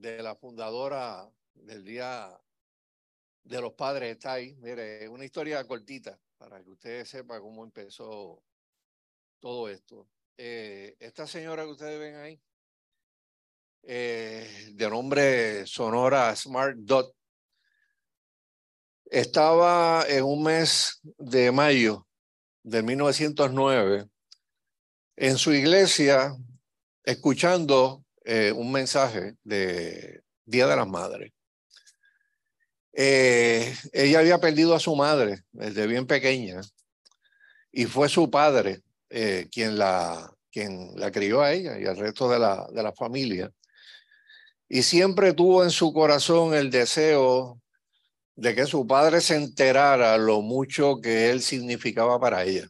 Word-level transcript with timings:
de 0.00 0.22
la 0.22 0.34
fundadora 0.34 1.30
del 1.52 1.84
Día 1.84 2.40
de 3.44 3.60
los 3.60 3.74
Padres 3.74 4.12
está 4.12 4.34
ahí. 4.34 4.56
Mire, 4.56 5.06
una 5.08 5.26
historia 5.26 5.62
cortita 5.66 6.18
para 6.38 6.62
que 6.62 6.70
ustedes 6.70 7.08
sepan 7.08 7.42
cómo 7.42 7.62
empezó 7.64 8.42
todo 9.40 9.68
esto. 9.68 10.08
Eh, 10.38 10.96
esta 10.98 11.26
señora 11.26 11.64
que 11.64 11.72
ustedes 11.72 12.00
ven 12.00 12.16
ahí, 12.16 12.40
eh, 13.82 14.70
de 14.72 14.88
nombre 14.88 15.66
Sonora 15.66 16.34
Smart 16.34 16.76
Dot, 16.78 17.14
estaba 19.04 20.06
en 20.08 20.24
un 20.24 20.42
mes 20.42 21.00
de 21.18 21.52
mayo 21.52 22.06
de 22.62 22.82
1909 22.82 24.08
en 25.16 25.36
su 25.36 25.52
iglesia 25.52 26.34
escuchando 27.04 28.04
eh, 28.32 28.52
un 28.52 28.70
mensaje 28.70 29.34
de 29.42 30.22
Día 30.44 30.68
de 30.68 30.76
las 30.76 30.86
Madres. 30.86 31.32
Eh, 32.92 33.74
ella 33.92 34.20
había 34.20 34.38
perdido 34.38 34.72
a 34.76 34.78
su 34.78 34.94
madre 34.94 35.42
desde 35.50 35.88
bien 35.88 36.06
pequeña 36.06 36.60
y 37.72 37.86
fue 37.86 38.08
su 38.08 38.30
padre 38.30 38.82
eh, 39.08 39.48
quien, 39.50 39.76
la, 39.76 40.32
quien 40.52 40.92
la 40.94 41.10
crió 41.10 41.42
a 41.42 41.52
ella 41.52 41.76
y 41.80 41.86
al 41.86 41.96
resto 41.96 42.30
de 42.30 42.38
la, 42.38 42.68
de 42.72 42.84
la 42.84 42.92
familia. 42.92 43.50
Y 44.68 44.84
siempre 44.84 45.32
tuvo 45.32 45.64
en 45.64 45.70
su 45.70 45.92
corazón 45.92 46.54
el 46.54 46.70
deseo 46.70 47.60
de 48.36 48.54
que 48.54 48.66
su 48.66 48.86
padre 48.86 49.20
se 49.20 49.34
enterara 49.34 50.16
lo 50.18 50.40
mucho 50.40 51.00
que 51.00 51.30
él 51.30 51.42
significaba 51.42 52.20
para 52.20 52.44
ella. 52.44 52.68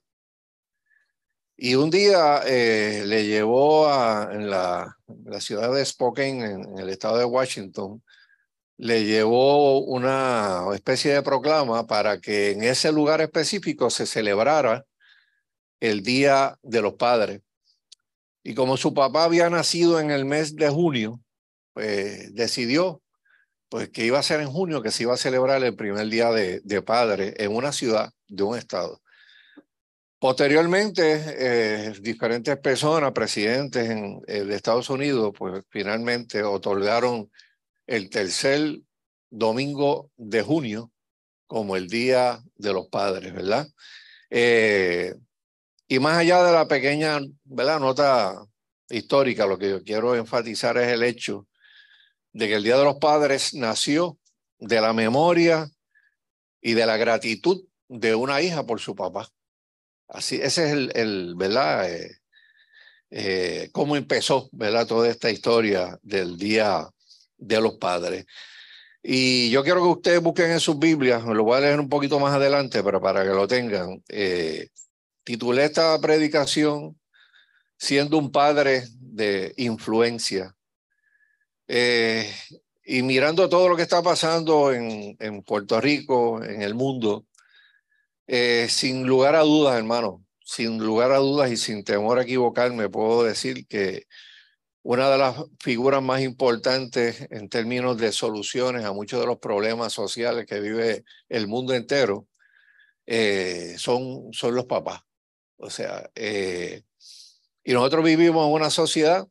Y 1.63 1.75
un 1.75 1.91
día 1.91 2.41
eh, 2.47 3.03
le 3.05 3.27
llevó 3.27 3.87
a, 3.87 4.33
la, 4.33 4.97
ciudad 5.41 5.71
de 5.71 5.85
Spokane, 5.85 6.53
en, 6.53 6.79
el 6.79 6.89
estado 6.89 7.19
de 7.19 7.27
Washington, 7.27 8.03
le 8.79 9.05
llevó 9.05 9.81
una 9.81 10.65
especie 10.73 11.13
de 11.13 11.23
proclama 11.23 11.87
para 11.87 12.19
que 12.19 12.53
en 12.53 12.63
ese 12.65 12.91
lugar 12.93 13.21
específico 13.21 13.91
se 13.91 14.07
celebrara 14.07 14.87
el 15.81 16.03
Día 16.03 16.59
de 16.63 16.81
los 16.81 16.95
Padres. 16.95 17.43
Y 18.43 18.55
como 18.55 18.79
su 18.79 18.95
papá 18.95 19.25
había 19.25 19.51
nacido 19.51 20.01
en 20.01 20.11
el 20.11 20.25
mes 20.25 20.57
de 20.57 20.71
junio, 20.71 21.21
pues 21.75 22.35
decidió 22.35 23.03
pues 23.69 23.91
que 23.91 24.07
iba 24.07 24.19
a 24.19 24.23
ser 24.23 24.41
en 24.41 24.49
junio 24.49 24.81
que 24.81 24.91
se 24.91 25.03
iba 25.03 25.13
a 25.13 25.19
celebrar 25.19 25.63
el 25.63 25.77
primer 25.77 26.09
Día 26.09 26.31
de, 26.31 26.61
de 26.65 26.81
Padre 26.81 27.35
en 27.37 27.55
una 27.55 27.71
ciudad 27.71 28.15
de 28.29 28.45
un 28.45 28.57
estado. 28.57 29.03
Posteriormente, 30.21 31.03
eh, 31.17 31.95
diferentes 32.03 32.55
personas, 32.59 33.13
presidentes 33.13 33.89
en, 33.89 34.21
eh, 34.27 34.45
de 34.45 34.55
Estados 34.55 34.91
Unidos, 34.91 35.33
pues 35.37 35.65
finalmente 35.71 36.43
otorgaron 36.43 37.31
el 37.87 38.11
tercer 38.11 38.81
domingo 39.31 40.11
de 40.19 40.43
junio 40.43 40.93
como 41.47 41.75
el 41.75 41.89
Día 41.89 42.39
de 42.55 42.73
los 42.75 42.89
Padres, 42.89 43.33
¿verdad? 43.33 43.67
Eh, 44.29 45.15
y 45.89 45.99
más 46.01 46.19
allá 46.19 46.45
de 46.45 46.53
la 46.53 46.69
pequeña. 46.69 47.19
Nota 47.47 48.45
histórica, 48.91 49.47
lo 49.47 49.57
que 49.57 49.71
yo 49.71 49.83
quiero 49.83 50.15
enfatizar 50.15 50.77
es 50.77 50.89
el 50.89 51.03
hecho 51.03 51.49
de 52.35 52.47
que 52.47 52.57
el 52.57 52.63
Día 52.63 52.77
de 52.77 52.85
los 52.85 52.97
Padres 52.97 53.55
nació 53.55 54.19
de 54.59 54.83
la 54.83 54.93
memoria 54.93 55.71
y 56.61 56.75
de 56.75 56.85
la 56.85 56.99
gratitud 56.99 57.65
de 57.89 58.15
una 58.15 58.43
hija 58.43 58.67
por 58.67 58.81
su 58.81 58.95
papá. 58.95 59.27
Así, 60.11 60.37
ese 60.43 60.67
es 60.67 60.73
el, 60.73 60.93
el 60.95 61.35
¿verdad? 61.37 61.89
Eh, 61.89 62.17
eh, 63.11 63.69
cómo 63.73 63.97
empezó, 63.97 64.49
¿verdad? 64.53 64.87
Toda 64.87 65.09
esta 65.09 65.31
historia 65.31 65.99
del 66.03 66.37
Día 66.37 66.89
de 67.39 67.61
los 67.61 67.75
Padres. 67.77 68.27
Y 69.03 69.51
yo 69.51 69.63
quiero 69.63 69.83
que 69.83 69.89
ustedes 69.89 70.21
busquen 70.21 70.51
en 70.51 70.61
sus 70.61 70.79
Biblias, 70.79 71.25
lo 71.25 71.45
voy 71.45 71.59
a 71.59 71.61
leer 71.61 71.81
un 71.81 71.89
poquito 71.89 72.19
más 72.21 72.35
adelante, 72.35 72.83
pero 72.83 73.01
para 73.01 73.23
que 73.23 73.31
lo 73.31 73.47
tengan. 73.49 74.03
Eh, 74.09 74.69
titulé 75.25 75.65
esta 75.65 75.99
predicación 76.01 76.99
siendo 77.79 78.19
un 78.19 78.31
padre 78.33 78.85
de 78.99 79.55
influencia. 79.57 80.55
y 82.85 83.03
mirando 83.03 83.49
todo 83.49 83.69
lo 83.69 83.77
que 83.77 83.83
está 83.83 84.03
pasando 84.03 84.73
en 84.73 85.43
Puerto 85.45 85.81
Rico, 85.81 86.43
en 86.43 86.63
el 86.63 86.75
mundo, 86.75 87.27
eh, 88.33 88.69
sin 88.69 89.09
lugar 89.09 89.35
a 89.35 89.41
dudas, 89.41 89.77
hermano, 89.77 90.25
sin 90.45 90.79
lugar 90.79 91.11
a 91.11 91.17
dudas 91.17 91.51
y 91.51 91.57
sin 91.57 91.83
temor 91.83 92.21
a 92.21 92.23
equivocarme, 92.23 92.89
puedo 92.89 93.25
decir 93.25 93.67
que 93.67 94.07
una 94.83 95.11
de 95.11 95.19
las 95.19 95.35
figuras 95.59 96.01
más 96.01 96.21
importantes 96.21 97.27
en 97.31 97.49
términos 97.49 97.99
de 97.99 98.13
soluciones 98.13 98.85
a 98.85 98.93
muchos 98.93 99.19
de 99.19 99.27
los 99.27 99.39
problemas 99.39 99.93
sociales 99.93 100.47
que 100.47 100.61
vive 100.61 101.03
el 101.29 101.49
mundo 101.49 101.75
entero 101.75 102.29
eh, 103.05 103.75
son, 103.79 104.33
son 104.33 104.55
los 104.55 104.67
papás. 104.67 105.01
O 105.57 105.69
sea, 105.69 106.09
eh, 106.15 106.85
y 107.65 107.73
nosotros 107.73 108.05
vivimos 108.05 108.47
en 108.47 108.53
una 108.53 108.71
sociedad 108.71 109.27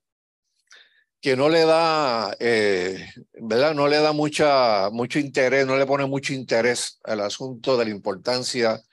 que 1.22 1.38
no 1.38 1.48
le 1.48 1.64
da, 1.66 2.36
¿verdad? 2.38 3.74
No 3.76 3.88
le 3.88 3.98
da 4.00 4.12
mucha, 4.12 4.90
mucho 4.92 5.20
interés, 5.20 5.66
no 5.66 5.78
le 5.78 5.86
pone 5.86 6.06
mucho 6.06 6.34
interés 6.34 7.00
al 7.06 7.22
asunto 7.22 7.78
de 7.78 7.86
la 7.86 7.92
importancia 7.92 8.84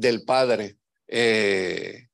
del 0.00 0.24
Padre. 0.24 0.76
Eh, 1.08 2.08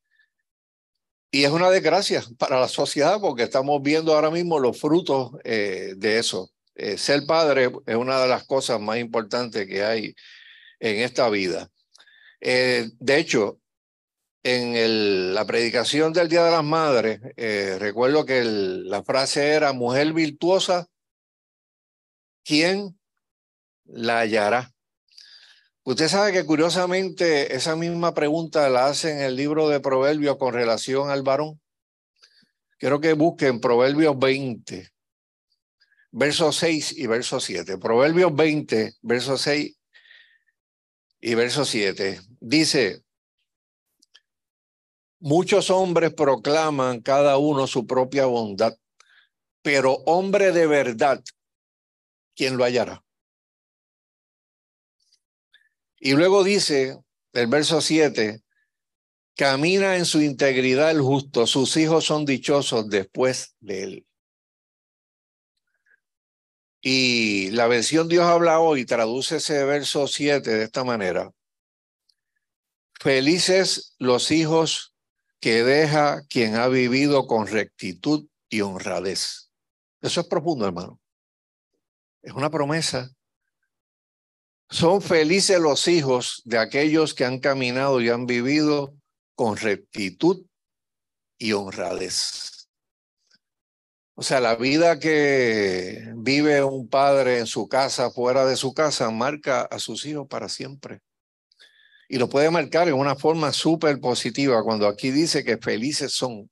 y 1.30 1.44
es 1.44 1.50
una 1.50 1.70
desgracia 1.70 2.22
para 2.38 2.60
la 2.60 2.68
sociedad 2.68 3.20
porque 3.20 3.44
estamos 3.44 3.80
viendo 3.82 4.14
ahora 4.14 4.30
mismo 4.30 4.58
los 4.58 4.78
frutos 4.78 5.32
eh, 5.44 5.94
de 5.96 6.18
eso. 6.18 6.50
Eh, 6.74 6.96
ser 6.96 7.26
padre 7.26 7.70
es 7.86 7.96
una 7.96 8.20
de 8.20 8.28
las 8.28 8.44
cosas 8.44 8.80
más 8.80 8.98
importantes 8.98 9.66
que 9.66 9.84
hay 9.84 10.14
en 10.80 11.00
esta 11.00 11.28
vida. 11.28 11.70
de 12.40 13.18
hecho, 13.18 13.60
en 14.42 15.34
la 15.34 15.46
predicación 15.46 16.12
del 16.12 16.28
Día 16.28 16.44
de 16.44 16.50
las 16.50 16.64
Madres, 16.64 17.20
recuerdo 17.78 18.26
que 18.26 18.42
la 18.44 19.04
frase 19.04 19.50
era, 19.50 19.72
mujer 19.72 20.12
virtuosa, 20.12 20.88
¿quién 22.44 22.98
la 23.84 24.20
hallará? 24.20 24.72
Usted 25.84 26.06
sabe 26.06 26.32
que 26.32 26.46
curiosamente 26.46 27.56
esa 27.56 27.74
misma 27.74 28.14
pregunta 28.14 28.68
la 28.70 28.86
hace 28.86 29.10
en 29.10 29.20
el 29.20 29.34
libro 29.34 29.68
de 29.68 29.80
Proverbios 29.80 30.36
con 30.36 30.54
relación 30.54 31.10
al 31.10 31.22
varón. 31.22 31.60
Quiero 32.78 33.00
que 33.00 33.14
busquen 33.14 33.60
Proverbios 33.60 34.16
20, 34.16 34.88
versos 36.12 36.56
6 36.56 36.98
y 36.98 37.06
verso 37.08 37.40
7. 37.40 37.78
Proverbios 37.78 38.32
20, 38.32 38.94
versos 39.02 39.40
6 39.42 39.76
y 41.20 41.34
verso 41.34 41.64
7. 41.64 42.20
Dice, 42.38 43.02
muchos 45.18 45.68
hombres 45.68 46.14
proclaman 46.14 47.00
cada 47.00 47.38
uno 47.38 47.66
su 47.66 47.88
propia 47.88 48.26
bondad, 48.26 48.76
pero 49.62 49.94
hombre 50.06 50.52
de 50.52 50.68
verdad, 50.68 51.20
¿quién 52.36 52.56
lo 52.56 52.62
hallará? 52.62 53.01
Y 56.04 56.14
luego 56.14 56.42
dice 56.42 56.98
el 57.32 57.46
verso 57.46 57.80
7, 57.80 58.42
camina 59.36 59.96
en 59.96 60.04
su 60.04 60.20
integridad 60.20 60.90
el 60.90 61.00
justo, 61.00 61.46
sus 61.46 61.76
hijos 61.76 62.06
son 62.06 62.24
dichosos 62.24 62.88
después 62.88 63.54
de 63.60 63.82
él. 63.84 64.06
Y 66.80 67.52
la 67.52 67.68
versión 67.68 68.08
Dios 68.08 68.24
habla 68.24 68.58
hoy 68.58 68.84
traduce 68.84 69.36
ese 69.36 69.64
verso 69.64 70.08
7 70.08 70.50
de 70.50 70.64
esta 70.64 70.82
manera. 70.82 71.30
Felices 72.98 73.94
los 74.00 74.32
hijos 74.32 74.96
que 75.38 75.62
deja 75.62 76.26
quien 76.26 76.56
ha 76.56 76.66
vivido 76.66 77.28
con 77.28 77.46
rectitud 77.46 78.26
y 78.48 78.62
honradez. 78.62 79.52
Eso 80.00 80.20
es 80.22 80.26
profundo, 80.26 80.66
hermano. 80.66 80.98
Es 82.22 82.32
una 82.32 82.50
promesa 82.50 83.08
son 84.72 85.02
felices 85.02 85.60
los 85.60 85.86
hijos 85.86 86.40
de 86.46 86.56
aquellos 86.56 87.12
que 87.12 87.26
han 87.26 87.40
caminado 87.40 88.00
y 88.00 88.08
han 88.08 88.24
vivido 88.24 88.94
con 89.34 89.58
rectitud 89.58 90.46
y 91.38 91.52
honradez. 91.52 92.70
O 94.14 94.22
sea, 94.22 94.40
la 94.40 94.56
vida 94.56 94.98
que 94.98 96.12
vive 96.16 96.64
un 96.64 96.88
padre 96.88 97.38
en 97.38 97.46
su 97.46 97.68
casa, 97.68 98.10
fuera 98.10 98.46
de 98.46 98.56
su 98.56 98.72
casa, 98.72 99.10
marca 99.10 99.60
a 99.60 99.78
sus 99.78 100.06
hijos 100.06 100.26
para 100.26 100.48
siempre. 100.48 101.00
Y 102.08 102.16
lo 102.16 102.30
puede 102.30 102.50
marcar 102.50 102.88
en 102.88 102.94
una 102.94 103.14
forma 103.14 103.52
súper 103.52 104.00
positiva 104.00 104.62
cuando 104.64 104.86
aquí 104.86 105.10
dice 105.10 105.44
que 105.44 105.58
felices 105.58 106.12
son. 106.12 106.50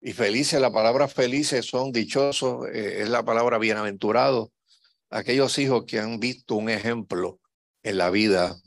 Y 0.00 0.12
felices, 0.12 0.60
la 0.60 0.70
palabra 0.70 1.08
felices 1.08 1.66
son 1.66 1.90
dichosos, 1.90 2.68
eh, 2.72 3.02
es 3.02 3.08
la 3.08 3.24
palabra 3.24 3.58
bienaventurado 3.58 4.52
aquellos 5.16 5.58
hijos 5.58 5.84
que 5.86 5.98
han 5.98 6.20
visto 6.20 6.56
un 6.56 6.68
ejemplo 6.68 7.40
en 7.82 7.96
la 7.96 8.10
vida 8.10 8.60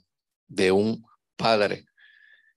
de 0.48 0.72
un 0.72 1.06
padre. 1.36 1.86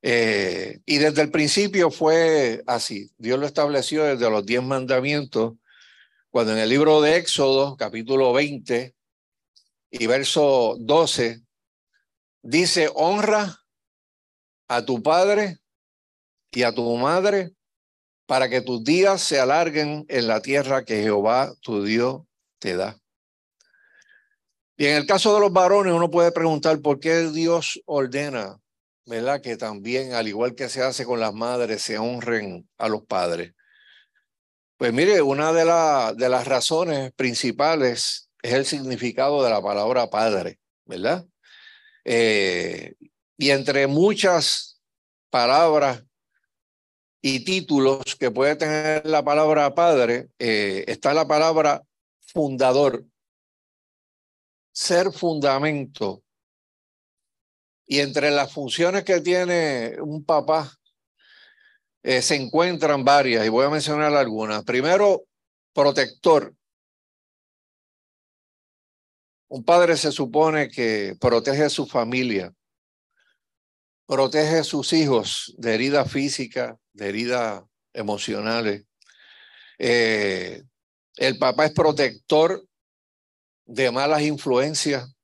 Eh, 0.01 0.81
y 0.87 0.97
desde 0.97 1.21
el 1.21 1.31
principio 1.31 1.91
fue 1.91 2.63
así. 2.67 3.11
Dios 3.19 3.39
lo 3.39 3.47
estableció 3.47 4.05
desde 4.05 4.31
los 4.31 4.45
diez 4.45 4.63
mandamientos 4.63 5.55
Cuando 6.31 6.53
en 6.53 6.59
el 6.59 6.71
libro 6.71 7.03
de 7.03 7.17
Éxodo, 7.17 7.77
capítulo 7.77 8.33
20 8.33 8.95
y 9.91 10.07
verso 10.07 10.77
12, 10.81 11.43
dice, 12.43 12.91
honra 12.95 13.59
a 14.69 14.85
tu 14.87 15.03
padre 15.03 15.59
y 16.51 16.63
a 16.63 16.75
tu 16.75 16.97
madre 16.97 17.53
para 18.25 18.49
que 18.49 18.63
tus 18.63 18.83
días 18.83 19.21
se 19.21 19.39
alarguen 19.39 20.07
en 20.09 20.27
la 20.27 20.41
tierra 20.41 20.87
que 20.87 21.03
Jehová 21.03 21.53
tu 21.61 21.85
Dios 21.85 22.23
te 22.59 22.75
da. 22.75 23.02
Y 24.83 24.87
en 24.87 24.97
el 24.97 25.07
caso 25.07 25.33
de 25.33 25.39
los 25.39 25.53
varones, 25.53 25.93
uno 25.93 26.11
puede 26.11 26.33
preguntar 26.33 26.81
por 26.81 26.99
qué 26.99 27.31
Dios 27.31 27.81
ordena, 27.87 28.59
¿verdad? 29.07 29.41
Que 29.41 29.57
también, 29.57 30.13
al 30.13 30.27
igual 30.27 30.57
que 30.57 30.69
se 30.69 30.83
hace 30.83 31.05
con 31.05 31.21
las 31.21 31.33
madres, 31.33 31.83
se 31.83 31.99
honren 31.99 32.69
a 32.79 32.89
los 32.89 33.05
padres. 33.05 33.55
Pues 34.77 34.93
mire, 34.93 35.23
una 35.23 35.53
de, 35.53 35.65
las 36.29 36.49
razones 36.49 37.13
principales 37.13 38.29
es 38.43 38.53
el 38.55 38.67
significado 38.67 39.45
de 39.45 39.51
la 39.51 39.63
palabra 39.63 40.11
padre, 40.11 40.59
¿verdad? 40.85 41.27
Eh, 42.05 42.95
y 43.39 43.51
entre 43.51 43.87
muchas 43.87 44.81
palabras 45.31 46.03
y 47.21 47.45
títulos 47.45 48.17
que 48.19 48.33
puede 48.33 48.57
tener 48.57 49.07
la 49.07 49.23
palabra 49.23 49.77
padre, 49.77 50.27
eh, 50.41 50.83
está 50.89 51.15
la 51.15 51.29
palabra 51.29 51.85
fundador, 52.19 53.05
ser 54.73 55.13
fundamento. 55.13 56.23
Y 57.87 58.01
entre 58.01 58.31
las 58.31 58.53
funciones 58.53 59.05
que 59.05 59.21
tiene 59.21 59.97
un 60.01 60.25
papá 60.25 60.73
eh, 62.03 62.23
se 62.23 62.35
encuentran 62.35 63.05
varias 63.05 63.47
y 63.47 63.49
voy 63.49 63.67
a 63.67 63.71
mencionar 63.71 64.15
algunas. 64.15 64.65
Primero, 64.65 65.25
protector. 65.73 66.55
Un 69.49 69.65
padre 69.65 69.97
se 69.97 70.11
supone 70.11 70.69
que 70.71 71.15
protege 71.21 71.65
a 71.65 71.69
su 71.69 71.87
familia, 71.87 72.55
protege 74.07 74.61
a 74.61 74.65
sus 74.65 74.93
hijos 74.95 75.55
de 75.59 75.75
heridas 75.75 76.11
físicas, 76.11 76.77
de 76.95 77.09
heridas 77.09 77.63
emocionales. 77.93 78.85
Eh, 79.79 80.63
el 81.17 81.39
papá 81.39 81.67
es 81.67 81.73
protector 81.73 82.67
de 83.65 83.91
malas 83.91 84.23
influencias. 84.23 85.15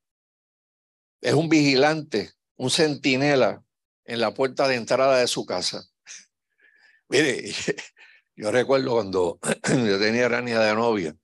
Es 1.20 1.34
un 1.34 1.48
vigilante, 1.48 2.32
un 2.56 2.70
centinela 2.70 3.62
en 4.04 4.20
la 4.20 4.32
puerta 4.32 4.68
de 4.68 4.76
entrada 4.76 5.18
de 5.18 5.26
su 5.26 5.44
casa. 5.44 5.84
Mire, 7.08 7.52
yo 8.36 8.50
recuerdo 8.50 8.92
cuando 8.92 9.38
yo 9.68 9.98
tenía 9.98 10.28
Rania 10.28 10.60
de 10.60 10.74
novia, 10.74 11.16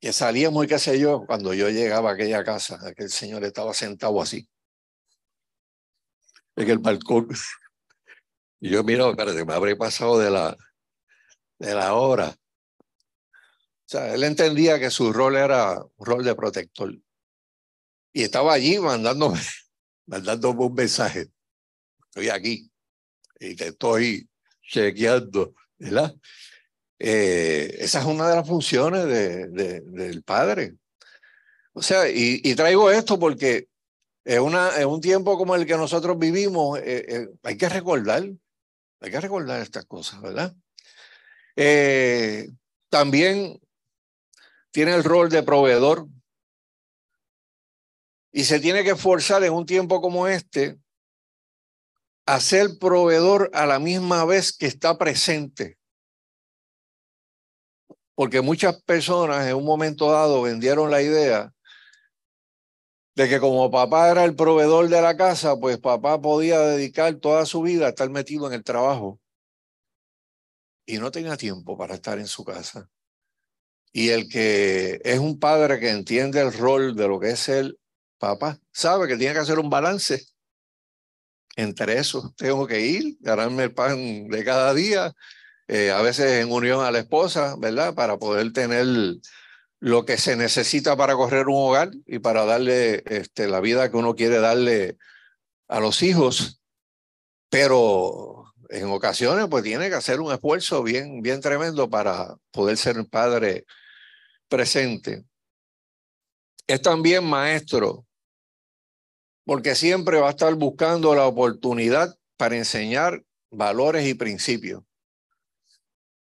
que 0.00 0.12
salíamos 0.12 0.64
y 0.64 0.68
qué 0.68 0.78
sé 0.78 0.98
yo, 0.98 1.24
cuando 1.26 1.54
yo 1.54 1.70
llegaba 1.70 2.10
a 2.10 2.14
aquella 2.14 2.42
casa, 2.42 2.78
aquel 2.84 3.08
señor 3.08 3.44
estaba 3.44 3.72
sentado 3.72 4.20
así, 4.20 4.48
en 6.56 6.70
el 6.70 6.78
balcón. 6.78 7.28
Y 8.64 8.70
yo, 8.70 8.84
mira, 8.84 9.10
espérate, 9.10 9.44
me 9.44 9.54
habré 9.54 9.74
pasado 9.74 10.20
de 10.20 10.30
la, 10.30 10.56
de 11.58 11.74
la 11.74 11.94
hora. 11.94 12.32
Sea, 13.92 14.14
él 14.14 14.24
entendía 14.24 14.78
que 14.78 14.90
su 14.90 15.12
rol 15.12 15.36
era 15.36 15.78
un 15.78 16.06
rol 16.06 16.24
de 16.24 16.34
protector. 16.34 16.96
Y 18.14 18.22
estaba 18.22 18.54
allí 18.54 18.78
mandándome, 18.78 19.38
mandándome 20.06 20.64
un 20.64 20.72
mensaje. 20.72 21.28
Estoy 22.06 22.30
aquí 22.30 22.70
y 23.38 23.54
te 23.54 23.66
estoy 23.66 24.26
chequeando, 24.62 25.54
¿verdad? 25.76 26.14
Eh, 26.98 27.76
esa 27.80 28.00
es 28.00 28.06
una 28.06 28.30
de 28.30 28.36
las 28.36 28.48
funciones 28.48 29.04
de, 29.04 29.82
del 29.82 30.22
padre. 30.22 30.76
O 31.74 31.82
sea, 31.82 32.08
y, 32.08 32.54
traigo 32.54 32.90
esto 32.90 33.18
porque 33.18 33.68
es, 34.24 34.38
una, 34.38 34.70
es 34.70 34.86
un 34.86 35.02
tiempo 35.02 35.36
como 35.36 35.54
el 35.54 35.66
que 35.66 35.76
nosotros 35.76 36.18
vivimos, 36.18 36.78
eh, 36.78 37.04
eh, 37.06 37.28
hay 37.42 37.58
que 37.58 37.68
recordar, 37.68 38.22
hay 39.00 39.10
que 39.10 39.20
recordar 39.20 39.60
estas 39.60 39.84
cosas, 39.84 40.22
¿verdad? 40.22 40.54
también 42.88 43.61
tiene 44.72 44.94
el 44.94 45.04
rol 45.04 45.28
de 45.28 45.42
proveedor 45.42 46.08
y 48.32 48.44
se 48.44 48.58
tiene 48.58 48.82
que 48.82 48.90
esforzar 48.90 49.44
en 49.44 49.52
un 49.52 49.66
tiempo 49.66 50.00
como 50.00 50.26
este 50.26 50.78
a 52.26 52.40
ser 52.40 52.78
proveedor 52.80 53.50
a 53.52 53.66
la 53.66 53.78
misma 53.78 54.24
vez 54.24 54.56
que 54.56 54.66
está 54.66 54.96
presente. 54.96 55.78
Porque 58.14 58.40
muchas 58.40 58.82
personas 58.82 59.46
en 59.46 59.56
un 59.56 59.64
momento 59.64 60.10
dado 60.10 60.42
vendieron 60.42 60.90
la 60.90 61.02
idea 61.02 61.52
de 63.14 63.28
que 63.28 63.40
como 63.40 63.70
papá 63.70 64.10
era 64.10 64.24
el 64.24 64.34
proveedor 64.34 64.88
de 64.88 65.02
la 65.02 65.16
casa, 65.16 65.56
pues 65.56 65.78
papá 65.78 66.20
podía 66.20 66.60
dedicar 66.60 67.14
toda 67.16 67.44
su 67.44 67.60
vida 67.60 67.86
a 67.86 67.88
estar 67.90 68.08
metido 68.08 68.46
en 68.46 68.54
el 68.54 68.64
trabajo 68.64 69.20
y 70.86 70.98
no 70.98 71.10
tenía 71.10 71.36
tiempo 71.36 71.76
para 71.76 71.94
estar 71.94 72.18
en 72.18 72.26
su 72.26 72.44
casa. 72.44 72.88
Y 73.92 74.10
el 74.10 74.28
que 74.28 75.00
es 75.04 75.18
un 75.18 75.38
padre 75.38 75.78
que 75.78 75.90
entiende 75.90 76.40
el 76.40 76.52
rol 76.52 76.96
de 76.96 77.08
lo 77.08 77.20
que 77.20 77.30
es 77.30 77.48
el 77.48 77.78
papá, 78.18 78.58
sabe 78.72 79.08
que 79.08 79.16
tiene 79.16 79.34
que 79.34 79.40
hacer 79.40 79.58
un 79.58 79.70
balance 79.70 80.26
entre 81.56 81.98
eso. 81.98 82.32
Tengo 82.36 82.66
que 82.66 82.80
ir, 82.80 83.16
ganarme 83.20 83.64
el 83.64 83.74
pan 83.74 84.28
de 84.28 84.44
cada 84.44 84.72
día, 84.74 85.12
eh, 85.68 85.90
a 85.90 86.02
veces 86.02 86.42
en 86.42 86.50
unión 86.52 86.84
a 86.84 86.90
la 86.90 87.00
esposa, 87.00 87.56
¿verdad? 87.58 87.94
Para 87.94 88.18
poder 88.18 88.52
tener 88.52 88.86
lo 89.80 90.04
que 90.04 90.16
se 90.16 90.36
necesita 90.36 90.96
para 90.96 91.14
correr 91.14 91.48
un 91.48 91.56
hogar 91.56 91.90
y 92.06 92.20
para 92.20 92.44
darle 92.44 93.02
este, 93.06 93.48
la 93.48 93.60
vida 93.60 93.90
que 93.90 93.96
uno 93.96 94.14
quiere 94.14 94.38
darle 94.38 94.96
a 95.68 95.80
los 95.80 96.02
hijos. 96.02 96.60
Pero 97.50 98.44
en 98.70 98.86
ocasiones 98.86 99.46
pues 99.50 99.62
tiene 99.64 99.88
que 99.88 99.96
hacer 99.96 100.20
un 100.20 100.32
esfuerzo 100.32 100.82
bien, 100.82 101.20
bien 101.20 101.40
tremendo 101.40 101.90
para 101.90 102.36
poder 102.52 102.76
ser 102.76 102.96
padre 103.10 103.66
presente. 104.52 105.24
Es 106.66 106.82
también 106.82 107.24
maestro, 107.24 108.06
porque 109.46 109.74
siempre 109.74 110.20
va 110.20 110.28
a 110.28 110.32
estar 110.32 110.54
buscando 110.54 111.14
la 111.14 111.26
oportunidad 111.26 112.14
para 112.36 112.58
enseñar 112.58 113.24
valores 113.50 114.06
y 114.06 114.12
principios. 114.12 114.82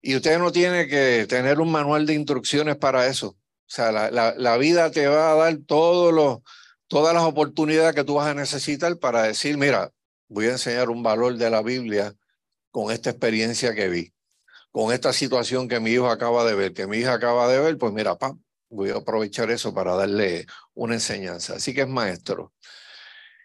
Y 0.00 0.14
usted 0.14 0.38
no 0.38 0.52
tiene 0.52 0.86
que 0.86 1.26
tener 1.28 1.58
un 1.58 1.72
manual 1.72 2.06
de 2.06 2.14
instrucciones 2.14 2.76
para 2.76 3.08
eso. 3.08 3.30
O 3.30 3.36
sea, 3.66 3.90
la, 3.90 4.34
la, 4.36 4.56
vida 4.56 4.92
te 4.92 5.08
va 5.08 5.32
a 5.32 5.34
dar 5.34 5.58
todos 5.66 6.14
los, 6.14 6.38
todas 6.86 7.12
las 7.12 7.24
oportunidades 7.24 7.96
que 7.96 8.04
tú 8.04 8.14
vas 8.14 8.28
a 8.28 8.34
necesitar 8.34 8.96
para 8.98 9.24
decir, 9.24 9.58
mira, 9.58 9.92
voy 10.28 10.46
a 10.46 10.52
enseñar 10.52 10.88
un 10.88 11.02
valor 11.02 11.36
de 11.36 11.50
la 11.50 11.62
Biblia 11.62 12.14
con 12.70 12.92
esta 12.92 13.10
experiencia 13.10 13.74
que 13.74 13.88
vi 13.88 14.12
con 14.72 14.92
esta 14.92 15.12
situación 15.12 15.68
que 15.68 15.80
mi 15.80 15.90
hijo 15.92 16.08
acaba 16.08 16.44
de 16.44 16.54
ver, 16.54 16.72
que 16.72 16.86
mi 16.86 16.98
hija 16.98 17.14
acaba 17.14 17.48
de 17.48 17.58
ver, 17.60 17.78
pues 17.78 17.92
mira, 17.92 18.16
pam, 18.16 18.40
voy 18.68 18.90
a 18.90 18.96
aprovechar 18.96 19.50
eso 19.50 19.74
para 19.74 19.94
darle 19.94 20.46
una 20.74 20.94
enseñanza. 20.94 21.54
Así 21.56 21.74
que 21.74 21.82
es 21.82 21.88
maestro. 21.88 22.52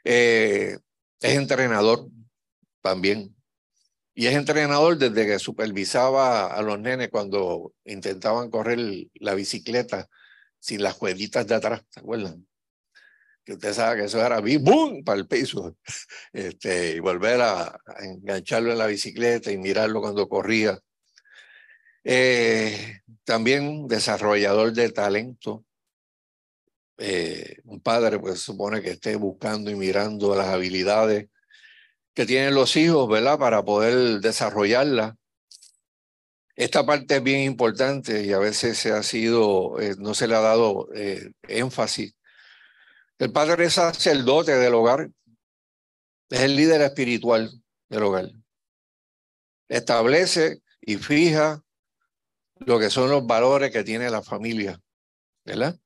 Eh, 0.03 0.77
es 1.19 1.33
entrenador 1.35 2.07
también. 2.81 3.35
Y 4.13 4.27
es 4.27 4.35
entrenador 4.35 4.97
desde 4.97 5.25
que 5.25 5.39
supervisaba 5.39 6.47
a 6.47 6.61
los 6.61 6.79
nenes 6.79 7.09
cuando 7.09 7.73
intentaban 7.83 8.49
correr 8.49 8.79
la 9.15 9.33
bicicleta 9.33 10.07
sin 10.59 10.81
las 10.83 10.95
cuerditas 10.95 11.45
de 11.47 11.55
atrás, 11.55 11.83
¿se 11.89 11.99
acuerdan? 11.99 12.47
Que 13.43 13.53
usted 13.53 13.73
sabe 13.73 13.97
que 13.99 14.05
eso 14.05 14.25
era 14.25 14.39
¡bum! 14.39 15.03
para 15.03 15.19
el 15.19 15.27
piso. 15.27 15.77
Este, 16.33 16.95
y 16.95 16.99
volver 16.99 17.41
a, 17.41 17.67
a 17.67 18.05
engancharlo 18.05 18.71
en 18.71 18.77
la 18.77 18.87
bicicleta 18.87 19.51
y 19.51 19.57
mirarlo 19.57 20.01
cuando 20.01 20.27
corría. 20.29 20.79
Eh, 22.07 23.01
también 23.23 23.87
desarrollador 23.87 24.71
de 24.73 24.91
talento. 24.91 25.65
Eh, 26.97 27.57
un 27.65 27.81
padre 27.81 28.19
pues 28.19 28.39
supone 28.39 28.81
que 28.81 28.91
esté 28.91 29.15
buscando 29.15 29.71
y 29.71 29.75
mirando 29.75 30.35
las 30.35 30.47
habilidades 30.47 31.27
que 32.13 32.25
tienen 32.25 32.53
los 32.53 32.75
hijos, 32.77 33.09
¿verdad? 33.09 33.39
Para 33.39 33.65
poder 33.65 34.21
desarrollarlas. 34.21 35.15
Esta 36.55 36.85
parte 36.85 37.17
es 37.17 37.23
bien 37.23 37.41
importante 37.41 38.23
y 38.23 38.31
a 38.31 38.37
veces 38.37 38.77
se 38.77 38.91
ha 38.91 39.03
sido, 39.03 39.79
eh, 39.81 39.95
no 39.97 40.13
se 40.13 40.27
le 40.27 40.35
ha 40.35 40.41
dado 40.41 40.87
énfasis. 41.47 42.15
El 43.17 43.31
padre 43.31 43.65
es 43.65 43.73
sacerdote 43.73 44.55
del 44.55 44.75
hogar, 44.75 45.09
es 46.29 46.39
el 46.39 46.55
líder 46.55 46.81
espiritual 46.81 47.51
del 47.89 48.03
hogar. 48.03 48.29
Establece 49.67 50.61
y 50.79 50.97
fija 50.97 51.64
lo 52.59 52.79
que 52.79 52.89
son 52.89 53.09
los 53.09 53.25
valores 53.25 53.71
que 53.71 53.83
tiene 53.83 54.09
la 54.09 54.21
familia, 54.21 54.79
¿verdad? 55.43 55.77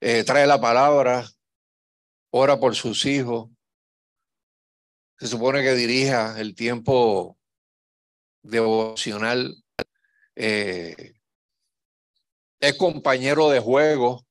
Eh, 0.00 0.24
trae 0.24 0.46
la 0.46 0.60
palabra, 0.60 1.28
ora 2.30 2.58
por 2.58 2.74
sus 2.74 3.04
hijos. 3.06 3.50
Se 5.18 5.26
supone 5.26 5.62
que 5.62 5.74
dirija 5.74 6.38
el 6.38 6.54
tiempo 6.54 7.38
devocional. 8.42 9.56
Eh, 10.34 11.14
es 12.60 12.74
compañero 12.76 13.48
de 13.48 13.60
juego. 13.60 14.26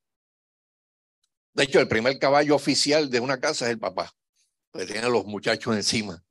De 1.52 1.64
hecho, 1.64 1.80
el 1.80 1.88
primer 1.88 2.18
caballo 2.18 2.54
oficial 2.54 3.10
de 3.10 3.18
una 3.20 3.40
casa 3.40 3.64
es 3.66 3.72
el 3.72 3.78
papá, 3.78 4.12
porque 4.70 4.86
tiene 4.86 5.06
a 5.06 5.10
los 5.10 5.24
muchachos 5.24 5.74
encima. 5.74 6.22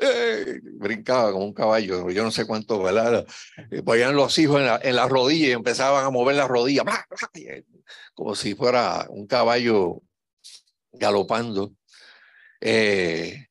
¡Eh! 0.00 0.60
brincaba 0.62 1.32
como 1.32 1.44
un 1.44 1.52
caballo, 1.52 2.08
yo 2.10 2.24
no 2.24 2.30
sé 2.30 2.46
cuánto, 2.46 2.82
¿verdad? 2.82 3.26
Ponían 3.84 4.16
los 4.16 4.38
hijos 4.38 4.60
en 4.60 4.66
la, 4.66 4.80
en 4.82 4.96
la 4.96 5.06
rodilla 5.06 5.48
y 5.48 5.52
empezaban 5.52 6.04
a 6.04 6.10
mover 6.10 6.36
las 6.36 6.48
rodillas, 6.48 6.84
como 8.14 8.34
si 8.34 8.54
fuera 8.54 9.06
un 9.10 9.26
caballo 9.26 10.02
galopando. 10.92 11.74
Eh, 12.60 13.48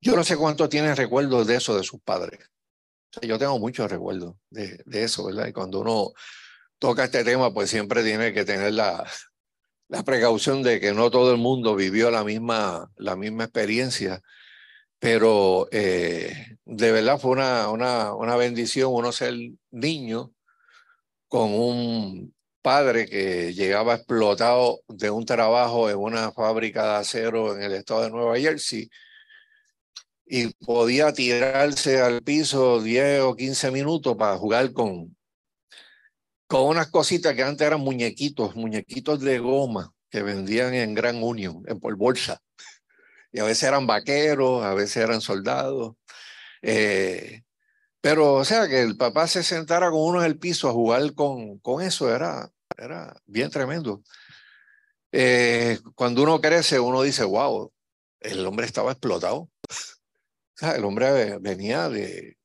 yo 0.00 0.16
no 0.16 0.24
sé 0.24 0.36
cuánto 0.36 0.68
tienen 0.68 0.96
recuerdos 0.96 1.46
de 1.46 1.56
eso 1.56 1.76
de 1.76 1.82
sus 1.82 2.00
padres. 2.00 2.40
yo 3.20 3.38
tengo 3.38 3.58
muchos 3.58 3.90
recuerdos 3.90 4.36
de, 4.50 4.82
de, 4.86 5.04
eso, 5.04 5.26
¿verdad? 5.26 5.46
Y 5.48 5.52
cuando 5.52 5.80
uno 5.80 6.12
toca 6.78 7.04
este 7.04 7.22
tema, 7.22 7.52
pues 7.52 7.70
siempre 7.70 8.02
tiene 8.02 8.32
que 8.32 8.44
tener 8.44 8.72
la, 8.72 9.06
la 9.88 10.02
precaución 10.04 10.62
de 10.62 10.80
que 10.80 10.94
no 10.94 11.10
todo 11.10 11.32
el 11.32 11.38
mundo 11.38 11.76
vivió 11.76 12.10
la 12.10 12.24
misma, 12.24 12.90
la 12.96 13.14
misma 13.14 13.44
experiencia 13.44 14.22
pero 15.02 15.66
eh, 15.72 16.56
de 16.64 16.92
verdad 16.92 17.18
fue 17.18 17.32
una, 17.32 17.68
una, 17.70 18.14
una 18.14 18.36
bendición 18.36 18.92
uno 18.94 19.10
ser 19.10 19.34
niño 19.72 20.32
con 21.26 21.52
un 21.52 22.32
padre 22.62 23.08
que 23.08 23.52
llegaba 23.52 23.96
explotado 23.96 24.82
de 24.86 25.10
un 25.10 25.26
trabajo 25.26 25.90
en 25.90 25.96
una 25.96 26.30
fábrica 26.30 26.84
de 26.84 26.96
acero 26.98 27.56
en 27.56 27.64
el 27.64 27.72
estado 27.72 28.04
de 28.04 28.10
Nueva 28.10 28.38
Jersey 28.38 28.88
y 30.24 30.46
podía 30.64 31.12
tirarse 31.12 32.00
al 32.00 32.22
piso 32.22 32.80
10 32.80 33.22
o 33.22 33.34
15 33.34 33.72
minutos 33.72 34.16
para 34.16 34.38
jugar 34.38 34.72
con, 34.72 35.16
con 36.46 36.68
unas 36.68 36.92
cositas 36.92 37.34
que 37.34 37.42
antes 37.42 37.66
eran 37.66 37.80
muñequitos, 37.80 38.54
muñequitos 38.54 39.18
de 39.18 39.40
goma 39.40 39.92
que 40.10 40.22
vendían 40.22 40.74
en 40.74 40.94
Gran 40.94 41.20
Union, 41.20 41.64
en 41.66 41.80
por 41.80 41.96
bolsa 41.96 42.40
y 43.32 43.40
a 43.40 43.44
veces 43.44 43.64
eran 43.64 43.86
vaqueros, 43.86 44.64
a 44.64 44.74
veces 44.74 44.98
eran 44.98 45.20
soldados. 45.20 45.94
Eh, 46.62 47.42
pero, 48.00 48.34
o 48.34 48.44
sea, 48.44 48.68
que 48.68 48.82
el 48.82 48.96
papá 48.96 49.26
se 49.26 49.42
sentara 49.42 49.90
con 49.90 50.00
uno 50.00 50.20
en 50.20 50.26
el 50.26 50.38
piso 50.38 50.68
a 50.68 50.72
jugar 50.72 51.14
con, 51.14 51.58
con 51.60 51.82
eso 51.82 52.14
era, 52.14 52.50
era 52.76 53.16
bien 53.26 53.50
tremendo. 53.50 54.02
Eh, 55.12 55.78
cuando 55.94 56.22
uno 56.22 56.40
crece, 56.40 56.80
uno 56.80 57.02
dice, 57.02 57.24
wow, 57.24 57.72
el 58.20 58.46
hombre 58.46 58.66
estaba 58.66 58.92
explotado. 58.92 59.36
O 59.38 59.50
sea, 60.56 60.76
el 60.76 60.84
hombre 60.84 61.38
venía 61.38 61.88
de, 61.88 62.36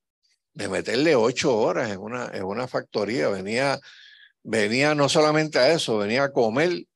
de 0.53 0.69
meterle 0.69 1.15
ocho 1.15 1.55
horas 1.57 1.91
en 1.91 1.99
una, 1.99 2.31
en 2.33 2.43
una 2.43 2.67
factoría, 2.67 3.29
venía, 3.29 3.79
venía 4.43 4.95
no 4.95 5.07
solamente 5.07 5.59
a 5.59 5.71
eso, 5.71 5.97
venía 5.99 6.23
a 6.23 6.31
comer 6.33 6.86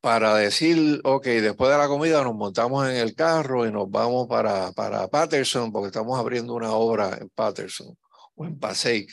para 0.00 0.34
decir, 0.36 1.00
ok, 1.04 1.24
después 1.24 1.70
de 1.70 1.78
la 1.78 1.88
comida 1.88 2.22
nos 2.22 2.34
montamos 2.34 2.88
en 2.88 2.96
el 2.96 3.14
carro 3.14 3.66
y 3.66 3.72
nos 3.72 3.90
vamos 3.90 4.28
para, 4.28 4.72
para 4.72 5.08
Patterson, 5.08 5.72
porque 5.72 5.88
estamos 5.88 6.18
abriendo 6.18 6.54
una 6.54 6.72
obra 6.72 7.18
en 7.20 7.28
Patterson 7.30 7.96
o 8.34 8.44
en 8.44 8.58
Passaic. 8.58 9.10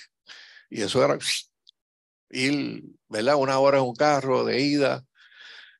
Y 0.69 0.81
eso 0.81 1.03
era 1.03 1.17
ir, 2.29 2.83
¿verdad? 3.09 3.35
Una 3.35 3.59
hora 3.59 3.77
en 3.79 3.85
un 3.85 3.95
carro 3.95 4.43
de 4.45 4.61
ida, 4.61 5.03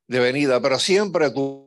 de 0.08 0.20
venida, 0.20 0.62
pero 0.62 0.80
siempre 0.80 1.30
tú 1.32 1.65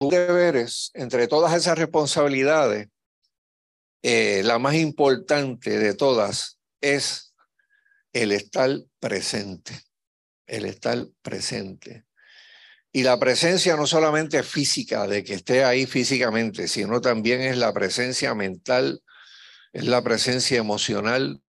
deberes, 0.00 0.90
entre 0.94 1.26
todas 1.26 1.54
esas 1.54 1.78
responsabilidades, 1.78 2.88
eh, 4.02 4.42
la 4.44 4.58
más 4.58 4.74
importante 4.74 5.78
de 5.78 5.94
todas 5.94 6.58
es 6.80 7.34
el 8.12 8.32
estar 8.32 8.70
presente, 9.00 9.80
el 10.46 10.66
estar 10.66 11.06
presente. 11.22 12.04
Y 12.92 13.02
la 13.02 13.18
presencia 13.18 13.76
no 13.76 13.86
solamente 13.86 14.42
física, 14.42 15.06
de 15.06 15.24
que 15.24 15.34
esté 15.34 15.64
ahí 15.64 15.84
físicamente, 15.86 16.68
sino 16.68 17.00
también 17.00 17.40
es 17.42 17.58
la 17.58 17.72
presencia 17.72 18.34
mental, 18.34 19.02
es 19.72 19.84
la 19.84 20.02
presencia 20.02 20.58
emocional 20.58 21.42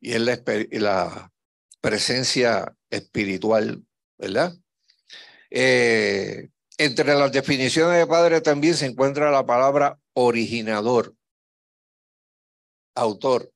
y 0.00 0.12
es 0.12 0.20
la, 0.20 0.42
la 0.72 1.32
presencia 1.80 2.74
espiritual, 2.90 3.84
¿verdad? 4.18 4.54
Eh, 5.50 6.50
entre 6.78 7.14
las 7.14 7.32
definiciones 7.32 7.98
de 7.98 8.06
padre 8.06 8.40
también 8.40 8.74
se 8.74 8.86
encuentra 8.86 9.30
la 9.30 9.46
palabra 9.46 9.98
originador, 10.12 11.14
autor. 12.94 13.52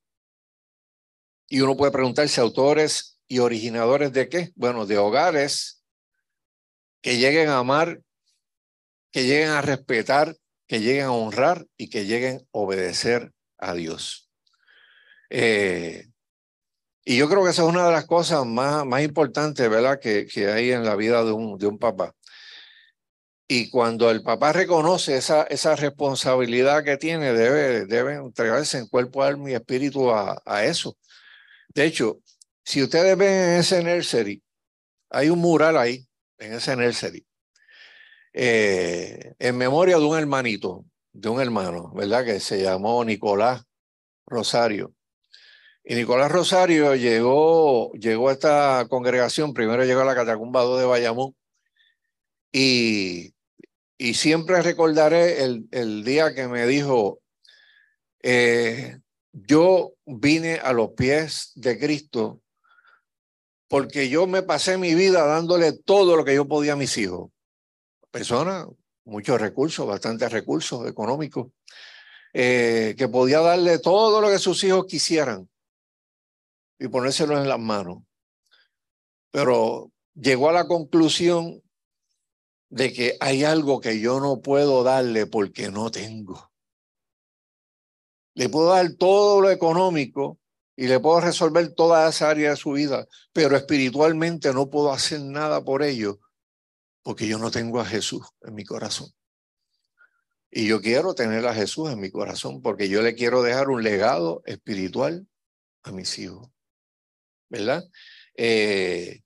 Y 1.49 1.61
uno 1.61 1.77
puede 1.77 1.93
preguntarse, 1.93 2.41
autores 2.41 3.19
y 3.27 3.39
originadores 3.39 4.13
de 4.13 4.29
qué? 4.29 4.53
Bueno, 4.55 4.87
de 4.87 4.99
hogares 4.99 5.83
que 7.01 7.19
lleguen 7.19 7.49
a 7.49 7.59
amar, 7.59 8.03
que 9.11 9.25
lleguen 9.25 9.51
a 9.51 9.63
respetar, 9.63 10.37
que 10.67 10.81
lleguen 10.81 11.07
a 11.07 11.13
honrar 11.13 11.67
y 11.77 11.89
que 11.89 12.05
lleguen 12.05 12.39
a 12.39 12.43
obedecer 12.53 13.33
a 13.57 13.75
Dios. 13.75 14.31
Eh, 15.31 16.07
y 17.05 17.17
yo 17.17 17.29
creo 17.29 17.43
que 17.43 17.51
esa 17.51 17.63
es 17.63 17.69
una 17.69 17.87
de 17.87 17.93
las 17.93 18.05
cosas 18.07 18.45
más, 18.45 18.85
más 18.85 19.03
importantes, 19.03 19.69
¿verdad?, 19.71 19.99
que, 19.99 20.27
que 20.27 20.51
hay 20.51 20.73
en 20.73 20.85
la 20.85 20.95
vida 20.95 21.25
de 21.25 21.33
un, 21.33 21.57
de 21.57 21.67
un 21.67 21.79
papá. 21.79 22.15
Y 23.51 23.71
cuando 23.71 24.11
el 24.11 24.23
papá 24.23 24.53
reconoce 24.53 25.17
esa, 25.17 25.45
esa 25.45 25.75
responsabilidad 25.75 26.85
que 26.85 26.99
tiene, 26.99 27.33
debe, 27.33 27.87
debe 27.87 28.17
entregarse 28.17 28.77
en 28.77 28.87
cuerpo, 28.87 29.23
alma 29.23 29.51
y 29.51 29.55
espíritu 29.55 30.11
a, 30.13 30.65
eso. 30.65 30.99
De 31.69 31.87
hecho, 31.87 32.21
si 32.63 32.83
ustedes 32.83 33.17
ven 33.17 33.33
en 33.33 33.61
ese 33.61 33.83
nursery, 33.83 34.43
hay 35.09 35.31
un 35.31 35.39
mural 35.39 35.79
ahí, 35.79 36.07
en 36.37 36.53
ese 36.53 36.77
nursery, 36.77 37.27
eh, 38.35 39.33
en 39.39 39.57
memoria 39.57 39.97
de 39.97 40.05
un 40.05 40.19
hermanito, 40.19 40.85
de 41.13 41.31
un 41.31 41.41
hermano, 41.41 41.91
¿verdad? 41.95 42.27
Que 42.27 42.41
se 42.41 42.63
llamó 42.63 43.03
Nicolás 43.03 43.63
Rosario. 44.27 44.93
Y 45.85 45.95
Nicolás 45.95 46.31
Rosario 46.31 46.95
llegó, 46.97 47.93
llegó 47.95 48.29
a 48.29 48.33
esta 48.33 48.87
congregación, 48.91 49.55
primero 49.55 49.87
llegó 49.87 50.03
a 50.03 50.05
la 50.05 50.15
Catacumba 50.15 50.61
2 50.63 50.81
de 50.81 50.87
Bayamón, 50.87 51.35
y 52.53 53.35
y 53.99 54.15
siempre 54.15 54.63
recordaré 54.63 55.43
el, 55.43 56.05
día 56.05 56.33
que 56.33 56.47
me 56.47 56.67
dijo, 56.67 57.21
eh, 58.23 59.01
yo 59.33 59.95
vine 60.07 60.55
a 60.55 60.73
los 60.73 60.91
pies 60.91 61.51
de 61.57 61.79
Cristo 61.79 62.41
porque 63.67 64.09
yo 64.09 64.29
me 64.29 64.43
pasé 64.43 64.79
mi 64.79 64.95
vida 64.95 65.27
dándole 65.27 65.73
todo 65.73 66.17
lo 66.17 66.25
que 66.25 66.37
yo 66.37 66.47
podía 66.47 66.75
a 66.75 66.77
mis 66.77 66.97
hijos. 66.97 67.31
Personas, 68.13 68.69
muchos 69.05 69.41
recursos, 69.41 69.87
bastantes 69.87 70.31
recursos 70.31 70.89
económicos, 70.89 71.49
eh, 72.33 72.95
que 72.97 73.09
podía 73.09 73.41
darle 73.41 73.81
todo 73.81 74.21
lo 74.21 74.29
que 74.29 74.39
sus 74.39 74.63
hijos 74.63 74.87
quisieran 74.87 75.51
y 76.79 76.87
ponérselo 76.87 77.37
en 77.37 77.49
las 77.49 77.59
manos. 77.59 77.99
Pero 79.33 79.91
llegó 80.15 80.49
a 80.49 80.53
la 80.53 80.69
conclusión 80.69 81.61
de 82.71 82.93
que 82.93 83.17
hay 83.21 83.45
algo 83.45 83.81
que 83.81 84.01
yo 84.01 84.21
no 84.21 84.41
puedo 84.41 84.83
darle 84.83 85.27
porque 85.27 85.71
no 85.71 85.91
tengo. 85.91 86.51
Le 88.35 88.49
puedo 88.49 88.69
dar 88.69 88.93
todo 88.95 89.41
lo 89.41 89.51
económico 89.51 90.39
y 90.77 90.87
le 90.87 91.01
puedo 91.01 91.21
resolver 91.21 91.75
toda 91.75 92.09
esa 92.09 92.31
área 92.31 92.51
de 92.51 92.57
su 92.57 92.73
vida, 92.73 93.07
pero 93.33 93.57
espiritualmente 93.57 94.53
no 94.53 94.71
puedo 94.71 94.93
hacer 94.93 95.21
nada 95.21 95.65
por 95.65 95.83
ello 95.83 96.21
porque 97.03 97.27
yo 97.27 97.39
no 97.39 97.51
tengo 97.51 97.81
a 97.81 97.85
Jesús 97.85 98.27
en 98.43 98.55
mi 98.55 98.65
corazón. 98.65 99.09
Y 100.51 100.67
yo 100.67 100.81
quiero 100.81 101.15
tener 101.15 101.47
a 101.47 101.55
Jesús 101.55 101.91
en 101.91 102.01
mi 102.01 102.11
corazón 102.11 102.63
porque 102.63 102.89
yo 102.89 103.03
le 103.03 103.15
quiero 103.15 103.43
dejar 103.43 103.71
un 103.71 103.83
legado 103.83 104.43
espiritual 104.47 105.27
a 105.83 105.93
mis 105.93 106.19
hijos. 106.19 106.49
¿Verdad? 107.49 107.85
Eh, 108.35 109.23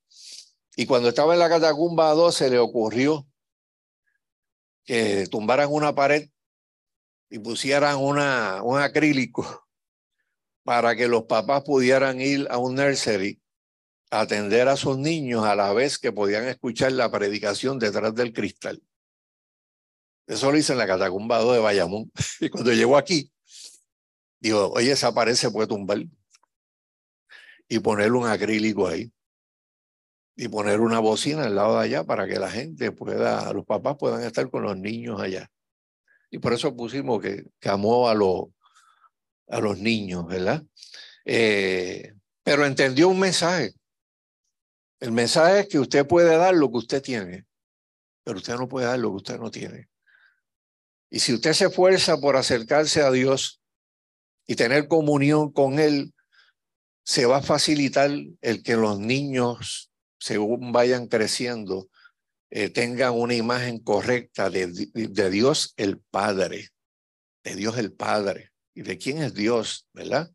y 0.77 0.87
cuando 0.87 1.09
estaba 1.09 1.35
en 1.35 1.41
la 1.41 1.49
catacumba 1.49 2.11
2 2.13 2.35
se 2.35 2.51
le 2.51 2.59
ocurrió 2.59 3.27
que 4.85 5.27
tumbaran 5.31 5.69
una 5.71 5.95
pared 5.95 6.29
y 7.31 7.39
pusieran 7.39 7.97
una, 7.97 8.63
un 8.63 8.79
acrílico 8.79 9.67
para 10.65 10.95
que 10.95 11.09
los 11.09 11.25
papás 11.25 11.63
pudieran 11.63 12.21
ir 12.21 12.47
a 12.51 12.59
un 12.59 12.75
nursery 12.75 13.41
a 14.11 14.21
atender 14.21 14.69
a 14.69 14.77
sus 14.77 14.99
niños 14.99 15.45
a 15.45 15.57
la 15.57 15.73
vez 15.73 15.99
que 15.99 16.13
podían 16.13 16.45
escuchar 16.45 16.93
la 16.93 17.11
predicación 17.11 17.79
detrás 17.79 18.15
del 18.15 18.33
cristal. 18.33 18.83
Eso 20.27 20.53
lo 20.53 20.59
hice 20.59 20.73
en 20.73 20.79
la 20.79 20.87
catacumba 20.87 21.39
2 21.39 21.55
de 21.55 21.61
Bayamón. 21.61 22.13
Y 22.41 22.49
cuando 22.51 22.73
llegó 22.73 22.97
aquí, 22.97 23.33
digo, 24.39 24.71
oye, 24.73 24.93
esa 24.93 25.15
pared 25.15 25.35
se 25.35 25.51
puede 25.51 25.69
tumbar. 25.69 26.05
Y 27.69 27.79
ponerle 27.79 28.19
un 28.19 28.27
acrílico 28.27 28.87
ahí. 28.87 29.11
Y 30.35 30.49
poner 30.49 30.81
una 30.81 30.99
bocina 30.99 31.45
al 31.45 31.55
lado 31.55 31.79
de 31.79 31.85
allá 31.85 32.05
para 32.05 32.27
que 32.27 32.39
la 32.39 32.51
gente 32.51 32.91
pueda, 32.93 33.53
los 33.53 33.67
papás 33.67 33.97
puedan 33.99 34.23
estar 34.23 34.49
con 34.51 34.63
los 34.63 34.77
niños 34.77 35.21
allá. 35.21 35.51
Y 36.31 36.39
por 36.39 36.55
eso 36.55 36.75
pusimos 36.75 37.21
que, 37.21 37.45
que 37.61 37.69
amó 37.69 38.09
a, 38.09 38.15
los 38.15 38.47
a 39.49 39.61
los 39.61 39.79
niños, 39.79 40.27
¿verdad? 40.27 40.63
Eh, 41.25 42.15
pero 42.43 42.65
entendió 42.65 43.09
un 43.09 43.21
mensaje. 43.21 43.75
El 44.99 45.13
mensaje 45.13 45.61
es 45.61 45.69
que 45.69 45.79
usted 45.79 46.07
puede 46.07 46.37
dar 46.37 46.55
lo 46.55 46.71
que 46.71 46.79
usted 46.79 47.03
tiene, 47.03 47.45
pero 48.25 48.39
usted 48.39 48.55
no 48.55 48.69
puede 48.69 48.87
dar 48.87 48.99
lo 48.99 49.11
que 49.11 49.17
usted 49.17 49.39
no 49.39 49.51
tiene. 49.51 49.89
Y 51.11 51.21
si 51.21 51.35
usted 51.35 51.53
se 51.53 51.67
esfuerza 51.67 52.19
por 52.19 52.37
acercarse 52.37 53.03
a 53.03 53.11
Dios 53.11 53.61
y 54.47 54.57
tener 54.57 54.89
comunión 54.89 55.53
con 55.53 55.79
Él, 55.79 56.15
se 57.05 57.27
va 57.27 57.39
a 57.39 57.43
facilitar 57.43 58.11
el 58.41 58.63
que 58.63 58.77
los 58.77 58.99
niños, 58.99 59.92
según 60.23 60.71
vayan 60.71 61.09
creciendo, 61.09 61.89
eh, 62.51 62.69
tengan 62.69 63.15
una 63.15 63.35
imagen 63.35 63.81
correcta 63.81 64.51
de, 64.51 64.69
de, 64.69 65.31
Dios 65.31 65.75
el 65.77 65.99
Padre, 65.99 66.69
de 67.43 67.57
Dios 67.57 67.77
el 67.77 67.93
Padre 67.93 68.53
y 68.73 68.83
de 68.83 68.99
quién 68.99 69.19
es 69.19 69.35
Dios, 69.35 69.89
¿verdad? 69.93 70.31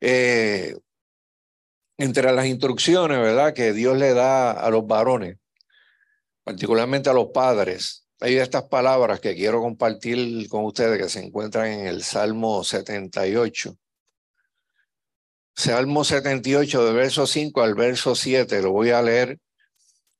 Eh, 0.00 0.74
entre 1.98 2.32
las 2.32 2.46
instrucciones, 2.46 3.18
¿verdad? 3.18 3.52
Que 3.52 3.74
Dios 3.74 3.98
le 3.98 4.14
da 4.14 4.52
a 4.52 4.70
los 4.70 4.86
varones, 4.86 5.36
particularmente 6.42 7.10
a 7.10 7.12
los 7.12 7.26
padres, 7.26 8.04
hay 8.20 8.38
estas 8.38 8.64
palabras 8.64 9.20
que 9.20 9.34
quiero 9.34 9.60
compartir 9.60 10.48
con 10.48 10.64
ustedes 10.64 10.98
que 10.98 11.10
se 11.10 11.22
encuentran 11.22 11.66
en 11.66 11.86
el 11.86 12.02
Salmo 12.02 12.64
78. 12.64 13.76
Salmo 15.56 16.02
78, 16.02 16.84
de 16.84 16.92
verso 16.92 17.28
5 17.28 17.62
al 17.62 17.74
verso 17.74 18.16
7, 18.16 18.60
lo 18.60 18.72
voy 18.72 18.90
a 18.90 19.00
leer 19.02 19.38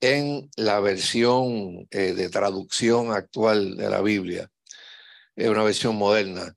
en 0.01 0.49
la 0.57 0.79
versión 0.79 1.89
eh, 1.91 2.13
de 2.15 2.29
traducción 2.29 3.13
actual 3.13 3.77
de 3.77 3.91
la 3.91 4.01
Biblia, 4.01 4.49
es 5.35 5.49
una 5.49 5.65
versión 5.65 5.97
moderna. 5.97 6.55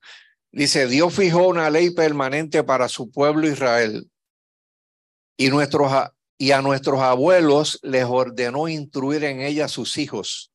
Dice, 0.52 0.86
Dios 0.86 1.12
fijó 1.12 1.48
una 1.48 1.70
ley 1.70 1.90
permanente 1.90 2.62
para 2.62 2.88
su 2.88 3.10
pueblo 3.10 3.48
Israel 3.48 4.08
y, 5.36 5.48
nuestros, 5.48 5.92
y 6.38 6.52
a 6.52 6.62
nuestros 6.62 7.00
abuelos 7.00 7.80
les 7.82 8.04
ordenó 8.04 8.68
instruir 8.68 9.24
en 9.24 9.40
ella 9.40 9.64
a 9.64 9.68
sus 9.68 9.98
hijos, 9.98 10.52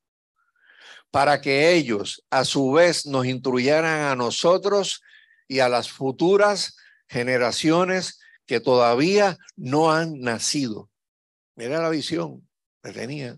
para 1.11 1.41
que 1.41 1.73
ellos 1.73 2.23
a 2.29 2.45
su 2.45 2.71
vez 2.71 3.05
nos 3.05 3.25
instruyeran 3.25 4.11
a 4.11 4.15
nosotros 4.15 5.01
y 5.49 5.59
a 5.59 5.67
las 5.67 5.89
futuras 5.91 6.77
generaciones 7.13 8.19
que 8.45 8.59
todavía 8.59 9.37
no 9.55 9.93
han 9.93 10.19
nacido. 10.19 10.89
Mira 11.55 11.79
la 11.79 11.89
visión 11.89 12.47
que 12.83 12.91
tenía. 12.91 13.37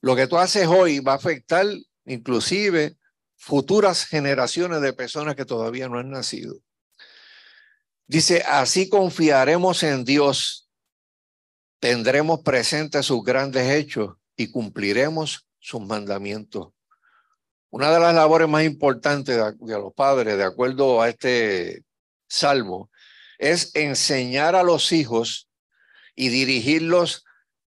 Lo 0.00 0.16
que 0.16 0.26
tú 0.26 0.36
haces 0.36 0.66
hoy 0.66 0.98
va 0.98 1.12
a 1.12 1.16
afectar 1.16 1.64
inclusive 2.04 2.96
futuras 3.36 4.04
generaciones 4.04 4.80
de 4.80 4.92
personas 4.92 5.36
que 5.36 5.44
todavía 5.44 5.88
no 5.88 5.98
han 5.98 6.10
nacido. 6.10 6.56
Dice, 8.06 8.42
así 8.46 8.88
confiaremos 8.88 9.82
en 9.82 10.04
Dios, 10.04 10.68
tendremos 11.78 12.40
presentes 12.40 13.06
sus 13.06 13.22
grandes 13.22 13.70
hechos 13.70 14.16
y 14.36 14.50
cumpliremos 14.50 15.46
sus 15.60 15.80
mandamientos. 15.80 16.72
Una 17.70 17.92
de 17.92 18.00
las 18.00 18.14
labores 18.14 18.48
más 18.48 18.64
importantes 18.64 19.36
de, 19.36 19.78
los 19.78 19.92
padres, 19.92 20.36
de 20.38 20.44
acuerdo 20.44 21.02
a 21.02 21.08
este 21.10 21.84
salmo, 22.28 22.90
es 23.38 23.74
enseñar 23.74 24.54
a 24.54 24.62
los 24.62 24.92
hijos 24.92 25.48
y 26.14 26.28
dirigirlos 26.28 27.24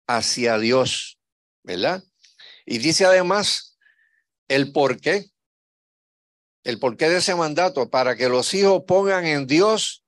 hacia 0.07 0.57
Dios, 0.57 1.19
¿verdad? 1.63 2.03
Y 2.65 2.79
dice 2.79 3.05
además 3.05 3.77
el 4.47 4.71
por 4.71 4.99
qué, 4.99 5.25
el 6.63 6.79
porqué 6.79 7.09
de 7.09 7.17
ese 7.17 7.35
mandato, 7.35 7.89
para 7.89 8.15
que 8.15 8.29
los 8.29 8.53
hijos 8.53 8.83
pongan 8.87 9.25
en 9.25 9.47
Dios 9.47 10.03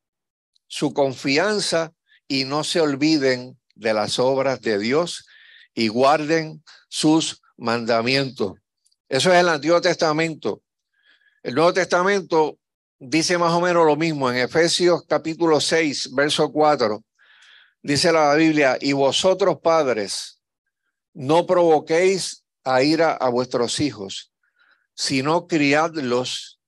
su 0.67 0.93
confianza 0.93 1.93
y 2.27 2.45
no 2.45 2.63
se 2.63 2.81
olviden 2.81 3.59
de 3.75 3.93
las 3.93 4.19
obras 4.19 4.61
de 4.61 4.79
Dios 4.79 5.25
y 5.73 5.87
guarden 5.87 6.63
sus 6.89 7.41
mandamientos. 7.57 8.53
Eso 9.09 9.31
es 9.33 9.39
el 9.39 9.49
Antiguo 9.49 9.81
Testamento. 9.81 10.63
El 11.43 11.55
Nuevo 11.55 11.73
Testamento 11.73 12.57
dice 13.01 13.39
más 13.39 13.51
o 13.51 13.59
menos 13.59 13.85
lo 13.85 13.95
mismo. 13.95 14.29
En 14.29 14.37
Efesios 14.37 15.03
capítulo 15.07 15.59
6, 15.59 16.11
verso 16.13 16.51
4, 16.51 17.03
dice 17.81 18.11
la 18.11 18.35
Biblia, 18.35 18.77
y 18.79 18.93
vosotros 18.93 19.57
padres, 19.61 20.39
no 21.13 21.45
provoquéis 21.47 22.45
a 22.63 22.83
ira 22.83 23.13
a 23.13 23.29
vuestros 23.29 23.79
hijos, 23.79 24.31
sino 24.93 25.47
criadlos 25.47 26.59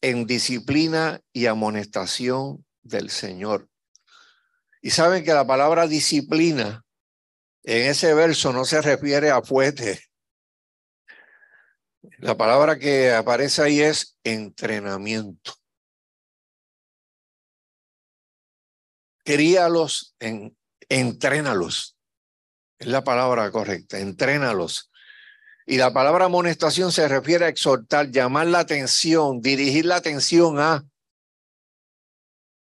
en 0.00 0.26
disciplina 0.26 1.20
y 1.32 1.46
amonestación 1.46 2.64
del 2.82 3.10
Señor. 3.10 3.68
Y 4.80 4.90
saben 4.90 5.24
que 5.24 5.34
la 5.34 5.46
palabra 5.46 5.88
disciplina 5.88 6.84
en 7.64 7.90
ese 7.90 8.14
verso 8.14 8.52
no 8.52 8.64
se 8.64 8.80
refiere 8.82 9.30
a 9.30 9.42
fuerte. 9.42 10.00
La 12.18 12.36
palabra 12.36 12.78
que 12.78 13.12
aparece 13.12 13.62
ahí 13.62 13.80
es 13.80 14.16
entrenamiento. 14.24 15.61
Críalos, 19.24 20.14
en, 20.18 20.56
entrénalos. 20.88 21.96
Es 22.78 22.86
la 22.86 23.04
palabra 23.04 23.50
correcta, 23.50 23.98
entrénalos. 23.98 24.90
Y 25.66 25.76
la 25.76 25.92
palabra 25.92 26.24
amonestación 26.24 26.90
se 26.90 27.06
refiere 27.06 27.44
a 27.44 27.48
exhortar, 27.48 28.10
llamar 28.10 28.48
la 28.48 28.60
atención, 28.60 29.40
dirigir 29.40 29.86
la 29.86 29.96
atención 29.96 30.58
a 30.58 30.84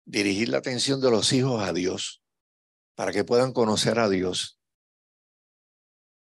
dirigir 0.05 0.49
la 0.51 0.59
atención 0.59 1.01
de 1.01 1.11
los 1.11 1.33
hijos 1.33 1.63
a 1.63 1.73
Dios, 1.73 2.23
para 2.95 3.13
que 3.13 3.25
puedan 3.25 3.53
conocer 3.53 3.99
a 3.99 4.09
Dios. 4.09 4.59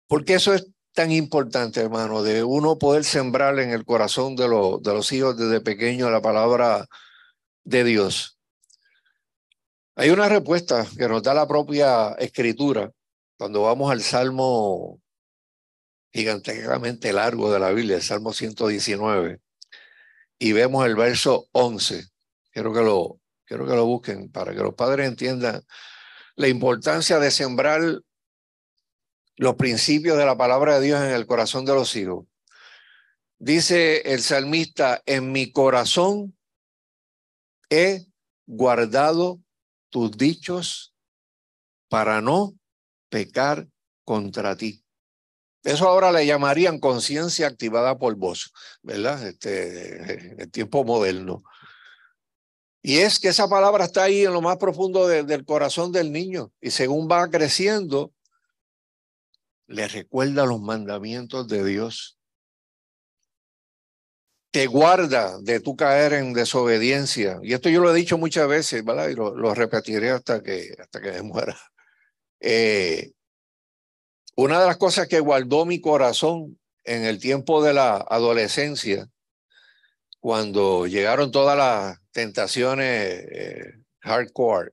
Porque 0.07 0.35
eso 0.35 0.55
es 0.55 0.69
tan 0.93 1.11
importante, 1.11 1.81
hermano, 1.81 2.23
de 2.23 2.45
uno 2.45 2.79
poder 2.79 3.05
sembrar 3.05 3.59
en 3.59 3.71
el 3.71 3.85
corazón 3.85 4.37
de, 4.37 4.45
de 4.45 4.95
los 4.95 5.13
hijos 5.13 5.37
desde 5.37 5.61
pequeño 5.61 6.11
la 6.11 6.21
palabra 6.21 6.87
de 7.65 7.85
Dios. 7.85 8.39
Hay 9.95 10.11
una 10.11 10.29
respuesta 10.29 10.87
que 10.97 11.09
nos 11.09 11.23
da 11.23 11.35
la 11.35 11.47
propia 11.47 12.13
escritura 12.13 12.91
cuando 13.39 13.63
vamos 13.63 13.91
al 13.91 14.03
Salmo 14.03 15.01
gigantescamente 16.13 17.13
largo 17.13 17.53
de 17.53 17.61
la 17.61 17.71
Biblia, 17.71 17.97
el 17.97 18.03
Salmo 18.03 18.33
119, 18.33 19.41
y 20.39 20.53
vemos 20.53 20.87
el 20.87 20.97
verso 20.97 21.49
11. 21.53 22.07
Quiero 22.51 22.73
que 22.73 22.81
lo, 22.81 23.23
Quiero 23.53 23.67
que 23.67 23.75
lo 23.75 23.85
busquen 23.85 24.33
para 24.33 24.55
que 24.55 24.63
los 24.63 24.75
padres 24.75 25.07
entiendan 25.07 25.63
la 26.37 26.49
importancia 26.49 27.19
de 27.19 27.31
sembrar 27.31 27.83
los 29.37 29.55
principios 29.57 30.17
de 30.17 30.25
la 30.25 30.39
palabra 30.39 30.77
de 30.79 30.87
Dios 30.87 31.03
en 31.03 31.11
el 31.11 31.27
corazón 31.27 31.67
de 31.67 31.75
los 31.75 31.95
hijos. 31.95 32.25
Dice 33.39 34.11
el 34.13 34.23
salmista, 34.23 35.03
en 35.05 35.33
mi 35.33 35.53
corazón 35.53 36.35
he 37.69 38.07
guardado 38.47 39.39
tus 39.93 40.11
dichos 40.17 40.95
para 41.89 42.23
no 42.23 42.59
pecar 43.11 43.69
contra 44.05 44.57
ti. 44.57 44.83
Eso 45.63 45.87
ahora 45.87 46.11
le 46.11 46.27
llamarían 46.27 46.81
conciencia 46.81 47.47
activada 47.47 47.99
por 47.99 48.17
vos, 48.17 48.53
¿verdad? 48.83 49.25
Este, 49.29 50.43
el 50.43 50.51
tiempo 50.51 50.83
moderno. 50.83 51.45
Y 52.83 52.99
es 52.99 53.21
que 53.21 53.29
esa 53.29 53.49
palabra 53.49 53.85
está 53.85 54.05
ahí 54.05 54.25
en 54.25 54.33
lo 54.33 54.41
más 54.41 54.57
profundo 54.57 55.07
del 55.07 55.45
corazón 55.45 55.93
del 55.93 56.11
niño. 56.11 56.51
Y 56.61 56.71
según 56.71 57.07
va 57.09 57.31
creciendo, 57.31 58.13
le 59.69 59.87
recuerda 59.87 60.47
los 60.47 60.61
mandamientos 60.61 61.47
de 61.47 61.65
Dios. 61.65 62.19
Te 64.53 64.67
guarda 64.67 65.39
de 65.41 65.61
tu 65.61 65.75
caer 65.75 66.13
en 66.13 66.35
desobediencia. 66.35 67.41
Y 67.43 67.55
esto 67.55 67.69
yo 67.69 67.81
lo 67.81 67.91
he 67.91 67.99
dicho 67.99 68.19
muchas 68.19 68.47
veces, 68.47 68.85
¿verdad? 68.85 69.09
Y 69.09 69.15
lo, 69.15 69.55
repetiré 69.55 70.11
hasta 70.11 70.43
que, 70.43 70.75
hasta 70.79 71.01
que 71.01 71.13
me 71.13 71.23
muera. 71.23 71.59
Eh, 72.39 73.13
una 74.37 74.61
de 74.61 74.67
las 74.67 74.77
cosas 74.77 75.09
que 75.09 75.21
guardó 75.21 75.65
mi 75.65 75.81
corazón 75.81 76.59
en 76.85 77.05
el 77.05 77.19
tiempo 77.19 77.63
de 77.65 77.75
la 77.75 77.97
adolescencia, 77.97 79.09
cuando 80.21 80.87
llegaron 80.87 81.33
todas 81.33 81.57
las 81.57 81.99
tentaciones 82.13 83.25
eh, 83.31 83.73
hardcore, 84.01 84.71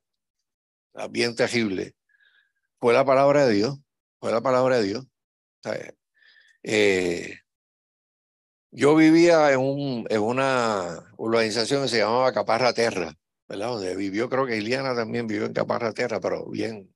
bien 1.09 1.35
terrible, 1.35 1.95
fue 2.79 2.93
la 2.93 3.05
palabra 3.05 3.45
de 3.45 3.53
Dios, 3.55 3.79
fue 4.19 4.31
la 4.31 4.41
palabra 4.41 4.77
de 4.77 4.83
Dios. 4.83 5.05
Eh, 6.63 7.39
yo 8.71 8.95
vivía 8.95 9.51
en, 9.51 9.59
un, 9.59 10.05
en 10.09 10.21
una 10.21 11.11
organización 11.17 11.83
que 11.83 11.89
se 11.89 11.97
llamaba 11.99 12.33
Caparra 12.33 12.73
Terra, 12.73 13.13
¿verdad? 13.47 13.67
Donde 13.69 13.95
vivió, 13.95 14.29
creo 14.29 14.45
que 14.45 14.57
Iliana 14.57 14.95
también 14.95 15.27
vivió 15.27 15.45
en 15.45 15.53
Caparra 15.53 15.93
Terra, 15.93 16.19
pero 16.19 16.45
bien, 16.49 16.93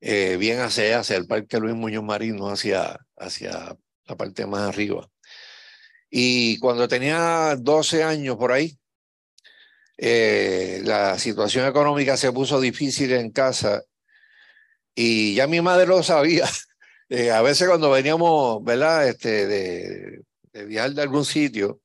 eh, 0.00 0.36
bien 0.38 0.60
hacia, 0.60 1.00
hacia 1.00 1.16
el 1.16 1.26
Parque 1.26 1.58
Luis 1.58 1.74
Muñoz 1.74 2.04
Marín, 2.04 2.36
no 2.36 2.48
hacia, 2.48 2.98
hacia 3.16 3.76
la 4.06 4.16
parte 4.16 4.46
más 4.46 4.68
arriba. 4.68 5.08
Y 6.10 6.58
cuando 6.58 6.88
tenía 6.88 7.56
12 7.58 8.04
años 8.04 8.36
por 8.36 8.52
ahí, 8.52 8.78
eh, 9.96 10.80
la 10.84 11.18
situación 11.18 11.66
económica 11.66 12.16
se 12.16 12.32
puso 12.32 12.60
difícil 12.60 13.12
en 13.12 13.30
casa 13.30 13.82
y 14.94 15.34
ya 15.34 15.46
mi 15.46 15.60
madre 15.60 15.86
lo 15.86 16.02
sabía. 16.02 16.48
Eh, 17.10 17.30
a 17.30 17.42
veces 17.42 17.68
cuando 17.68 17.90
veníamos, 17.90 18.64
¿verdad? 18.64 19.06
Este, 19.06 19.46
de, 19.46 20.22
de 20.54 20.64
viajar 20.64 20.92
de 20.92 21.02
algún 21.02 21.24
sitio 21.24 21.80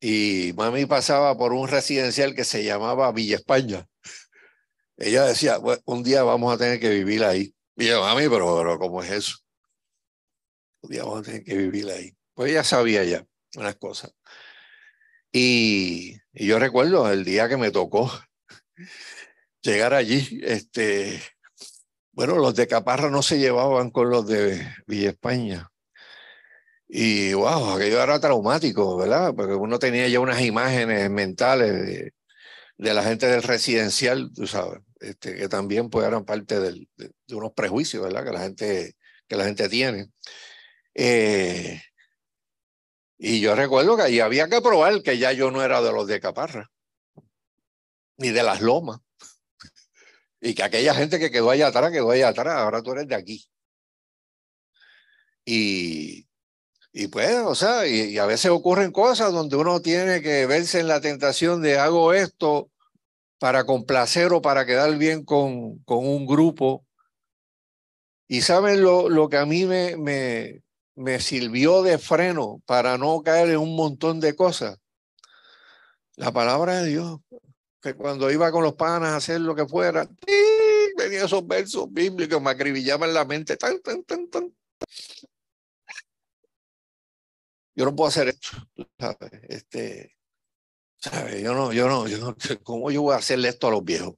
y 0.00 0.52
mami 0.56 0.86
pasaba 0.86 1.36
por 1.36 1.52
un 1.52 1.68
residencial 1.68 2.34
que 2.34 2.44
se 2.44 2.64
llamaba 2.64 3.12
Villa 3.12 3.36
España. 3.36 3.86
Ella 4.96 5.24
decía, 5.24 5.58
un 5.84 6.02
día 6.02 6.22
vamos 6.22 6.54
a 6.54 6.58
tener 6.58 6.80
que 6.80 6.88
vivir 6.88 7.24
ahí. 7.24 7.54
Y 7.76 7.86
yo, 7.86 8.00
mami, 8.00 8.28
pero, 8.28 8.56
pero 8.56 8.78
¿cómo 8.78 9.02
es 9.02 9.10
eso? 9.10 9.36
Un 10.82 10.90
día 10.90 11.04
vamos 11.04 11.20
a 11.20 11.22
tener 11.22 11.44
que 11.44 11.56
vivir 11.56 11.90
ahí. 11.90 12.16
Pues 12.34 12.52
ella 12.52 12.64
sabía 12.64 13.04
ya 13.04 13.26
unas 13.56 13.76
cosas. 13.76 14.12
Y, 15.32 16.16
y 16.32 16.46
yo 16.46 16.58
recuerdo 16.58 17.10
el 17.10 17.24
día 17.24 17.48
que 17.48 17.56
me 17.56 17.70
tocó 17.70 18.10
llegar 19.62 19.94
allí, 19.94 20.40
este, 20.42 21.20
bueno, 22.12 22.36
los 22.36 22.54
de 22.54 22.66
Caparra 22.66 23.10
no 23.10 23.22
se 23.22 23.38
llevaban 23.38 23.90
con 23.90 24.10
los 24.10 24.26
de 24.26 24.66
Villa 24.86 25.10
España. 25.10 25.69
Y 26.92 27.32
wow, 27.34 27.76
aquello 27.76 28.02
era 28.02 28.18
traumático, 28.18 28.96
¿verdad? 28.96 29.32
Porque 29.36 29.54
uno 29.54 29.78
tenía 29.78 30.08
ya 30.08 30.18
unas 30.18 30.40
imágenes 30.42 31.08
mentales 31.08 32.12
de, 32.78 32.94
la 32.94 33.04
gente 33.04 33.28
del 33.28 33.44
residencial, 33.44 34.32
tú 34.34 34.48
sabes, 34.48 34.80
este, 34.98 35.36
que 35.36 35.48
también 35.48 35.88
pues 35.88 36.06
eran 36.08 36.24
parte 36.24 36.58
de, 36.58 36.88
unos 37.28 37.52
prejuicios, 37.52 38.02
¿verdad? 38.02 38.24
Que 38.24 38.32
la 38.32 38.40
gente, 38.40 38.96
que 39.28 39.36
la 39.36 39.44
gente 39.44 39.68
tiene. 39.68 40.10
Eh, 40.94 41.80
y 43.18 43.40
yo 43.40 43.54
recuerdo 43.54 43.96
que 43.96 44.02
ahí 44.02 44.20
había 44.20 44.48
que 44.48 44.60
probar 44.60 45.02
que 45.02 45.18
ya 45.18 45.32
yo 45.32 45.52
no 45.52 45.62
era 45.62 45.80
de 45.82 45.92
los 45.92 46.08
de 46.08 46.20
Caparra, 46.20 46.72
ni 48.18 48.30
de 48.30 48.42
las 48.42 48.60
lomas. 48.60 49.00
Y 50.40 50.54
que 50.54 50.62
aquella 50.64 50.94
gente 50.94 51.18
que 51.20 51.30
quedó 51.30 51.50
allá 51.50 51.68
atrás, 51.68 51.92
quedó 51.92 52.10
allá 52.10 52.28
atrás, 52.28 52.56
ahora 52.56 52.82
tú 52.82 52.92
eres 52.92 53.06
de 53.08 53.14
aquí. 53.14 53.44
Y, 55.44 56.29
y 56.92 57.08
pues, 57.08 57.36
o 57.44 57.54
sea, 57.54 57.86
y, 57.86 58.18
a 58.18 58.26
veces 58.26 58.50
ocurren 58.50 58.90
cosas 58.92 59.32
donde 59.32 59.56
uno 59.56 59.80
tiene 59.80 60.22
que 60.22 60.46
verse 60.46 60.80
en 60.80 60.88
la 60.88 61.00
tentación 61.00 61.62
de 61.62 61.78
hago 61.78 62.12
esto 62.12 62.70
para 63.38 63.64
complacer 63.64 64.32
o 64.32 64.42
para 64.42 64.66
quedar 64.66 64.96
bien 64.98 65.24
con, 65.24 65.78
con 65.84 66.06
un 66.06 66.26
grupo. 66.26 66.84
Y 68.28 68.42
saben 68.42 68.82
lo, 68.82 69.08
lo 69.08 69.28
que 69.28 69.38
a 69.38 69.46
mí 69.46 69.64
me, 69.64 69.96
me, 69.96 70.62
me 70.94 71.20
sirvió 71.20 71.82
de 71.82 71.98
freno 71.98 72.62
para 72.66 72.98
no 72.98 73.22
caer 73.22 73.50
en 73.50 73.58
un 73.58 73.76
montón 73.76 74.20
de 74.20 74.36
cosas. 74.36 74.78
La 76.16 76.32
palabra 76.32 76.82
de 76.82 76.88
Dios, 76.90 77.20
que 77.80 77.94
cuando 77.94 78.30
iba 78.30 78.52
con 78.52 78.62
los 78.62 78.74
panas 78.74 79.10
a 79.10 79.16
hacer 79.16 79.40
lo 79.40 79.54
que 79.54 79.66
fuera, 79.66 80.08
venía 80.96 81.24
esos 81.24 81.46
versos 81.46 81.90
bíblicos, 81.90 82.42
me 82.42 82.50
acribillaban 82.50 83.14
la 83.14 83.24
mente. 83.24 83.56
Yo 87.80 87.86
no 87.86 87.96
puedo 87.96 88.08
hacer 88.08 88.28
esto, 88.28 88.50
¿sabes? 88.98 89.30
Este, 89.48 90.14
¿sabes? 90.98 91.42
Yo 91.42 91.54
no, 91.54 91.72
yo 91.72 91.88
no, 91.88 92.06
yo 92.06 92.18
no, 92.18 92.36
¿cómo 92.62 92.90
yo 92.90 93.00
voy 93.00 93.14
a 93.14 93.16
hacerle 93.16 93.48
esto 93.48 93.68
a 93.68 93.70
los 93.70 93.82
viejos? 93.82 94.16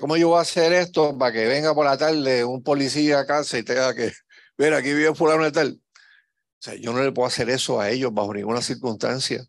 ¿Cómo 0.00 0.16
yo 0.16 0.30
voy 0.30 0.38
a 0.38 0.40
hacer 0.40 0.72
esto 0.72 1.16
para 1.16 1.32
que 1.32 1.46
venga 1.46 1.72
por 1.72 1.86
la 1.86 1.96
tarde 1.96 2.44
un 2.44 2.64
policía 2.64 3.20
a 3.20 3.26
casa 3.26 3.58
y 3.58 3.62
tenga 3.62 3.94
que, 3.94 4.12
ver, 4.58 4.74
aquí 4.74 4.92
vive 4.92 5.14
fulano 5.14 5.44
de 5.44 5.52
tal? 5.52 5.80
O 5.80 6.62
sea, 6.62 6.74
yo 6.74 6.92
no 6.92 7.00
le 7.00 7.12
puedo 7.12 7.28
hacer 7.28 7.48
eso 7.48 7.80
a 7.80 7.90
ellos 7.90 8.12
bajo 8.12 8.34
ninguna 8.34 8.60
circunstancia. 8.60 9.46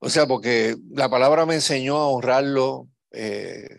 O 0.00 0.10
sea, 0.10 0.26
porque 0.26 0.76
la 0.90 1.08
palabra 1.08 1.46
me 1.46 1.54
enseñó 1.54 1.98
a 1.98 2.08
honrarlo, 2.08 2.88
eh, 3.12 3.78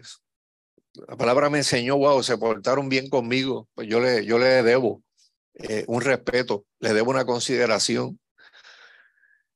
la 1.10 1.18
palabra 1.18 1.50
me 1.50 1.58
enseñó, 1.58 1.98
wow, 1.98 2.24
se 2.24 2.38
portaron 2.38 2.88
bien 2.88 3.10
conmigo, 3.10 3.68
pues 3.76 3.90
yo 3.90 4.00
le, 4.00 4.26
yo 4.26 4.40
le 4.40 4.64
debo 4.64 5.04
eh, 5.56 5.86
un 5.88 6.02
respeto, 6.02 6.66
le 6.80 6.94
debo 6.94 7.12
una 7.12 7.26
consideración. 7.26 8.20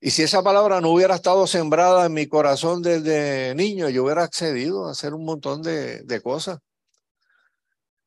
Y 0.02 0.12
si 0.12 0.24
esa 0.24 0.42
palabra 0.42 0.80
no 0.80 0.92
hubiera 0.92 1.16
estado 1.16 1.46
sembrada 1.46 2.06
en 2.06 2.14
mi 2.14 2.28
corazón 2.28 2.82
desde 2.82 3.54
niño, 3.56 3.90
yo 3.90 4.06
hubiera 4.06 4.24
accedido 4.24 4.88
a 4.88 4.92
hacer 4.92 5.14
un 5.14 5.26
montón 5.26 5.62
de, 5.62 6.02
de 6.04 6.22
cosas. 6.22 6.60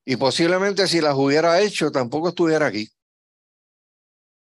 Y 0.05 0.17
posiblemente 0.17 0.89
si 0.89 1.01
las 1.01 1.15
hubiera 1.15 1.61
hecho, 1.61 1.91
tampoco 1.93 2.31
estuviera 2.31 2.67
aquí. 2.67 2.89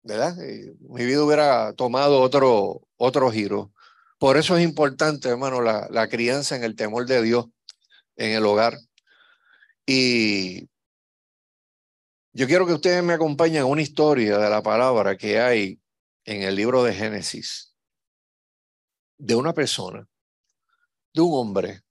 ¿Verdad? 0.02 0.36
Y 0.36 0.70
mi 0.88 1.04
vida 1.04 1.24
hubiera 1.24 1.72
tomado 1.72 2.20
otro, 2.20 2.82
otro 2.96 3.30
giro. 3.30 3.72
Por 4.18 4.36
eso 4.36 4.56
es 4.56 4.64
importante, 4.64 5.28
hermano, 5.28 5.60
la, 5.60 5.88
la 5.90 6.08
crianza 6.08 6.56
en 6.56 6.62
el 6.62 6.76
temor 6.76 7.06
de 7.06 7.22
Dios 7.22 7.46
en 8.16 8.32
el 8.32 8.44
hogar. 8.46 8.78
Y 9.86 10.68
yo 12.34 12.48
quiero 12.48 12.66
que 12.66 12.72
ustedes 12.72 13.02
me 13.02 13.12
acompañen 13.12 13.62
a 13.62 13.66
una 13.66 13.80
historia 13.80 14.38
de 14.38 14.50
la 14.50 14.60
palabra 14.60 15.16
que 15.16 15.38
hay 15.38 15.80
en 16.24 16.42
el 16.42 16.56
libro 16.56 16.82
de 16.82 16.92
Génesis, 16.92 17.76
de 19.16 19.36
una 19.36 19.52
persona, 19.52 20.04
de 21.12 21.20
un 21.20 21.32
hombre, 21.32 21.82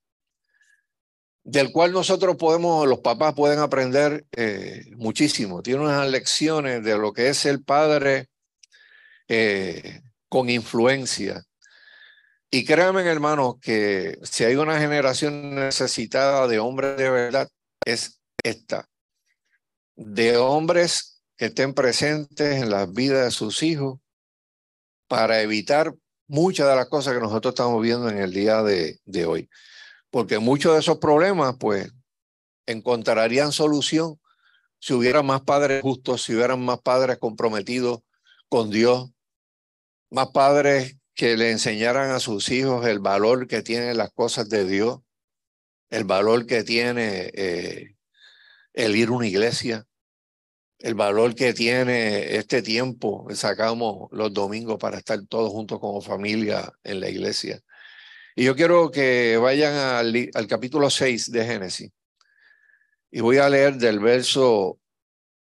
del 1.46 1.72
cual 1.72 1.94
nosotros 1.94 2.36
podemos, 2.36 2.86
los 2.88 3.00
papás 3.00 3.34
pueden 3.36 3.60
aprender 3.60 4.26
eh, 4.34 4.84
muchísimo. 4.98 5.62
Tiene 5.64 5.80
unas 5.80 6.10
lecciones 6.10 6.84
de 6.84 6.98
lo 6.98 7.14
que 7.14 7.30
es 7.30 7.46
el 7.46 7.64
padre 7.64 8.28
eh, 9.30 10.02
con 10.28 10.50
influencia. 10.50 11.42
Y 12.52 12.66
créanme, 12.66 13.04
hermanos, 13.04 13.56
que 13.62 14.20
si 14.24 14.44
hay 14.44 14.56
una 14.56 14.78
generación 14.78 15.56
necesitada 15.56 16.50
de 16.50 16.60
hombres 16.60 16.98
de 16.98 17.10
verdad, 17.10 17.50
es 17.86 18.20
esta 18.44 18.90
de 19.96 20.38
hombres 20.38 21.22
que 21.38 21.46
estén 21.46 21.74
presentes 21.74 22.62
en 22.62 22.70
las 22.70 22.92
vidas 22.94 23.26
de 23.26 23.32
sus 23.32 23.64
hijos 23.64 24.00
para 25.08 25.42
evitar 25.42 25.94
muchas 26.28 26.68
de 26.68 26.76
las 26.76 26.88
cosas 26.88 27.14
que 27.14 27.20
nosotros 27.20 27.54
estamos 27.54 27.82
viendo 27.82 28.10
en 28.10 28.18
el 28.18 28.32
día 28.32 28.64
de, 28.64 29.26
hoy. 29.26 29.50
Porque 30.10 30.40
muchos 30.40 30.74
de 30.74 30.80
esos 30.80 30.98
problemas, 30.98 31.56
pues, 31.60 31.92
encontrarían 32.66 33.52
solución 33.52 34.20
si 34.80 34.94
hubiera 34.94 35.22
más 35.22 35.42
padres 35.42 35.82
justos, 35.82 36.24
si 36.24 36.34
hubieran 36.34 36.64
más 36.64 36.80
padres 36.82 37.18
comprometidos 37.18 38.00
con 38.50 38.70
Dios, 38.70 39.12
más 40.10 40.30
padres 40.30 40.98
que 41.14 41.38
le 41.38 41.52
enseñaran 41.52 42.12
a 42.12 42.20
sus 42.20 42.50
hijos 42.50 42.86
el 42.86 43.00
valor 43.00 43.48
que 43.48 43.62
tienen 43.62 43.98
las 43.98 44.12
cosas 44.12 44.50
de 44.50 44.66
Dios, 44.66 45.00
el 45.90 46.04
valor 46.04 46.46
que 46.46 46.64
tiene 46.64 47.32
eh, 47.34 47.96
el 48.74 48.96
ir 48.96 49.10
a 49.10 49.12
una 49.12 49.28
iglesia, 49.28 49.86
el 50.80 50.96
valor 50.96 51.34
que 51.34 51.54
tiene 51.54 52.36
este 52.36 52.62
tiempo 52.62 53.28
sacamos 53.34 54.10
los 54.12 54.34
domingos 54.34 54.78
para 54.78 54.98
estar 54.98 55.26
todos 55.28 55.52
juntos 55.52 55.80
como 55.80 56.02
familia 56.02 56.72
en 56.84 57.00
la 57.00 57.10
iglesia. 57.10 57.62
Y 58.36 58.46
yo 58.46 58.56
quiero 58.56 58.92
que 58.92 59.38
vayan 59.38 59.74
al, 59.76 60.30
al 60.34 60.48
capítulo 60.48 60.90
6 60.90 61.32
de 61.32 61.46
Génesis. 61.46 61.92
Y 63.12 63.22
voy 63.22 63.38
a 63.38 63.48
leer 63.48 63.76
del 63.76 64.00
verso 64.00 64.80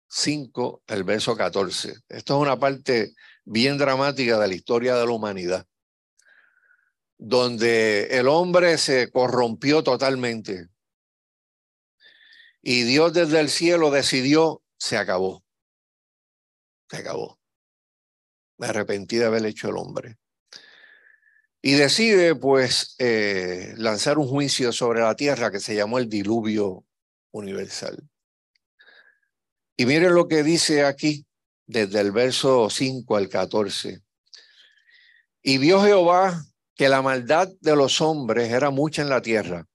5 0.09 0.83
al 0.89 1.05
verso 1.05 1.37
14. 1.37 1.95
Esto 2.09 2.35
es 2.35 2.43
una 2.43 2.59
parte 2.59 3.15
bien 3.45 3.79
dramática 3.79 4.39
de 4.39 4.49
la 4.49 4.55
historia 4.55 4.97
de 4.97 5.07
la 5.07 5.13
humanidad, 5.13 5.67
donde 7.17 8.09
el 8.19 8.29
hombre 8.29 8.77
se 8.79 9.11
corrompió 9.11 9.83
totalmente, 9.83 10.69
y 12.63 12.85
Dios 12.85 13.13
desde 13.13 13.41
el 13.41 13.51
cielo 13.51 13.91
decidió, 13.91 14.63
se 14.79 14.97
acabó. 14.97 15.45
Se 16.89 16.99
acabó. 16.99 17.41
Me 18.57 18.69
arrepentí 18.69 19.17
de 19.17 19.25
haber 19.25 19.45
hecho 19.45 19.69
el 19.69 19.77
hombre. 19.77 20.17
Y 21.61 21.73
decide 21.73 22.37
pues 22.37 22.95
eh, 22.99 23.75
lanzar 23.77 24.19
un 24.19 24.29
juicio 24.29 24.73
sobre 24.73 25.01
la 25.01 25.17
tierra 25.17 25.51
que 25.51 25.61
se 25.61 25.75
llamó 25.75 25.99
el 25.99 26.09
diluvio 26.09 26.85
universal. 27.33 28.09
Y 29.77 29.87
miren 29.87 30.15
lo 30.15 30.29
que 30.29 30.45
dice 30.45 30.85
aquí 30.85 31.27
desde 31.67 32.01
el 32.01 32.13
verso 32.13 32.71
5 32.71 33.17
al 33.17 33.29
14. 33.29 34.03
Y 35.43 35.59
vio 35.59 35.83
Jehová 35.83 36.45
que 36.77 36.89
la 36.89 37.03
maldad 37.03 37.49
de 37.61 37.75
los 37.75 38.01
hombres 38.01 38.53
era 38.53 38.71
mucha 38.71 39.03
en 39.03 39.09
la 39.09 39.23
tierra 39.23 39.67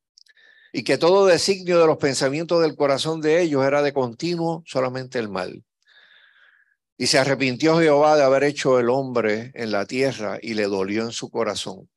y 0.71 0.83
que 0.83 0.97
todo 0.97 1.25
designio 1.25 1.79
de 1.79 1.87
los 1.87 1.97
pensamientos 1.97 2.61
del 2.61 2.75
corazón 2.75 3.21
de 3.21 3.41
ellos 3.41 3.65
era 3.65 3.81
de 3.81 3.93
continuo 3.93 4.63
solamente 4.65 5.19
el 5.19 5.29
mal. 5.29 5.63
Y 6.97 7.07
se 7.07 7.19
arrepintió 7.19 7.79
Jehová 7.79 8.15
de 8.15 8.23
haber 8.23 8.43
hecho 8.43 8.79
el 8.79 8.89
hombre 8.89 9.51
en 9.53 9.71
la 9.71 9.85
tierra 9.85 10.39
y 10.41 10.55
le 10.55 10.63
dolió 10.63 11.03
en 11.03 11.11
su 11.11 11.29
corazón. 11.29 11.89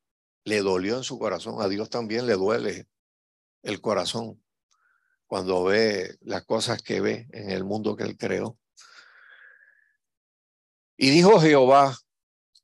Le 0.44 0.61
dolió 0.61 0.98
en 0.98 1.04
su 1.04 1.18
corazón. 1.18 1.62
A 1.62 1.68
Dios 1.68 1.88
también 1.88 2.26
le 2.26 2.35
duele 2.35 2.87
el 3.62 3.80
corazón 3.80 4.42
cuando 5.26 5.64
ve 5.64 6.16
las 6.20 6.44
cosas 6.44 6.83
que 6.83 7.00
ve 7.00 7.28
en 7.33 7.50
el 7.50 7.64
mundo 7.64 7.96
que 7.96 8.04
él 8.04 8.16
creó. 8.18 8.59
Y 10.96 11.11
dijo 11.11 11.40
Jehová, 11.40 11.96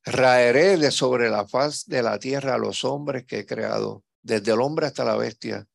raeré 0.04 0.76
de 0.76 0.90
sobre 0.90 1.30
la 1.30 1.46
faz 1.46 1.86
de 1.86 2.02
la 2.02 2.18
tierra 2.18 2.54
a 2.54 2.58
los 2.58 2.84
hombres 2.84 3.24
que 3.24 3.38
he 3.38 3.46
creado, 3.46 4.04
desde 4.20 4.52
el 4.52 4.60
hombre 4.60 4.86
hasta 4.86 5.04
la 5.04 5.16
bestia, 5.16 5.66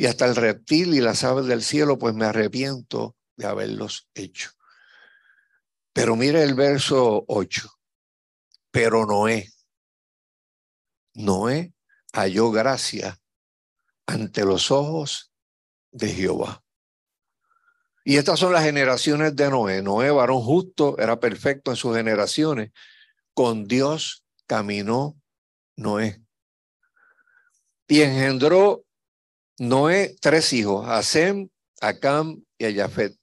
y 0.00 0.06
hasta 0.06 0.24
el 0.24 0.34
reptil 0.34 0.94
y 0.94 1.00
las 1.02 1.24
aves 1.24 1.44
del 1.44 1.62
cielo, 1.62 1.98
pues 1.98 2.14
me 2.14 2.24
arrepiento 2.24 3.18
de 3.36 3.46
haberlos 3.46 4.08
hecho. 4.14 4.48
Pero 5.92 6.16
mire 6.16 6.42
el 6.42 6.54
verso 6.54 7.26
8. 7.28 7.68
Pero 8.70 9.04
Noé, 9.04 9.50
Noé 11.12 11.74
halló 12.14 12.50
gracia 12.50 13.20
ante 14.06 14.46
los 14.46 14.70
ojos 14.70 15.34
de 15.90 16.08
Jehová. 16.08 16.64
Y 18.02 18.16
estas 18.16 18.40
son 18.40 18.54
las 18.54 18.64
generaciones 18.64 19.36
de 19.36 19.50
Noé. 19.50 19.82
Noé, 19.82 20.10
varón 20.10 20.40
justo, 20.40 20.96
era 20.98 21.20
perfecto 21.20 21.72
en 21.72 21.76
sus 21.76 21.94
generaciones. 21.94 22.72
Con 23.34 23.66
Dios 23.66 24.24
caminó 24.46 25.20
Noé. 25.76 26.24
Y 27.86 28.00
engendró 28.00 28.86
Noé 29.60 30.16
tres 30.22 30.54
hijos, 30.54 30.88
a 30.88 31.02
Sem, 31.02 31.50
a 31.82 31.98
Cam 31.98 32.44
y 32.56 32.64
a 32.64 32.72
Jafet. 32.72 33.14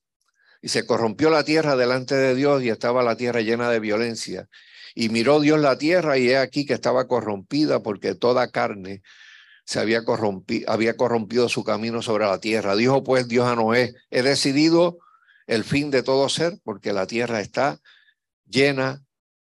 Y 0.62 0.68
se 0.68 0.86
corrompió 0.86 1.32
la 1.32 1.44
tierra 1.44 1.76
delante 1.76 2.14
de 2.14 2.36
Dios 2.36 2.62
y 2.62 2.70
estaba 2.70 3.02
la 3.02 3.18
tierra 3.18 3.42
llena 3.42 3.72
de 3.72 3.80
violencia. 3.80 4.48
Y 4.94 5.10
miró 5.10 5.40
Dios 5.40 5.60
la 5.60 5.80
tierra 5.80 6.20
y 6.20 6.30
he 6.30 6.38
aquí 6.38 6.68
que 6.68 6.76
estaba 6.76 7.08
corrompida 7.08 7.82
porque 7.82 8.14
toda 8.14 8.52
carne 8.52 9.02
se 9.66 9.80
había 9.80 10.06
corrompido, 10.06 10.72
había 10.72 10.96
corrompido 10.96 11.50
su 11.50 11.64
camino 11.64 12.04
sobre 12.04 12.26
la 12.26 12.40
tierra. 12.40 12.76
Dijo 12.76 13.04
pues 13.04 13.28
Dios 13.28 13.48
a 13.48 13.56
Noé, 13.56 13.96
he 14.12 14.22
decidido 14.22 15.00
el 15.48 15.64
fin 15.64 15.90
de 15.90 16.04
todo 16.04 16.30
ser 16.30 16.60
porque 16.64 16.94
la 16.94 17.08
tierra 17.08 17.42
está 17.42 17.82
llena 18.46 19.04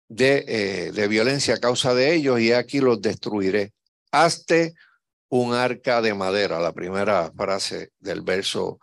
de, 0.08 0.44
eh, 0.46 0.92
de 0.92 1.08
violencia 1.08 1.54
a 1.54 1.60
causa 1.60 1.94
de 1.94 2.12
ellos 2.12 2.40
y 2.40 2.52
aquí 2.52 2.80
los 2.80 3.00
destruiré. 3.00 3.72
Hazte 4.10 4.74
un 5.36 5.52
arca 5.52 6.00
de 6.00 6.14
madera, 6.14 6.60
la 6.60 6.72
primera 6.72 7.32
frase 7.36 7.90
del 7.98 8.22
verso 8.22 8.78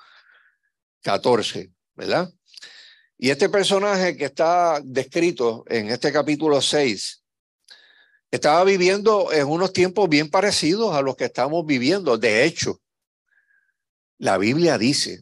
14, 1.02 1.72
¿verdad? 1.96 2.30
Y 3.18 3.30
este 3.30 3.48
personaje 3.48 4.18
que 4.18 4.26
está 4.26 4.82
descrito 4.84 5.64
en 5.68 5.90
este 5.90 6.12
capítulo 6.12 6.60
6 6.60 7.24
estaba 8.32 8.66
viviendo 8.66 9.32
en 9.32 9.48
unos 9.48 9.72
tiempos 9.72 10.10
bien 10.10 10.30
parecidos 10.30 10.94
a 10.94 11.02
los 11.02 11.16
que 11.16 11.26
estamos 11.26 11.66
viviendo. 11.66 12.18
De 12.18 12.44
hecho, 12.44 12.82
la 14.18 14.38
Biblia 14.38 14.78
dice 14.78 15.22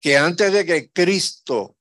que 0.00 0.16
antes 0.16 0.50
de 0.50 0.64
que 0.64 0.90
Cristo 0.92 1.76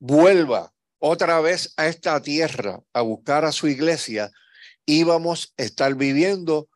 vuelva 0.00 0.74
otra 0.98 1.40
vez 1.40 1.72
a 1.76 1.86
esta 1.86 2.20
tierra 2.20 2.80
a 2.92 3.02
buscar 3.02 3.44
a 3.44 3.52
su 3.52 3.68
iglesia, 3.68 4.28
íbamos 4.86 5.54
a 5.56 5.62
estar 5.62 5.94
viviendo 5.94 6.68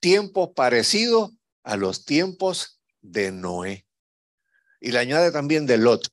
tiempos 0.00 0.50
parecidos 0.54 1.30
a 1.62 1.76
los 1.76 2.04
tiempos 2.04 2.80
de 3.00 3.30
Noé. 3.32 3.86
Y 4.80 4.92
le 4.92 4.98
añade 4.98 5.30
también 5.30 5.66
de 5.66 5.78
Lot. 5.78 6.08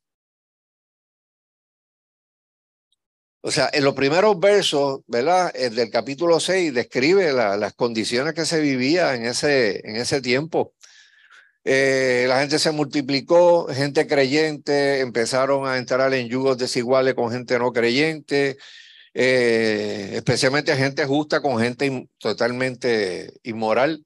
O 3.42 3.52
sea, 3.52 3.70
en 3.72 3.86
los 3.86 3.94
primeros 3.94 4.38
versos, 4.40 5.02
¿verdad? 5.08 5.52
El 5.56 5.74
del 5.74 5.90
capítulo 5.90 6.40
6 6.40 6.74
describe 6.74 7.32
las 7.32 7.74
condiciones 7.76 8.34
que 8.34 8.46
se 8.46 8.60
vivía 8.60 9.16
en 9.16 9.26
ese, 9.26 9.88
en 9.88 9.96
ese 9.96 10.20
tiempo. 10.20 10.74
Eh, 11.64 12.26
la 12.28 12.40
gente 12.40 12.60
se 12.60 12.72
multiplicó, 12.72 13.68
gente 13.68 14.08
creyente, 14.08 15.02
empezaron 15.02 15.68
a 15.68 15.78
entrar 15.78 16.14
en 16.14 16.28
yugos 16.28 16.58
desiguales 16.58 17.14
con 17.14 17.32
gente 17.32 17.60
no 17.60 17.72
creyente, 17.72 18.58
eh, 19.20 20.12
especialmente 20.14 20.76
gente 20.76 21.04
justa 21.08 21.42
con 21.42 21.58
gente 21.58 22.08
totalmente 22.20 23.34
inmoral. 23.42 24.06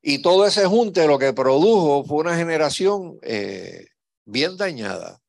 Y 0.00 0.22
todo 0.22 0.46
ese 0.46 0.64
junte 0.66 1.08
lo 1.08 1.18
que 1.18 1.32
produjo 1.32 2.04
fue 2.04 2.18
una 2.18 2.36
generación 2.36 3.18
eh, 3.22 3.88
bien 4.24 4.56
dañada 4.56 5.20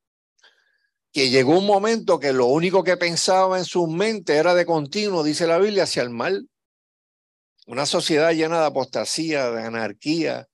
que 1.12 1.28
llegó 1.28 1.58
un 1.58 1.66
momento 1.66 2.20
que 2.20 2.32
lo 2.32 2.46
único 2.46 2.84
que 2.84 2.96
pensaba 2.96 3.58
en 3.58 3.64
su 3.64 3.88
mente 3.88 4.36
era 4.36 4.54
de 4.54 4.64
continuo, 4.64 5.24
dice 5.24 5.48
la 5.48 5.58
Biblia, 5.58 5.82
hacia 5.82 6.02
el 6.04 6.10
mal. 6.10 6.48
Una 7.66 7.84
sociedad 7.84 8.30
llena 8.30 8.60
de 8.60 8.66
apostasía, 8.66 9.50
de 9.50 9.64
anarquía, 9.64 10.46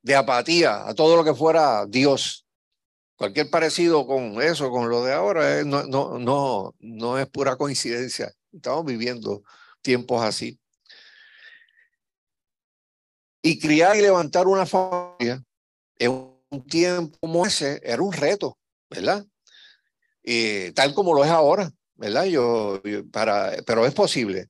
de 0.00 0.14
apatía 0.14 0.88
a 0.88 0.94
todo 0.94 1.16
lo 1.16 1.24
que 1.24 1.34
fuera 1.34 1.84
Dios. 1.86 2.41
Cualquier 3.22 3.50
parecido 3.50 4.04
con 4.04 4.42
eso, 4.42 4.68
con 4.72 4.88
lo 4.88 5.04
de 5.04 5.12
ahora, 5.12 5.60
eh, 5.60 5.64
no, 5.64 7.18
es 7.20 7.28
pura 7.28 7.54
coincidencia. 7.54 8.34
Estamos 8.52 8.84
viviendo 8.84 9.44
tiempos 9.80 10.24
así. 10.24 10.58
Y 13.40 13.60
criar 13.60 13.94
y 13.94 14.00
levantar 14.00 14.48
una 14.48 14.66
familia 14.66 15.40
en 16.00 16.10
un 16.50 16.66
tiempo 16.66 17.16
como 17.20 17.46
ese 17.46 17.80
era 17.84 18.02
un 18.02 18.12
reto, 18.12 18.58
¿verdad? 18.90 19.24
y 20.24 20.72
tal 20.72 20.92
como 20.92 21.14
lo 21.14 21.24
es 21.24 21.30
ahora, 21.30 21.70
¿verdad? 21.94 22.24
Yo, 22.24 22.82
para, 23.12 23.52
pero 23.64 23.86
es 23.86 23.94
posible. 23.94 24.48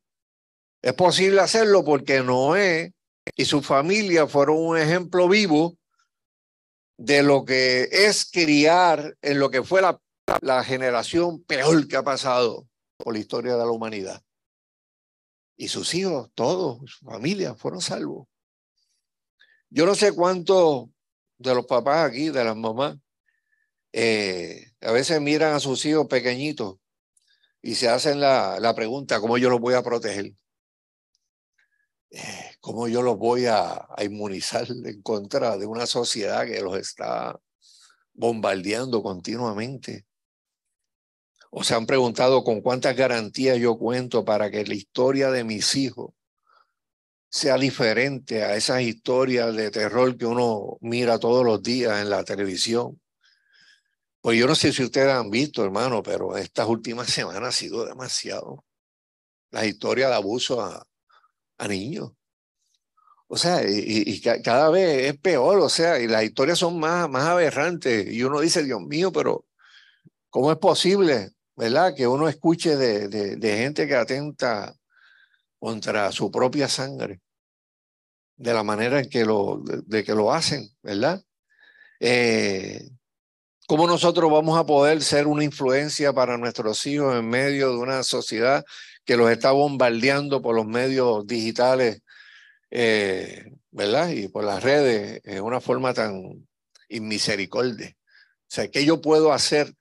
Es 0.81 0.95
posible 0.95 1.43
hacerlo 1.43 1.85
porque 1.85 2.23
Noé 2.23 2.95
y 3.37 3.45
su 3.45 3.61
familia 3.61 4.27
fueron 4.27 4.57
un 4.57 4.79
ejemplo 4.79 5.29
vivo 5.29 5.77
de 7.05 7.25
lo 7.25 7.45
que 7.45 7.88
es 7.91 8.31
criar 8.31 9.17
en 9.23 9.41
lo 9.41 9.51
que 9.51 9.65
fue 9.65 9.83
la, 9.83 10.01
la 10.41 10.62
generación 10.62 11.43
peor 11.43 11.88
que 11.88 11.97
ha 11.97 12.05
pasado 12.05 12.69
por 12.97 13.12
la 13.12 13.19
historia 13.19 13.55
de 13.55 13.59
la 13.59 13.71
humanidad. 13.73 14.23
Y 15.57 15.67
sus 15.67 15.95
hijos, 15.95 16.31
todos, 16.37 16.79
su 16.88 17.05
familia, 17.05 17.57
fueron 17.57 17.81
salvos. 17.81 18.29
Yo 19.69 19.85
no 19.85 19.97
sé 19.97 20.12
cuántos 20.12 20.91
de 21.38 21.55
los 21.57 21.67
papás 21.67 22.09
aquí, 22.09 22.29
de 22.29 22.45
las 22.45 22.57
mamás, 22.57 22.97
eh, 23.93 24.71
a 24.81 24.93
veces 24.93 25.21
miran 25.21 25.55
a 25.55 25.61
sus 25.61 25.85
hijos 25.85 26.07
pequeñitos 26.07 26.77
y 27.61 27.75
se 27.75 27.88
hacen 27.88 28.21
la, 28.21 28.61
la 28.61 28.77
pregunta, 28.77 29.21
¿cómo 29.21 29.38
yo 29.38 29.51
los 29.51 29.61
voy 29.61 29.75
a 29.75 29.83
proteger? 29.83 30.33
Eh, 32.11 32.52
¿Cómo 32.62 32.88
yo 32.88 33.03
los 33.03 33.18
voy 33.18 33.44
a, 33.44 33.87
a, 33.94 34.03
inmunizar 34.03 34.66
en 34.70 35.03
contra 35.03 35.59
de 35.59 35.66
una 35.66 35.85
sociedad 35.85 36.46
que 36.46 36.62
los 36.62 36.79
está 36.79 37.38
bombardeando 38.14 39.03
continuamente? 39.03 40.07
O 41.51 41.62
se 41.62 41.75
han 41.75 41.85
preguntado 41.85 42.42
con 42.42 42.62
cuántas 42.62 42.96
garantías 42.96 43.59
yo 43.59 43.77
cuento 43.77 44.25
para 44.25 44.51
que 44.51 44.64
la 44.64 44.72
historia 44.72 45.31
de 45.31 45.44
mis 45.44 45.77
hijos 45.77 46.14
sea 47.29 47.59
diferente 47.59 48.42
a 48.42 48.57
esas 48.57 48.81
historias 48.81 49.55
de 49.55 49.70
terror 49.70 50.16
que 50.16 50.25
uno 50.25 50.79
mira 50.81 51.18
todos 51.18 51.44
los 51.44 51.62
días 51.62 52.01
en 52.01 52.09
la 52.09 52.25
televisión 52.25 53.03
pues 54.22 54.38
yo 54.38 54.46
no 54.46 54.55
sé 54.55 54.72
si 54.72 54.85
ustedes 54.85 55.12
han 55.12 55.31
visto, 55.31 55.64
hermano, 55.64 56.01
pero 56.01 56.37
estas 56.37 56.68
últimas 56.68 57.11
semanas 57.11 57.42
ha 57.42 57.59
sido 57.59 57.85
demasiado. 57.85 58.64
La 59.51 59.66
historia 59.66 60.09
de 60.09 60.14
abuso 60.14 60.61
a, 60.61 60.87
niños. 61.68 62.12
O 63.35 63.38
sea, 63.38 63.62
y, 63.66 64.21
cada 64.21 64.68
vez 64.68 65.07
es 65.07 65.18
peor, 65.18 65.59
o 65.61 65.71
sea, 65.71 65.99
y 65.99 66.07
las 66.07 66.23
historias 66.23 66.59
son 66.59 66.79
más, 66.79 67.09
más 67.09 67.25
aberrantes. 67.25 68.12
Y 68.12 68.23
uno 68.25 68.40
dice, 68.40 68.62
Dios 68.62 68.83
mío, 68.83 69.11
pero 69.11 69.47
¿cómo 70.29 70.53
es 70.53 70.59
posible, 70.59 71.31
verdad, 71.57 71.95
que 71.97 72.07
uno 72.07 72.29
escuche 72.29 72.77
de, 72.77 73.09
de, 73.09 73.57
gente 73.57 73.87
que 73.88 73.95
atenta 73.97 74.77
contra 75.59 76.12
su 76.12 76.31
propia 76.31 76.68
sangre? 76.68 77.23
De 78.37 78.53
la 78.53 78.62
manera 78.62 79.01
en 79.01 79.09
que 79.09 79.25
lo, 79.25 79.62
de, 79.64 80.05
que 80.05 80.12
lo 80.12 80.31
hacen, 80.31 80.68
¿verdad? 80.83 81.25
Eh, 82.01 82.87
¿Cómo 83.66 83.87
nosotros 83.87 84.31
vamos 84.31 84.59
a 84.59 84.66
poder 84.66 85.03
ser 85.03 85.27
una 85.27 85.42
influencia 85.42 86.12
para 86.12 86.37
nuestros 86.37 86.87
hijos 86.87 87.16
en 87.16 87.31
medio 87.31 87.71
de 87.71 87.79
una 87.79 88.03
sociedad 88.03 88.62
que 89.07 89.16
los 89.16 89.31
está 89.31 89.53
bombardeando 89.53 90.42
por 90.42 90.55
los 90.55 90.66
medios 90.66 91.27
digitales, 91.27 92.02
eh, 92.75 93.53
¿verdad? 93.71 94.09
Y 94.09 94.29
por 94.29 94.45
las 94.45 94.63
redes 94.63 95.21
en 95.25 95.43
una 95.43 95.61
forma 95.61 95.93
tan 95.93 96.49
inmisericordia. 96.89 97.95
O 97.95 98.49
sea, 98.49 98.69
¿qué 98.69 98.87
yo 98.87 99.03
puedo 99.03 99.33
hacer 99.35 99.75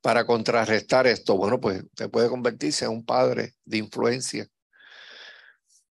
para 0.00 0.26
contrarrestar 0.26 1.06
esto? 1.06 1.36
Bueno, 1.36 1.60
pues 1.60 1.84
usted 1.84 2.10
puede 2.10 2.28
convertirse 2.28 2.84
en 2.84 2.90
un 2.90 3.04
padre 3.04 3.54
de 3.64 3.78
influencia. 3.78 4.48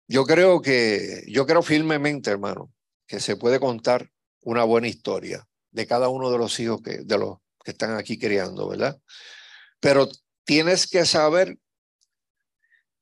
Yo 0.06 0.24
creo 0.24 0.62
que, 0.62 1.22
yo 1.28 1.46
creo 1.46 1.60
firmemente, 1.60 2.30
hermano, 2.30 2.72
que 3.06 3.20
se 3.20 3.36
puede 3.36 3.60
contar 3.60 4.10
una 4.40 4.64
buena 4.64 4.88
historia 4.88 5.46
de 5.70 5.86
cada 5.86 6.08
uno 6.08 6.30
de 6.30 6.38
los 6.38 6.58
hijos 6.60 6.80
que, 6.80 7.02
de 7.04 7.18
los 7.18 7.38
que 7.62 7.72
están 7.72 7.94
aquí 7.98 8.18
criando, 8.18 8.70
¿verdad? 8.70 8.98
Pero 9.80 10.08
tienes 10.44 10.86
que 10.86 11.04
saber 11.04 11.58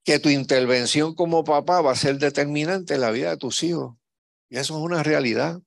que 0.06 0.20
tu 0.20 0.28
intervención 0.30 1.16
como 1.16 1.42
papá 1.42 1.80
va 1.80 1.90
a 1.90 1.96
ser 1.96 2.18
determinante 2.18 2.94
en 2.94 3.00
la 3.00 3.10
vida 3.10 3.30
de 3.30 3.36
tus 3.36 3.64
hijos. 3.64 3.96
Y 4.48 4.56
eso 4.56 4.78
es 4.78 4.84
una 4.84 5.02
realidad, 5.02 5.60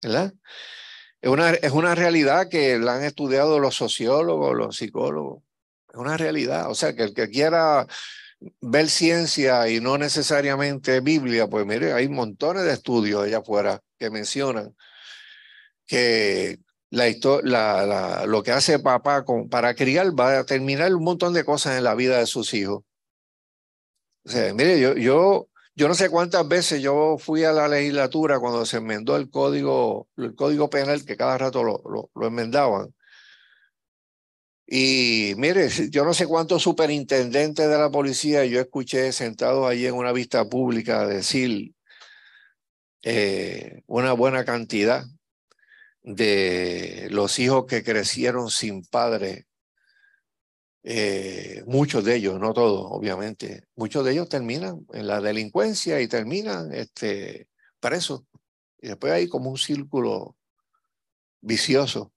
¿verdad? 0.00 0.32
Es 1.20 1.28
una, 1.28 1.50
es 1.50 1.72
una 1.72 1.96
realidad 1.96 2.48
que 2.48 2.78
la 2.78 2.94
han 2.94 3.02
estudiado 3.02 3.58
los 3.58 3.74
sociólogos, 3.74 4.56
los 4.56 4.76
psicólogos. 4.76 5.42
Es 5.92 5.96
una 5.96 6.16
realidad. 6.16 6.70
O 6.70 6.76
sea, 6.76 6.94
que 6.94 7.02
el 7.02 7.14
que 7.14 7.30
quiera 7.30 7.88
ver 8.60 8.88
ciencia 8.88 9.68
y 9.68 9.80
no 9.80 9.98
necesariamente 9.98 11.00
Biblia, 11.00 11.48
pues 11.48 11.66
mire, 11.66 11.92
hay 11.92 12.08
montones 12.08 12.62
de 12.62 12.74
estudios 12.74 13.24
allá 13.24 13.38
afuera 13.38 13.82
que 13.98 14.08
mencionan 14.08 14.76
que 15.84 16.60
la, 16.90 17.12
la, 17.42 18.24
lo 18.26 18.44
que 18.44 18.52
hace 18.52 18.78
papá 18.78 19.24
con, 19.24 19.48
para 19.48 19.74
criar 19.74 20.18
va 20.18 20.28
a 20.28 20.36
determinar 20.38 20.94
un 20.94 21.02
montón 21.02 21.32
de 21.32 21.44
cosas 21.44 21.76
en 21.76 21.82
la 21.82 21.96
vida 21.96 22.18
de 22.18 22.26
sus 22.26 22.54
hijos. 22.54 22.84
Mire, 24.24 24.80
yo, 24.80 24.94
yo, 24.94 25.48
yo 25.74 25.88
no 25.88 25.94
sé 25.94 26.10
cuántas 26.10 26.46
veces 26.46 26.82
yo 26.82 27.16
fui 27.18 27.44
a 27.44 27.52
la 27.52 27.68
legislatura 27.68 28.38
cuando 28.38 28.66
se 28.66 28.78
enmendó 28.78 29.16
el 29.16 29.30
código, 29.30 30.08
el 30.16 30.34
código 30.34 30.70
penal, 30.70 31.04
que 31.04 31.16
cada 31.16 31.38
rato 31.38 31.62
lo 31.64 32.26
enmendaban. 32.26 32.94
Y 34.72 35.34
mire, 35.36 35.68
yo 35.90 36.04
no 36.04 36.14
sé 36.14 36.28
cuántos 36.28 36.62
superintendentes 36.62 37.68
de 37.68 37.76
la 37.76 37.90
policía 37.90 38.44
yo 38.44 38.60
escuché 38.60 39.12
sentados 39.12 39.68
allí 39.68 39.84
en 39.86 39.94
una 39.94 40.12
vista 40.12 40.48
pública 40.48 41.08
decir 41.08 41.74
eh, 43.02 43.82
una 43.86 44.12
buena 44.12 44.44
cantidad 44.44 45.04
de 46.02 47.08
los 47.10 47.40
hijos 47.40 47.66
que 47.66 47.82
crecieron 47.82 48.48
sin 48.48 48.84
padre, 48.84 49.48
eh, 50.82 51.62
muchos 51.66 52.04
de 52.04 52.16
ellos, 52.16 52.40
no 52.40 52.54
todos, 52.54 52.86
obviamente, 52.90 53.64
muchos 53.76 54.04
de 54.04 54.12
ellos 54.12 54.28
terminan 54.28 54.86
en 54.92 55.06
la 55.06 55.20
delincuencia 55.20 56.00
y 56.00 56.08
terminan 56.08 56.72
este, 56.72 57.48
presos. 57.80 58.22
Y 58.80 58.88
después 58.88 59.12
hay 59.12 59.28
como 59.28 59.50
un 59.50 59.58
círculo 59.58 60.36
vicioso 61.42 62.12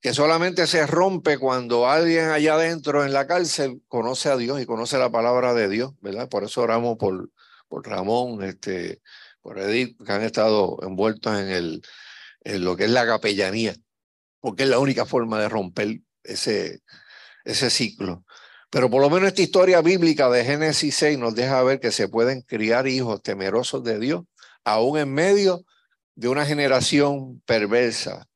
que 0.00 0.14
solamente 0.14 0.68
se 0.68 0.86
rompe 0.86 1.38
cuando 1.38 1.88
alguien 1.88 2.28
allá 2.28 2.54
adentro 2.54 3.04
en 3.04 3.12
la 3.12 3.26
cárcel 3.26 3.82
conoce 3.88 4.28
a 4.28 4.36
Dios 4.36 4.60
y 4.60 4.66
conoce 4.66 4.98
la 4.98 5.10
palabra 5.10 5.52
de 5.52 5.68
Dios, 5.68 5.94
¿verdad? 6.00 6.28
Por 6.28 6.44
eso 6.44 6.62
oramos 6.62 6.96
por, 6.96 7.30
por 7.66 7.88
Ramón, 7.88 8.44
este, 8.44 9.00
por 9.40 9.58
Edith, 9.58 10.00
que 10.04 10.12
han 10.12 10.22
estado 10.22 10.78
envueltos 10.82 11.36
en 11.36 11.48
el, 11.48 11.82
lo 12.62 12.76
que 12.76 12.84
es 12.84 12.90
la 12.90 13.04
capellanía, 13.04 13.74
porque 14.40 14.62
es 14.62 14.68
la 14.68 14.78
única 14.78 15.06
forma 15.06 15.40
de 15.40 15.48
romper 15.48 16.00
ese, 16.22 16.82
ese 17.46 17.70
ciclo. 17.70 18.24
Pero 18.70 18.90
por 18.90 19.00
lo 19.00 19.08
menos 19.08 19.28
esta 19.28 19.42
historia 19.42 19.80
bíblica 19.80 20.28
de 20.28 20.44
Génesis 20.44 20.94
6 20.96 21.18
nos 21.18 21.34
deja 21.34 21.62
ver 21.62 21.80
que 21.80 21.92
se 21.92 22.08
pueden 22.08 22.42
criar 22.42 22.86
hijos 22.86 23.22
temerosos 23.22 23.82
de 23.84 23.98
Dios, 23.98 24.24
aún 24.64 24.98
en 24.98 25.14
medio 25.14 25.64
de 26.14 26.28
una 26.28 26.44
generación 26.44 27.40
perversa. 27.46 28.28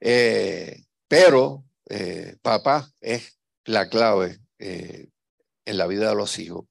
Eh, 0.00 0.82
pero 1.06 1.64
eh, 1.88 2.36
papá 2.42 2.90
es 3.00 3.38
la 3.64 3.88
clave 3.88 4.40
eh, 4.58 5.08
en 5.66 5.76
la 5.76 5.86
vida 5.86 6.08
de 6.08 6.14
los 6.16 6.38
hijos. 6.38 6.64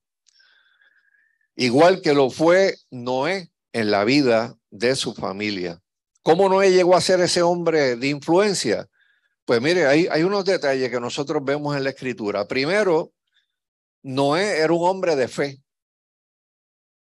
Igual 1.55 2.01
que 2.01 2.13
lo 2.13 2.31
fue 2.31 2.75
Noé 2.89 3.51
en 3.73 3.91
la 3.91 4.03
vida 4.03 4.57
de 4.71 4.95
su 4.95 5.13
familia. 5.13 5.79
¿Cómo 6.23 6.49
Noé 6.49 6.71
llegó 6.71 6.95
a 6.95 7.01
ser 7.01 7.19
ese 7.21 7.43
hombre 7.43 7.95
de 7.95 8.07
influencia? 8.07 8.87
Pues 9.45 9.61
mire, 9.61 9.85
hay, 9.85 10.07
hay 10.09 10.23
unos 10.23 10.45
detalles 10.45 10.89
que 10.89 10.99
nosotros 10.99 11.43
vemos 11.43 11.75
en 11.75 11.83
la 11.83 11.89
escritura. 11.89 12.47
Primero, 12.47 13.13
Noé 14.03 14.59
era 14.59 14.73
un 14.73 14.87
hombre 14.87 15.15
de 15.15 15.27
fe. 15.27 15.61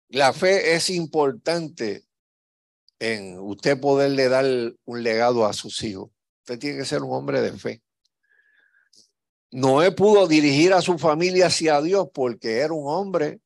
La 0.08 0.32
fe 0.32 0.74
es 0.74 0.90
importante 0.90 2.04
en 2.98 3.38
usted 3.38 3.80
poderle 3.80 4.28
dar 4.28 4.44
un 4.84 5.02
legado 5.02 5.46
a 5.46 5.52
sus 5.52 5.82
hijos. 5.82 6.10
Usted 6.40 6.58
tiene 6.58 6.78
que 6.78 6.84
ser 6.84 7.02
un 7.02 7.12
hombre 7.12 7.40
de 7.40 7.52
fe. 7.52 7.82
Noé 9.50 9.92
pudo 9.92 10.26
dirigir 10.26 10.72
a 10.72 10.82
su 10.82 10.98
familia 10.98 11.46
hacia 11.46 11.80
Dios 11.80 12.08
porque 12.12 12.58
era 12.58 12.72
un 12.72 12.88
hombre 12.88 13.40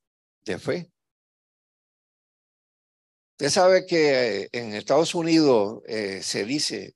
de 0.44 0.58
fe. 0.58 0.90
Usted 3.32 3.50
sabe 3.50 3.86
que 3.86 4.48
en 4.52 4.74
Estados 4.74 5.14
Unidos 5.14 5.82
eh, 5.86 6.22
se 6.22 6.44
dice, 6.44 6.94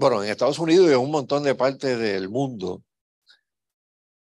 bueno, 0.00 0.24
en 0.24 0.30
Estados 0.30 0.58
Unidos 0.58 0.88
y 0.88 0.92
en 0.92 0.98
un 0.98 1.10
montón 1.10 1.42
de 1.42 1.54
partes 1.54 1.98
del 1.98 2.30
mundo, 2.30 2.82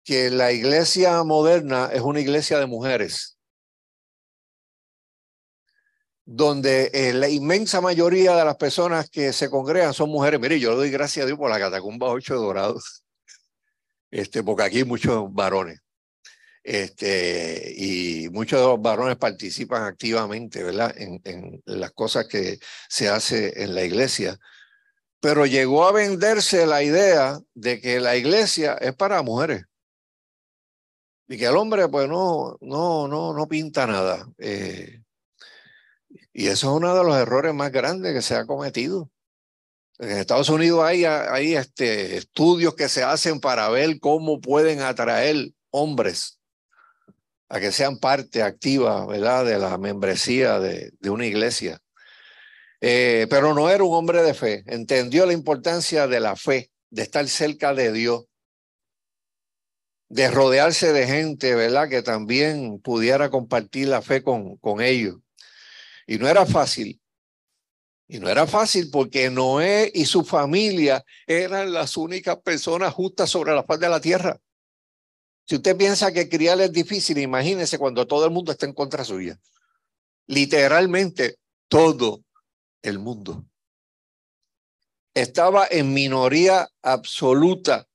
que 0.04 0.32
la 0.32 0.52
iglesia 0.52 1.24
moderna 1.24 1.92
es 1.94 2.02
una 2.02 2.20
iglesia 2.20 2.58
de 2.58 2.66
mujeres, 2.66 3.38
donde 6.26 6.90
eh, 6.94 7.14
la 7.14 7.30
inmensa 7.30 7.80
mayoría 7.80 8.36
de 8.36 8.44
las 8.44 8.56
personas 8.56 9.08
que 9.12 9.34
se 9.34 9.52
congregan 9.52 9.94
son 9.94 10.10
mujeres. 10.10 10.40
Mire, 10.40 10.60
yo 10.60 10.72
le 10.72 10.78
doy 10.78 10.90
gracias 10.90 11.24
a 11.24 11.28
Dios 11.28 11.38
por 11.38 11.52
la 11.52 11.60
catacumba 11.60 12.10
8 12.10 12.36
Dorados, 12.38 13.04
este, 14.12 14.42
porque 14.42 14.64
aquí 14.64 14.78
hay 14.80 14.86
muchos 14.86 15.32
varones. 15.32 15.80
Este, 16.64 17.72
y 17.78 18.30
muchos 18.32 18.60
de 18.60 18.66
los 18.66 18.82
varones 18.82 19.18
participan 19.18 19.84
activamente, 19.84 20.64
¿verdad? 20.64 20.92
En, 20.98 21.22
en 21.24 21.62
las 21.66 21.92
cosas 21.92 22.28
que 22.28 22.58
se 22.90 23.10
hace 23.10 23.64
en 23.64 23.76
la 23.76 23.84
iglesia. 23.84 24.40
Pero 25.22 25.46
llegó 25.46 25.86
a 25.86 25.92
venderse 25.92 26.66
la 26.66 26.84
idea 26.84 27.40
de 27.54 27.80
que 27.80 28.00
la 28.00 28.18
iglesia 28.18 28.74
es 28.74 28.94
para 28.96 29.22
mujeres. 29.22 29.66
Y 31.28 31.38
que 31.38 31.46
el 31.46 31.56
hombre, 31.56 31.88
pues, 31.88 32.10
no, 32.10 32.58
no, 32.60 33.08
no, 33.08 33.34
no 33.34 33.48
pinta 33.48 33.88
nada. 33.88 34.28
Eh, 34.38 35.02
y 36.34 36.48
eso 36.48 36.72
es 36.72 36.78
uno 36.78 36.96
de 36.96 37.04
los 37.04 37.16
errores 37.16 37.54
más 37.54 37.72
grandes 37.72 38.14
que 38.14 38.22
se 38.22 38.36
ha 38.36 38.46
cometido. 38.46 39.10
En 40.00 40.18
Estados 40.18 40.50
Unidos 40.50 40.84
hay, 40.84 41.06
hay 41.06 41.56
este, 41.56 42.18
estudios 42.18 42.74
que 42.74 42.90
se 42.90 43.04
hacen 43.04 43.40
para 43.40 43.70
ver 43.70 44.00
cómo 44.00 44.42
pueden 44.42 44.82
atraer 44.82 45.54
hombres 45.70 46.40
a 47.50 47.60
que 47.60 47.72
sean 47.72 48.00
parte 48.00 48.42
activa, 48.42 49.06
¿verdad?, 49.06 49.46
de 49.46 49.60
la 49.60 49.78
membresía 49.78 50.60
de, 50.60 50.94
de 51.00 51.10
una 51.10 51.26
iglesia. 51.26 51.81
Eh, 52.82 53.28
pero 53.30 53.54
no 53.54 53.70
era 53.70 53.84
un 53.84 53.94
hombre 53.94 54.24
de 54.24 54.34
fe, 54.34 54.64
entendió 54.66 55.28
la 55.28 55.34
importancia 55.34 56.08
de 56.08 56.20
la 56.20 56.36
fe, 56.36 56.72
de 56.90 57.04
estar 57.04 57.28
cerca 57.28 57.76
de 57.76 57.92
Dios, 57.92 58.26
de 60.10 60.30
rodearse 60.32 60.92
de 60.92 61.06
gente, 61.06 61.54
¿verdad?, 61.54 61.88
que 61.88 62.02
también 62.02 62.80
pudiera 62.82 63.30
compartir 63.30 63.88
la 63.88 64.02
fe 64.02 64.24
con, 64.24 64.58
con 64.58 64.82
ellos. 64.82 65.18
Y 66.08 66.18
no 66.18 66.28
era 66.28 66.46
fácil. 66.46 67.00
Y 68.08 68.20
no 68.20 68.28
era 68.28 68.46
fácil 68.46 68.90
porque 68.92 69.30
Noé 69.30 69.90
y 69.94 70.06
su 70.06 70.26
familia 70.26 71.06
eran 71.28 71.72
las 71.72 71.96
únicas 71.96 72.38
personas 72.42 72.94
justas 72.94 73.30
sobre 73.30 73.54
la 73.54 73.64
faz 73.64 73.80
de 73.80 73.88
la 73.88 74.02
tierra. 74.02 74.38
Si 75.46 75.56
usted 75.56 75.78
piensa 75.78 76.12
que 76.12 76.28
criar 76.28 76.60
es 76.60 76.74
difícil, 76.74 77.20
imagínese 77.20 77.78
cuando 77.78 78.06
todo 78.08 78.26
el 78.26 78.32
mundo 78.32 78.52
está 78.52 78.66
en 78.66 78.74
contra 78.74 79.06
suya. 79.06 79.40
Literalmente 80.28 81.38
todo 81.70 82.22
el 82.82 83.00
mundo. 83.00 83.46
Estaba 85.14 85.68
en 85.70 85.94
minoría 85.94 86.70
absoluta. 86.82 87.88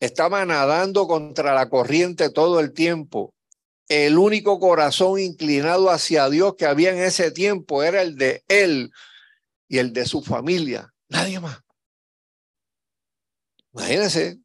Estaba 0.00 0.44
nadando 0.44 1.06
contra 1.06 1.54
la 1.54 1.68
corriente 1.68 2.30
todo 2.30 2.60
el 2.60 2.72
tiempo. 2.72 3.34
El 3.88 4.18
único 4.18 4.58
corazón 4.58 5.18
inclinado 5.18 5.90
hacia 5.90 6.28
Dios 6.28 6.54
que 6.56 6.66
había 6.66 6.90
en 6.90 6.98
ese 6.98 7.30
tiempo 7.30 7.82
era 7.82 8.02
el 8.02 8.16
de 8.16 8.44
él 8.48 8.90
y 9.68 9.78
el 9.78 9.92
de 9.92 10.06
su 10.06 10.22
familia. 10.22 10.92
Nadie 11.08 11.40
más. 11.40 11.60
Imagínense, 13.72 14.42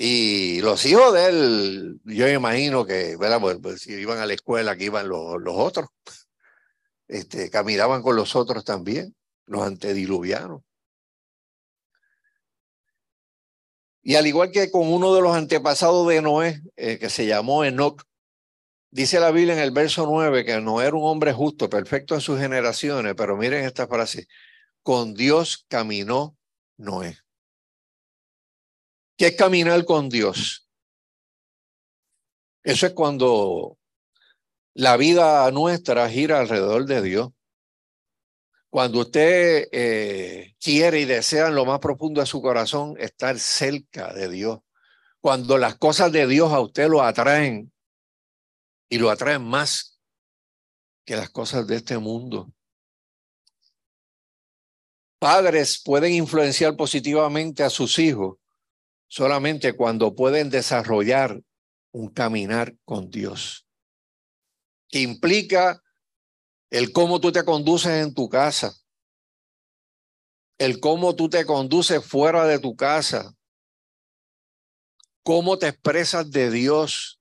y 0.00 0.60
los 0.60 0.86
hijos 0.86 1.12
de 1.12 1.26
él, 1.26 2.00
yo 2.04 2.28
imagino 2.28 2.86
que, 2.86 3.16
¿verdad? 3.16 3.40
Pues, 3.40 3.58
pues, 3.60 3.80
si 3.80 3.94
iban 3.94 4.18
a 4.18 4.26
la 4.26 4.34
escuela, 4.34 4.76
que 4.76 4.84
iban 4.84 5.08
los, 5.08 5.40
los 5.40 5.56
otros, 5.56 5.88
este, 7.08 7.50
caminaban 7.50 8.02
con 8.02 8.14
los 8.16 8.36
otros 8.36 8.64
también, 8.64 9.16
los 9.46 9.62
antediluvianos. 9.62 10.62
Y 14.02 14.14
al 14.14 14.26
igual 14.26 14.50
que 14.50 14.70
con 14.70 14.90
uno 14.90 15.14
de 15.14 15.20
los 15.20 15.34
antepasados 15.34 16.06
de 16.08 16.22
Noé, 16.22 16.62
eh, 16.76 16.98
que 16.98 17.10
se 17.10 17.26
llamó 17.26 17.64
Enoch, 17.64 18.02
dice 18.90 19.20
la 19.20 19.30
Biblia 19.30 19.54
en 19.54 19.60
el 19.60 19.70
verso 19.70 20.06
9 20.06 20.44
que 20.44 20.60
Noé 20.60 20.86
era 20.86 20.96
un 20.96 21.04
hombre 21.04 21.32
justo, 21.32 21.68
perfecto 21.68 22.14
en 22.14 22.20
sus 22.20 22.38
generaciones, 22.38 23.14
pero 23.16 23.36
miren 23.36 23.64
esta 23.64 23.86
frase, 23.86 24.26
con 24.82 25.14
Dios 25.14 25.66
caminó 25.68 26.36
Noé. 26.76 27.18
¿Qué 29.16 29.28
es 29.28 29.36
caminar 29.36 29.84
con 29.84 30.08
Dios? 30.08 30.68
Eso 32.62 32.86
es 32.86 32.92
cuando 32.92 33.77
la 34.78 34.96
vida 34.96 35.50
nuestra 35.50 36.08
gira 36.08 36.38
alrededor 36.38 36.84
de 36.84 37.02
Dios. 37.02 37.30
Cuando 38.70 39.00
usted 39.00 39.66
eh, 39.72 40.54
quiere 40.60 41.00
y 41.00 41.04
desea 41.04 41.48
en 41.48 41.56
lo 41.56 41.64
más 41.64 41.80
profundo 41.80 42.20
de 42.20 42.28
su 42.28 42.40
corazón 42.40 42.94
estar 42.96 43.40
cerca 43.40 44.14
de 44.14 44.28
Dios, 44.28 44.60
cuando 45.20 45.58
las 45.58 45.76
cosas 45.78 46.12
de 46.12 46.28
Dios 46.28 46.52
a 46.52 46.60
usted 46.60 46.88
lo 46.88 47.02
atraen 47.02 47.72
y 48.88 48.98
lo 48.98 49.10
atraen 49.10 49.42
más 49.42 49.98
que 51.04 51.16
las 51.16 51.30
cosas 51.30 51.66
de 51.66 51.74
este 51.74 51.98
mundo. 51.98 52.52
Padres 55.18 55.82
pueden 55.84 56.12
influenciar 56.12 56.76
positivamente 56.76 57.64
a 57.64 57.70
sus 57.70 57.98
hijos 57.98 58.36
solamente 59.08 59.72
cuando 59.72 60.14
pueden 60.14 60.50
desarrollar 60.50 61.42
un 61.90 62.10
caminar 62.10 62.76
con 62.84 63.10
Dios, 63.10 63.67
que 64.88 65.00
implica 65.00 65.82
el 66.70 66.92
cómo 66.92 67.20
tú 67.20 67.32
te 67.32 67.44
conduces 67.44 68.04
en 68.04 68.14
tu 68.14 68.28
casa, 68.28 68.74
el 70.58 70.80
cómo 70.80 71.14
tú 71.14 71.28
te 71.28 71.46
conduces 71.46 72.04
fuera 72.04 72.46
de 72.46 72.58
tu 72.58 72.76
casa, 72.76 73.34
cómo 75.22 75.58
te 75.58 75.68
expresas 75.68 76.30
de 76.30 76.50
Dios. 76.50 77.20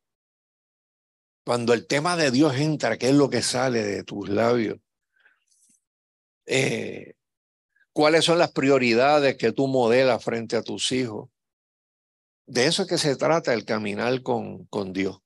Cuando 1.45 1.73
el 1.73 1.87
tema 1.87 2.17
de 2.17 2.31
Dios 2.31 2.55
entra, 2.55 2.97
¿qué 2.97 3.09
es 3.09 3.15
lo 3.15 3.29
que 3.29 3.41
sale 3.41 3.83
de 3.83 4.03
tus 4.03 4.27
labios? 4.29 4.79
Eh, 6.45 7.13
¿Cuáles 7.93 8.25
son 8.25 8.37
las 8.37 8.51
prioridades 8.51 9.37
que 9.37 9.51
tú 9.51 9.67
modelas 9.67 10.23
frente 10.23 10.55
a 10.55 10.61
tus 10.61 10.91
hijos? 10.91 11.29
De 12.45 12.65
eso 12.65 12.83
es 12.83 12.87
que 12.87 12.97
se 12.97 13.15
trata 13.15 13.53
el 13.53 13.65
caminar 13.65 14.21
con, 14.23 14.65
con 14.65 14.93
Dios. 14.93 15.19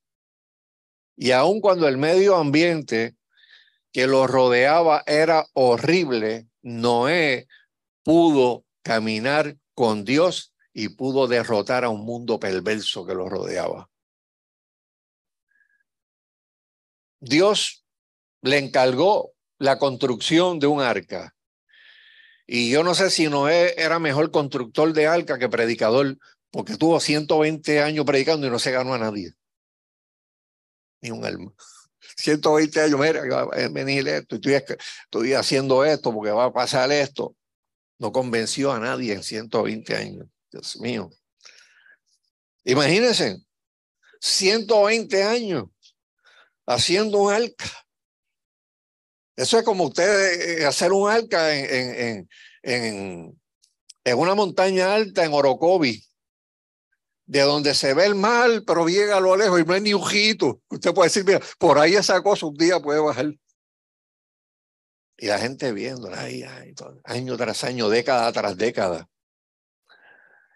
Y 1.22 1.34
aun 1.34 1.62
cuando 1.62 1.88
el 1.88 2.00
medio 2.00 2.36
ambiente 2.36 3.16
que 3.92 4.08
lo 4.08 4.26
rodeaba 4.26 5.04
era 5.06 5.46
horrible, 5.54 6.48
Noé 6.64 7.48
pudo 8.02 8.66
caminar 8.82 9.56
con 9.76 10.04
Dios 10.04 10.52
y 10.74 10.90
pudo 10.90 11.28
derrotar 11.28 11.84
a 11.84 11.90
un 11.90 12.06
mundo 12.06 12.40
perverso 12.40 13.06
que 13.06 13.14
lo 13.14 13.30
rodeaba. 13.30 13.88
Dios 17.20 17.86
le 18.42 18.58
encargó 18.58 19.34
la 19.60 19.78
construcción 19.78 20.58
de 20.58 20.66
un 20.66 20.82
arca. 20.82 21.36
Y 22.48 22.72
yo 22.72 22.84
no 22.84 22.96
sé 22.96 23.12
si 23.12 23.30
Noé 23.30 23.76
era 23.78 24.00
mejor 24.00 24.32
constructor 24.32 24.92
de 24.92 25.06
arca 25.06 25.38
que 25.38 25.50
predicador, 25.50 26.18
porque 26.50 26.78
tuvo 26.78 27.00
120 27.00 27.84
años 27.84 28.06
predicando 28.06 28.48
y 28.48 28.50
no 28.50 28.58
se 28.58 28.72
ganó 28.72 28.96
a 28.96 28.98
nadie. 28.98 29.36
Ni 31.02 31.12
un 31.12 31.26
alma. 31.26 31.54
120 32.18 32.82
años, 32.82 33.00
mira, 33.00 33.22
va 33.26 33.70
venir 33.70 34.08
esto, 34.08 34.36
estoy, 34.36 34.54
estoy 34.54 35.34
haciendo 35.34 35.84
esto 35.84 36.14
porque 36.14 36.32
va 36.32 36.46
a 36.46 36.54
pasar 36.54 36.92
esto. 36.92 37.36
No 38.00 38.12
convenció 38.12 38.72
a 38.72 38.80
nadie 38.80 39.14
en 39.14 39.24
120 39.24 39.96
años. 39.96 40.28
Dios 40.52 40.80
mío. 40.80 41.10
Imagínense, 42.64 43.38
120 44.20 45.24
años 45.24 45.66
haciendo 46.66 47.20
un 47.20 47.34
arca. 47.34 47.66
Eso 49.36 49.58
es 49.58 49.66
como 49.66 49.86
usted 49.86 50.60
eh, 50.60 50.66
hacer 50.66 50.92
un 50.92 51.10
arca 51.10 51.56
en, 51.56 51.96
en, 51.96 52.30
en, 52.64 53.42
en 54.04 54.18
una 54.18 54.36
montaña 54.36 54.94
alta 54.94 55.24
en 55.24 55.34
Orocovi 55.34 56.04
de 57.26 57.42
donde 57.42 57.74
se 57.74 57.94
ve 57.94 58.06
el 58.06 58.16
mal, 58.16 58.64
pero 58.66 58.88
llega 58.88 59.18
a 59.18 59.22
lo 59.22 59.36
lejos 59.36 59.60
y 59.60 59.64
no 59.64 59.74
hay 59.74 59.82
ni 59.82 59.94
un 59.94 60.02
Usted 60.02 60.94
puede 60.94 61.08
decir, 61.08 61.26
mira, 61.26 61.40
por 61.58 61.78
ahí 61.80 61.96
esa 61.96 62.22
cosa 62.22 62.46
un 62.46 62.58
día 62.58 62.80
puede 62.80 63.00
bajar. 63.00 63.34
Y 65.18 65.28
la 65.28 65.38
gente 65.38 65.72
viendo, 65.72 66.14
ahí, 66.14 66.44
año 67.04 67.38
tras 67.38 67.64
año, 67.64 67.90
década 67.90 68.32
tras 68.32 68.58
década. 68.58 69.08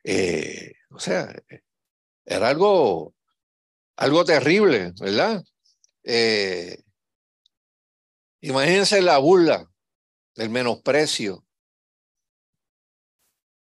Eh, 0.03 0.73
o 0.89 0.99
sea, 0.99 1.33
era 2.25 2.49
algo, 2.49 3.13
algo 3.95 4.25
terrible, 4.25 4.93
¿verdad? 4.99 5.43
Eh, 6.03 6.83
imagínense 8.41 9.01
la 9.01 9.17
burla, 9.19 9.69
el 10.35 10.49
menosprecio, 10.49 11.44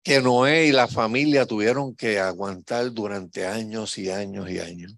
que 0.05 0.21
Noé 0.21 0.67
y 0.67 0.73
la 0.73 0.87
familia 0.87 1.47
tuvieron 1.47 1.97
que 1.97 2.21
aguantar 2.21 2.93
durante 2.93 3.47
años 3.47 3.97
y 3.97 4.11
años 4.11 4.51
y 4.51 4.59
años. 4.59 4.95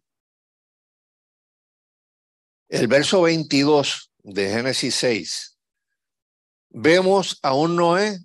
El 2.68 2.88
verso 2.88 3.22
22 3.22 4.10
de 4.24 4.50
Génesis 4.50 4.96
6, 4.96 5.58
vemos 6.70 7.38
a 7.42 7.54
un 7.54 7.76
Noé 7.76 8.18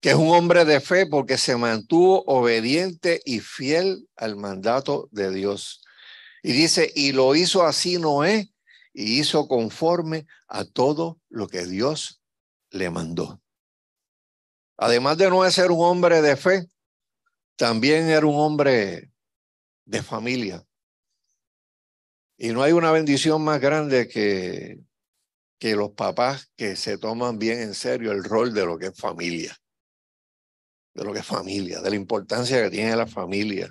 que 0.00 0.10
es 0.10 0.16
un 0.16 0.30
hombre 0.30 0.64
de 0.64 0.80
fe 0.80 1.06
porque 1.06 1.38
se 1.38 1.56
mantuvo 1.56 2.24
obediente 2.26 3.20
y 3.24 3.40
fiel 3.40 4.08
al 4.16 4.34
mandato 4.34 5.08
de 5.12 5.30
Dios. 5.30 5.82
Y 6.42 6.52
dice, 6.52 6.90
y 6.94 7.12
lo 7.12 7.34
hizo 7.34 7.64
así 7.64 7.98
Noé 7.98 8.50
y 8.94 9.20
hizo 9.20 9.46
conforme 9.46 10.26
a 10.48 10.64
todo 10.64 11.20
lo 11.28 11.48
que 11.48 11.66
Dios 11.66 12.22
le 12.70 12.90
mandó. 12.90 13.40
Además 14.82 15.18
de 15.18 15.28
no 15.28 15.48
ser 15.50 15.70
un 15.70 15.84
hombre 15.84 16.22
de 16.22 16.36
fe, 16.36 16.66
también 17.54 18.08
era 18.08 18.24
un 18.24 18.36
hombre 18.36 19.12
de 19.84 20.02
familia. 20.02 20.64
Y 22.38 22.48
no 22.48 22.62
hay 22.62 22.72
una 22.72 22.90
bendición 22.90 23.44
más 23.44 23.60
grande 23.60 24.08
que, 24.08 24.80
que 25.58 25.76
los 25.76 25.90
papás 25.90 26.50
que 26.56 26.76
se 26.76 26.96
toman 26.96 27.38
bien 27.38 27.60
en 27.60 27.74
serio 27.74 28.10
el 28.10 28.24
rol 28.24 28.54
de 28.54 28.64
lo 28.64 28.78
que 28.78 28.86
es 28.86 28.96
familia. 28.96 29.54
De 30.94 31.04
lo 31.04 31.12
que 31.12 31.18
es 31.18 31.26
familia, 31.26 31.82
de 31.82 31.90
la 31.90 31.96
importancia 31.96 32.62
que 32.62 32.70
tiene 32.70 32.96
la 32.96 33.06
familia. 33.06 33.70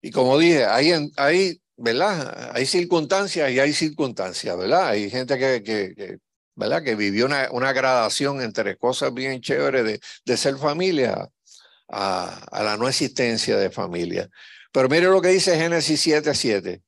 Y 0.00 0.10
como 0.10 0.38
dije, 0.38 0.64
hay, 0.64 1.12
hay, 1.18 1.60
¿verdad? 1.76 2.52
Hay 2.54 2.64
circunstancias 2.64 3.50
y 3.50 3.60
hay 3.60 3.74
circunstancias, 3.74 4.56
¿verdad? 4.56 4.88
Hay 4.88 5.10
gente 5.10 5.36
que, 5.36 5.62
que 5.62 6.18
¿verdad? 6.58 6.82
Que 6.82 6.96
vivió 6.96 7.26
una, 7.26 7.48
una 7.52 7.72
gradación 7.72 8.42
entre 8.42 8.76
cosas 8.76 9.14
bien 9.14 9.40
chéveres 9.40 9.84
de, 9.84 10.00
de 10.24 10.36
ser 10.36 10.58
familia 10.58 11.30
a, 11.88 12.48
la 12.50 12.76
no 12.76 12.88
existencia 12.88 13.56
de 13.56 13.70
familia. 13.70 14.28
Pero 14.72 14.88
mire 14.88 15.06
lo 15.06 15.22
que 15.22 15.28
dice 15.28 15.56
Génesis 15.56 16.00
7, 16.00 16.34
7. 16.34 16.82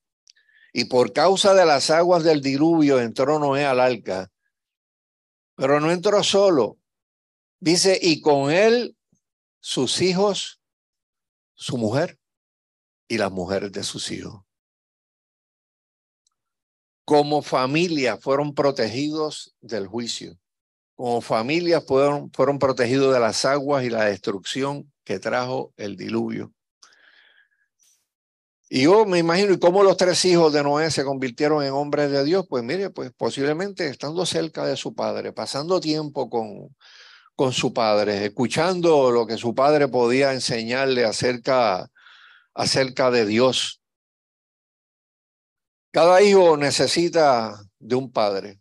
Y 0.73 0.85
por 0.87 1.13
causa 1.13 1.55
de 1.55 1.65
las 1.65 1.89
aguas 1.91 2.25
del 2.25 2.43
diluvio 2.43 3.01
entró 3.01 3.39
Noé 3.39 3.65
al 3.65 3.79
arca, 3.79 4.29
pero 5.55 5.79
no 5.79 5.93
entró 5.93 6.23
solo. 6.25 6.79
Dice, 7.61 7.97
y 8.01 8.21
con 8.21 8.51
él 8.51 8.97
sus 9.61 10.03
hijos, 10.03 10.61
su 11.55 11.79
mujer 11.79 12.19
y 13.07 13.19
las 13.19 13.31
mujeres 13.31 13.71
de 13.71 13.85
sus 13.85 14.11
hijos 14.11 14.43
como 17.05 17.43
familia 17.43 18.17
fueron 18.17 18.55
protegidos 18.55 19.55
del 19.61 19.87
juicio. 19.87 20.39
Como 20.95 21.21
familia 21.21 21.81
fueron, 21.81 22.31
fueron 22.33 22.59
protegidos 22.59 23.13
de 23.13 23.21
las 23.21 23.45
aguas 23.45 23.85
y 23.85 23.91
la 23.91 24.05
destrucción 24.05 24.93
que 25.05 25.19
trajo 25.19 25.73
el 25.77 25.97
diluvio. 25.97 26.53
Y 28.73 28.83
yo 28.83 29.05
me 29.05 29.19
imagino, 29.19 29.53
¿y 29.53 29.59
cómo 29.59 29.83
los 29.83 29.97
tres 29.97 30.25
hijos 30.25 30.53
de 30.53 30.63
Noé 30.63 30.93
se 30.93 31.05
convirtieron 31.05 31.65
en 31.65 31.73
hombres 31.73 32.13
de 32.13 32.23
Dios? 32.23 32.47
Pues 32.49 32.63
mire, 32.63 32.91
pues 32.91 33.11
posiblemente 33.17 33.89
estando 33.89 34.25
cerca 34.25 34.65
de 34.65 34.77
su 34.77 34.95
padre, 34.95 35.33
pasando 35.33 35.81
tiempo 35.81 36.31
con, 36.31 36.77
con 37.35 37.53
su 37.53 37.73
padre, 37.73 38.27
escuchando 38.27 39.11
lo 39.11 39.27
que 39.27 39.39
su 39.39 39.57
padre 39.57 39.89
podía 39.89 40.33
enseñarle 40.35 41.05
acerca, 41.05 41.91
acerca 42.55 43.11
de 43.11 43.27
Dios. 43.27 43.80
Cada 45.93 46.23
hijo 46.23 46.57
necesita 46.57 47.61
de 47.81 47.95
un 47.97 48.13
padre. 48.13 48.61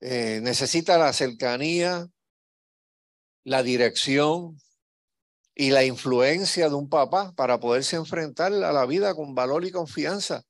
Eh, 0.00 0.40
necesita 0.42 0.98
la 0.98 1.12
cercanía, 1.12 2.06
la 3.44 3.62
dirección 3.62 4.58
y 5.54 5.70
la 5.70 5.84
influencia 5.84 6.68
de 6.68 6.74
un 6.74 6.88
papá 6.88 7.32
para 7.32 7.60
poderse 7.60 7.96
enfrentar 7.96 8.52
a 8.52 8.72
la 8.72 8.84
vida 8.84 9.14
con 9.14 9.34
valor 9.34 9.64
y 9.64 9.70
confianza. 9.70 10.42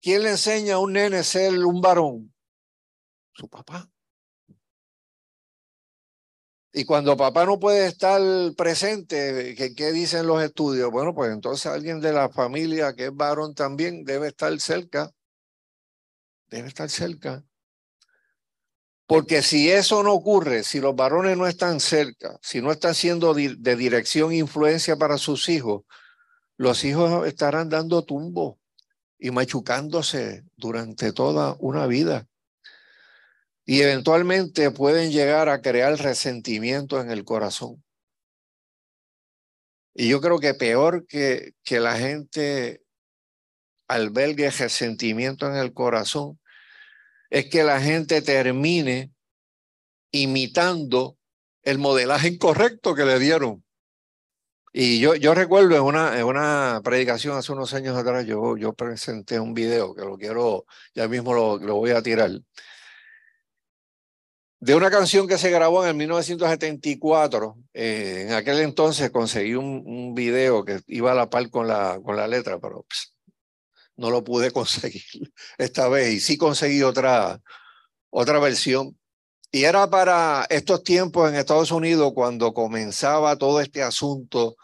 ¿Quién 0.00 0.22
le 0.22 0.30
enseña 0.30 0.74
a 0.74 0.78
un 0.78 0.92
nene 0.92 1.24
ser 1.24 1.52
un 1.64 1.80
varón? 1.80 2.32
Su 3.32 3.48
papá. 3.48 3.90
Y 6.72 6.84
cuando 6.84 7.16
papá 7.16 7.46
no 7.46 7.58
puede 7.58 7.86
estar 7.86 8.20
presente, 8.56 9.54
¿qué, 9.74 9.92
dicen 9.92 10.26
los 10.26 10.42
estudios? 10.42 10.90
Bueno, 10.90 11.14
pues 11.14 11.32
entonces 11.32 11.66
alguien 11.66 12.00
de 12.00 12.12
la 12.12 12.28
familia 12.28 12.94
que 12.94 13.06
es 13.06 13.14
varón 13.14 13.54
también 13.54 14.04
debe 14.04 14.28
estar 14.28 14.58
cerca. 14.60 15.10
Debe 16.50 16.68
estar 16.68 16.88
cerca. 16.90 17.42
Porque 19.06 19.40
si 19.40 19.70
eso 19.70 20.02
no 20.02 20.12
ocurre, 20.12 20.62
si 20.62 20.80
los 20.80 20.94
varones 20.94 21.38
no 21.38 21.46
están 21.46 21.80
cerca, 21.80 22.38
si 22.42 22.60
no 22.60 22.70
están 22.70 22.94
siendo 22.94 23.32
de 23.32 23.76
dirección 23.76 24.32
e 24.32 24.36
influencia 24.36 24.96
para 24.96 25.16
sus 25.16 25.48
hijos, 25.48 25.84
los 26.58 26.84
hijos 26.84 27.26
estarán 27.26 27.70
dando 27.70 28.04
tumbo 28.04 28.58
y 29.18 29.30
machucándose 29.30 30.44
durante 30.56 31.12
toda 31.12 31.56
una 31.60 31.86
vida. 31.86 32.28
Y 33.70 33.82
eventualmente 33.82 34.70
pueden 34.70 35.10
llegar 35.10 35.50
a 35.50 35.60
crear 35.60 35.94
resentimiento 35.98 37.02
en 37.02 37.10
el 37.10 37.26
corazón. 37.26 37.84
Y 39.92 40.08
yo 40.08 40.22
creo 40.22 40.38
que 40.38 40.54
peor 40.54 41.06
que, 41.06 41.52
que 41.64 41.78
la 41.78 41.98
gente 41.98 42.80
albergue 43.86 44.48
resentimiento 44.48 45.46
en 45.46 45.56
el 45.56 45.74
corazón 45.74 46.40
es 47.28 47.50
que 47.50 47.62
la 47.62 47.78
gente 47.78 48.22
termine 48.22 49.12
imitando 50.12 51.18
el 51.62 51.76
modelaje 51.76 52.28
incorrecto 52.28 52.94
que 52.94 53.04
le 53.04 53.18
dieron. 53.18 53.62
Y 54.72 54.98
yo, 54.98 55.14
yo 55.14 55.34
recuerdo 55.34 55.76
en 55.76 55.82
una, 55.82 56.18
en 56.18 56.24
una 56.24 56.80
predicación 56.82 57.36
hace 57.36 57.52
unos 57.52 57.74
años 57.74 57.98
atrás, 57.98 58.24
yo, 58.24 58.56
yo 58.56 58.72
presenté 58.72 59.38
un 59.38 59.52
video 59.52 59.94
que 59.94 60.06
lo 60.06 60.16
quiero, 60.16 60.64
ya 60.94 61.06
mismo 61.06 61.34
lo, 61.34 61.58
lo 61.58 61.74
voy 61.74 61.90
a 61.90 62.02
tirar, 62.02 62.30
de 64.60 64.74
una 64.74 64.90
canción 64.90 65.28
que 65.28 65.38
se 65.38 65.50
grabó 65.50 65.84
en 65.84 65.90
el 65.90 65.94
1974. 65.96 67.56
Eh, 67.74 68.24
en 68.26 68.32
aquel 68.32 68.60
entonces 68.60 69.10
conseguí 69.10 69.54
un, 69.54 70.14
video 70.14 70.64
que 70.64 70.80
iba 70.88 71.12
a 71.12 71.14
la 71.14 71.30
par 71.30 71.48
con 71.50 71.68
la, 71.68 72.00
con 72.02 72.16
la 72.16 72.26
letra, 72.26 72.58
pero 72.58 72.84
pues, 72.88 73.14
no 73.96 74.10
lo 74.10 74.24
pude 74.24 74.50
conseguir 74.52 75.32
esta 75.58 75.88
vez. 75.88 76.12
Y 76.14 76.20
sí 76.20 76.36
conseguí 76.36 76.82
otra, 76.82 77.40
otra 78.10 78.38
versión. 78.40 78.98
Y 79.50 79.64
era 79.64 79.88
para 79.88 80.46
estos 80.50 80.82
tiempos 80.82 81.28
en 81.28 81.36
Estados 81.36 81.70
Unidos 81.70 82.12
cuando 82.14 82.52
comenzaba 82.52 83.36
todo 83.36 83.60
este 83.60 83.82
asunto 83.82 84.56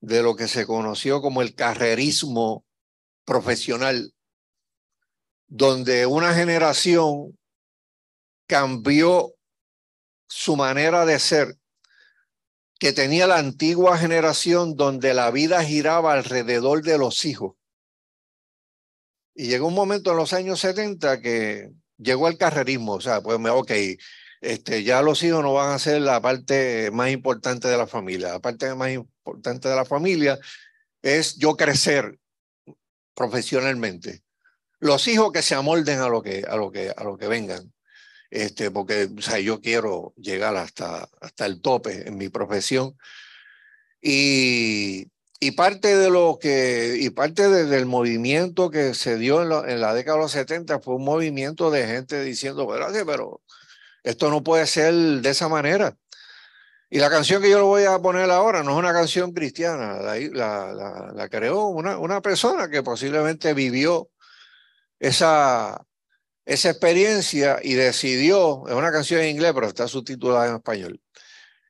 de 0.00 0.22
lo 0.22 0.36
que 0.36 0.48
se 0.48 0.66
conoció 0.66 1.20
como 1.20 1.42
el 1.42 1.54
carrerismo 1.54 2.64
profesional, 3.24 4.12
donde 5.48 6.06
una 6.06 6.34
generación 6.34 7.36
cambió 8.46 9.34
su 10.28 10.56
manera 10.56 11.04
de 11.06 11.18
ser, 11.18 11.56
que 12.78 12.92
tenía 12.92 13.26
la 13.26 13.38
antigua 13.38 13.96
generación 13.98 14.76
donde 14.76 15.14
la 15.14 15.30
vida 15.30 15.62
giraba 15.64 16.12
alrededor 16.12 16.82
de 16.82 16.98
los 16.98 17.24
hijos. 17.24 17.56
Y 19.34 19.46
llegó 19.46 19.68
un 19.68 19.74
momento 19.74 20.10
en 20.10 20.16
los 20.16 20.32
años 20.32 20.60
70 20.60 21.20
que 21.20 21.70
llegó 21.98 22.28
el 22.28 22.38
carrerismo, 22.38 22.94
o 22.94 23.00
sea, 23.00 23.20
pues, 23.20 23.38
ok, 23.38 23.72
este, 24.40 24.84
ya 24.84 25.02
los 25.02 25.22
hijos 25.22 25.42
no 25.42 25.54
van 25.54 25.72
a 25.72 25.78
ser 25.78 26.02
la 26.02 26.20
parte 26.20 26.90
más 26.92 27.10
importante 27.10 27.68
de 27.68 27.78
la 27.78 27.86
familia. 27.86 28.32
La 28.32 28.40
parte 28.40 28.74
más 28.74 28.90
importante 28.90 29.68
de 29.68 29.76
la 29.76 29.84
familia 29.84 30.38
es 31.02 31.36
yo 31.36 31.56
crecer 31.56 32.18
profesionalmente. 33.14 34.22
Los 34.80 35.08
hijos 35.08 35.32
que 35.32 35.42
se 35.42 35.54
amolden 35.54 36.00
a 36.00 36.08
lo 36.08 36.22
que, 36.22 36.44
a 36.46 36.56
lo 36.56 36.70
que, 36.70 36.92
a 36.94 37.04
lo 37.04 37.16
que 37.16 37.26
vengan 37.26 37.73
este, 38.34 38.70
porque 38.72 39.08
o 39.16 39.22
sea, 39.22 39.38
yo 39.38 39.60
quiero 39.60 40.12
llegar 40.16 40.56
hasta, 40.56 41.08
hasta 41.20 41.46
el 41.46 41.60
tope 41.60 42.08
en 42.08 42.18
mi 42.18 42.28
profesión. 42.28 42.96
Y, 44.02 45.06
y 45.40 45.52
parte 45.52 45.96
de 45.96 46.10
lo 46.10 46.38
que, 46.40 46.96
y 46.98 47.10
parte 47.10 47.48
de, 47.48 47.64
del 47.66 47.86
movimiento 47.86 48.70
que 48.70 48.94
se 48.94 49.18
dio 49.18 49.42
en, 49.42 49.70
en, 49.70 49.80
la 49.80 49.94
década 49.94 50.16
de 50.18 50.22
los 50.24 50.32
70 50.32 50.80
fue 50.80 50.96
un 50.96 51.04
movimiento 51.04 51.70
de 51.70 51.86
gente 51.86 52.24
diciendo, 52.24 52.68
pero 53.06 53.40
esto 54.02 54.30
no 54.30 54.42
puede 54.42 54.66
ser 54.66 54.92
de 54.94 55.30
esa 55.30 55.48
manera. 55.48 55.96
Y 56.90 56.98
la 56.98 57.10
canción 57.10 57.40
que 57.40 57.50
yo 57.50 57.58
le 57.58 57.64
voy 57.64 57.84
a 57.84 57.98
poner 58.00 58.30
ahora 58.30 58.64
no 58.64 58.72
es 58.72 58.78
una 58.78 58.92
canción 58.92 59.32
cristiana, 59.32 60.00
la, 60.00 60.16
la, 60.16 60.72
la, 60.74 61.12
la 61.14 61.28
creó 61.28 61.66
una, 61.66 61.98
una 61.98 62.20
persona 62.20 62.68
que 62.68 62.82
posiblemente 62.82 63.54
vivió 63.54 64.10
esa, 64.98 65.84
esa 66.44 66.70
experiencia 66.70 67.58
y 67.62 67.74
decidió, 67.74 68.66
es 68.68 68.74
una 68.74 68.92
canción 68.92 69.20
en 69.20 69.30
inglés, 69.30 69.52
pero 69.54 69.66
está 69.66 69.88
subtitulada 69.88 70.48
en 70.48 70.56
español, 70.56 71.00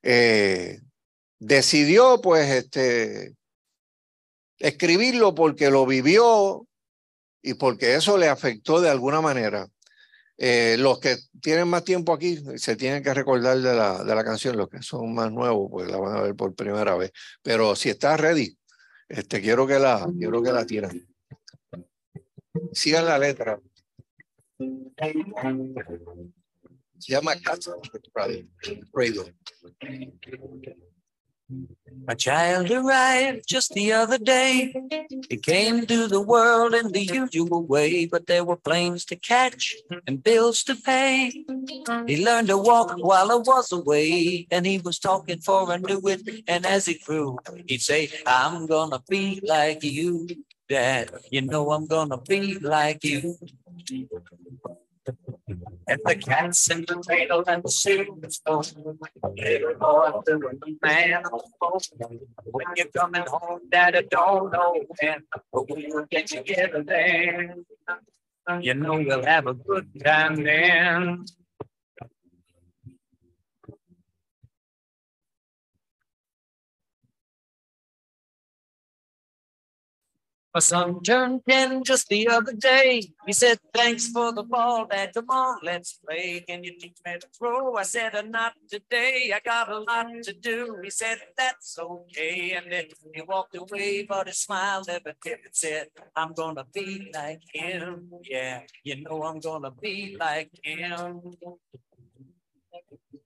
eh, 0.02 0.80
decidió 1.38 2.20
pues 2.20 2.50
este, 2.50 3.34
escribirlo 4.58 5.34
porque 5.34 5.70
lo 5.70 5.86
vivió 5.86 6.66
y 7.42 7.54
porque 7.54 7.94
eso 7.94 8.18
le 8.18 8.28
afectó 8.28 8.80
de 8.80 8.90
alguna 8.90 9.20
manera. 9.20 9.68
Eh, 10.36 10.74
los 10.80 10.98
que 10.98 11.16
tienen 11.40 11.68
más 11.68 11.84
tiempo 11.84 12.12
aquí 12.12 12.42
se 12.56 12.74
tienen 12.74 13.04
que 13.04 13.14
recordar 13.14 13.58
de 13.58 13.72
la, 13.72 14.02
de 14.02 14.14
la 14.14 14.24
canción, 14.24 14.56
los 14.56 14.68
que 14.68 14.82
son 14.82 15.14
más 15.14 15.30
nuevos 15.30 15.68
pues 15.70 15.88
la 15.88 15.96
van 15.96 16.16
a 16.16 16.22
ver 16.22 16.34
por 16.34 16.54
primera 16.54 16.96
vez. 16.96 17.12
Pero 17.42 17.76
si 17.76 17.90
está 17.90 18.16
ready, 18.16 18.56
este, 19.08 19.40
quiero 19.40 19.66
que 19.66 19.78
la, 19.78 20.08
quiero 20.18 20.42
que 20.42 20.52
la. 20.52 20.66
Sigan 22.72 23.06
la 23.06 23.18
letra. 23.18 23.60
Se 26.98 27.12
llama 27.12 27.34
Casa. 27.42 27.72
A 32.08 32.14
child 32.14 32.70
arrived 32.70 33.46
just 33.46 33.72
the 33.74 33.92
other 33.92 34.18
day. 34.18 34.74
He 35.28 35.36
came 35.36 35.86
to 35.86 36.06
the 36.06 36.20
world 36.20 36.74
in 36.74 36.92
the 36.92 37.04
usual 37.04 37.62
way, 37.62 38.06
but 38.06 38.26
there 38.26 38.44
were 38.44 38.56
planes 38.56 39.04
to 39.06 39.16
catch 39.16 39.74
and 40.06 40.22
bills 40.22 40.62
to 40.64 40.74
pay. 40.76 41.44
He 42.06 42.24
learned 42.24 42.48
to 42.48 42.58
walk 42.58 42.96
while 42.98 43.30
I 43.30 43.36
was 43.36 43.72
away, 43.72 44.46
and 44.50 44.64
he 44.64 44.78
was 44.78 44.98
talking 44.98 45.40
for 45.40 45.70
I 45.70 45.76
knew 45.76 46.00
it. 46.04 46.44
And 46.48 46.64
as 46.64 46.86
he 46.86 46.98
grew, 46.98 47.38
he'd 47.66 47.82
say, 47.82 48.08
I'm 48.26 48.66
gonna 48.66 49.02
be 49.08 49.40
like 49.44 49.82
you, 49.82 50.28
Dad. 50.68 51.10
You 51.30 51.42
know 51.42 51.72
I'm 51.72 51.86
gonna 51.86 52.18
be 52.18 52.58
like 52.58 53.04
you. 53.04 53.36
And 55.86 56.00
the 56.04 56.14
cats 56.16 56.70
in 56.70 56.82
the 56.82 56.96
cradle 57.06 57.44
and 57.46 57.62
the 57.62 57.68
spoon. 57.68 58.22
Little 59.36 59.74
boy 59.74 60.12
doing 60.24 60.58
the 60.60 60.76
man. 60.82 61.24
When 62.44 62.66
you're 62.76 62.86
coming 62.96 63.24
home, 63.26 63.60
Dad, 63.70 63.96
I 63.96 64.02
don't 64.02 64.52
know 64.52 64.82
when, 65.00 65.22
but 65.52 65.70
we 65.70 65.88
will 65.92 66.06
get 66.10 66.26
together 66.28 66.82
then. 66.82 67.64
You 68.60 68.74
know 68.74 68.94
we'll 68.94 69.24
have 69.24 69.46
a 69.46 69.54
good 69.54 69.88
time 70.04 70.42
then. 70.42 71.24
My 80.54 80.60
son 80.60 81.02
turned 81.02 81.40
10 81.48 81.82
just 81.82 82.08
the 82.08 82.28
other 82.28 82.52
day. 82.52 83.10
He 83.26 83.32
said, 83.32 83.58
Thanks 83.74 84.06
for 84.06 84.32
the 84.32 84.44
ball, 84.44 84.86
Dad. 84.86 85.12
Come 85.12 85.28
on, 85.28 85.58
let's 85.64 85.94
play. 85.94 86.44
Can 86.46 86.62
you 86.62 86.78
teach 86.78 86.96
me 87.04 87.18
to 87.18 87.26
throw? 87.36 87.74
I 87.74 87.82
said, 87.82 88.14
uh, 88.14 88.22
Not 88.22 88.52
today. 88.70 89.32
I 89.34 89.40
got 89.40 89.68
a 89.68 89.80
lot 89.80 90.06
to 90.22 90.32
do. 90.32 90.78
He 90.84 90.90
said, 90.90 91.18
That's 91.36 91.76
okay. 91.76 92.52
And 92.52 92.70
then 92.70 92.84
he 93.12 93.22
walked 93.22 93.56
away, 93.56 94.06
but 94.08 94.28
his 94.28 94.38
smile 94.38 94.84
never 94.86 95.14
did. 95.24 95.38
It 95.44 95.56
said, 95.56 95.88
I'm 96.14 96.32
going 96.34 96.54
to 96.54 96.66
be 96.72 97.10
like 97.12 97.42
him. 97.52 98.10
Yeah, 98.22 98.60
you 98.84 99.02
know, 99.02 99.24
I'm 99.24 99.40
going 99.40 99.62
to 99.62 99.72
be 99.72 100.16
like 100.20 100.50
him 100.62 101.20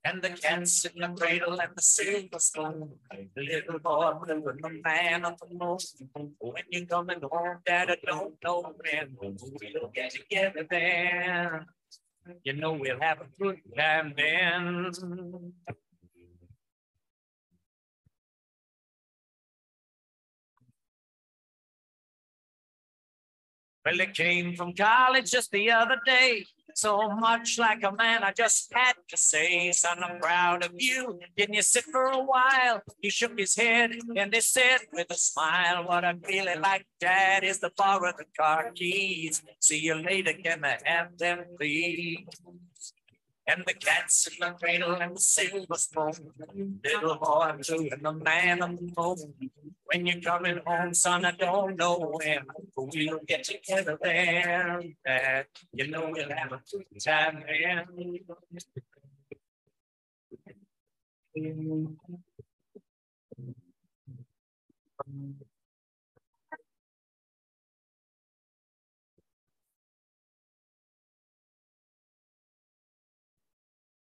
and 0.05 0.21
the 0.21 0.29
cats 0.29 0.85
in 0.85 1.01
the 1.01 1.07
cradle 1.09 1.59
and 1.59 1.71
the 1.75 1.81
silver 1.81 2.39
spoon. 2.39 2.89
The 3.35 3.41
little 3.41 3.79
boy 3.79 4.13
blue 4.23 4.47
and 4.47 4.59
the 4.63 4.81
man 4.83 5.25
on 5.25 5.35
the 5.41 5.47
moon. 5.53 6.35
When 6.39 6.63
you're 6.69 6.85
coming 6.85 7.21
home, 7.21 7.57
Dad, 7.65 7.91
I 7.91 7.97
don't 8.05 8.35
know 8.43 8.73
when. 8.77 9.17
We'll 9.19 9.91
get 9.93 10.11
together 10.11 10.65
then. 10.69 11.65
You 12.43 12.53
know 12.53 12.73
we'll 12.73 12.99
have 13.01 13.21
a 13.21 13.27
good 13.41 13.59
time 13.77 14.13
then. 14.15 14.91
Well, 23.85 23.99
it 24.01 24.13
came 24.13 24.55
from 24.55 24.73
college 24.73 25.31
just 25.31 25.51
the 25.51 25.71
other 25.71 25.97
day. 26.05 26.45
So 26.79 27.09
much 27.09 27.59
like 27.59 27.83
a 27.83 27.91
man, 27.91 28.23
I 28.23 28.31
just 28.31 28.71
had 28.73 28.93
to 29.09 29.17
say, 29.17 29.69
son, 29.73 30.01
I'm 30.01 30.17
proud 30.21 30.63
of 30.63 30.71
you. 30.77 31.19
Didn't 31.35 31.55
you 31.55 31.61
sit 31.61 31.83
for 31.83 32.05
a 32.05 32.23
while? 32.23 32.81
He 33.01 33.09
shook 33.09 33.37
his 33.37 33.53
head 33.53 33.91
and 34.15 34.31
they 34.31 34.39
said 34.39 34.79
with 34.93 35.07
a 35.11 35.15
smile, 35.15 35.83
what 35.85 36.05
I 36.05 36.13
really 36.25 36.55
like, 36.55 36.85
Dad, 37.01 37.43
is 37.43 37.59
to 37.59 37.69
borrow 37.75 38.13
the 38.17 38.23
car 38.39 38.71
keys. 38.73 39.43
See 39.59 39.79
you 39.79 39.95
later, 39.95 40.31
can 40.31 40.63
I 40.63 40.77
have 40.85 41.17
them, 41.17 41.39
please? 41.57 42.25
And 43.49 43.63
the 43.65 43.73
cats 43.73 44.27
in 44.27 44.33
the 44.39 44.51
cradle 44.51 44.95
and 44.95 45.15
the 45.15 45.19
silver 45.19 45.75
spoon. 45.75 46.31
Little 46.83 47.17
boy 47.17 47.53
blue 47.67 47.89
and 47.91 48.05
the 48.05 48.13
man 48.13 48.61
on 48.61 48.75
the 48.75 48.93
moon. 48.95 49.33
When 49.85 50.05
you're 50.05 50.21
coming 50.21 50.59
home, 50.65 50.93
son, 50.93 51.25
I 51.25 51.31
don't 51.31 51.75
know 51.75 52.11
when, 52.13 52.45
but 52.75 52.93
we'll 52.93 53.19
get 53.27 53.43
together 53.43 53.97
there. 54.01 54.81
Dad. 55.05 55.47
You 55.73 55.87
know 55.87 56.11
we'll 56.13 56.29
have 56.29 56.51
a 56.51 56.61
good 56.71 56.85
time 57.03 57.43
then. 57.47 57.85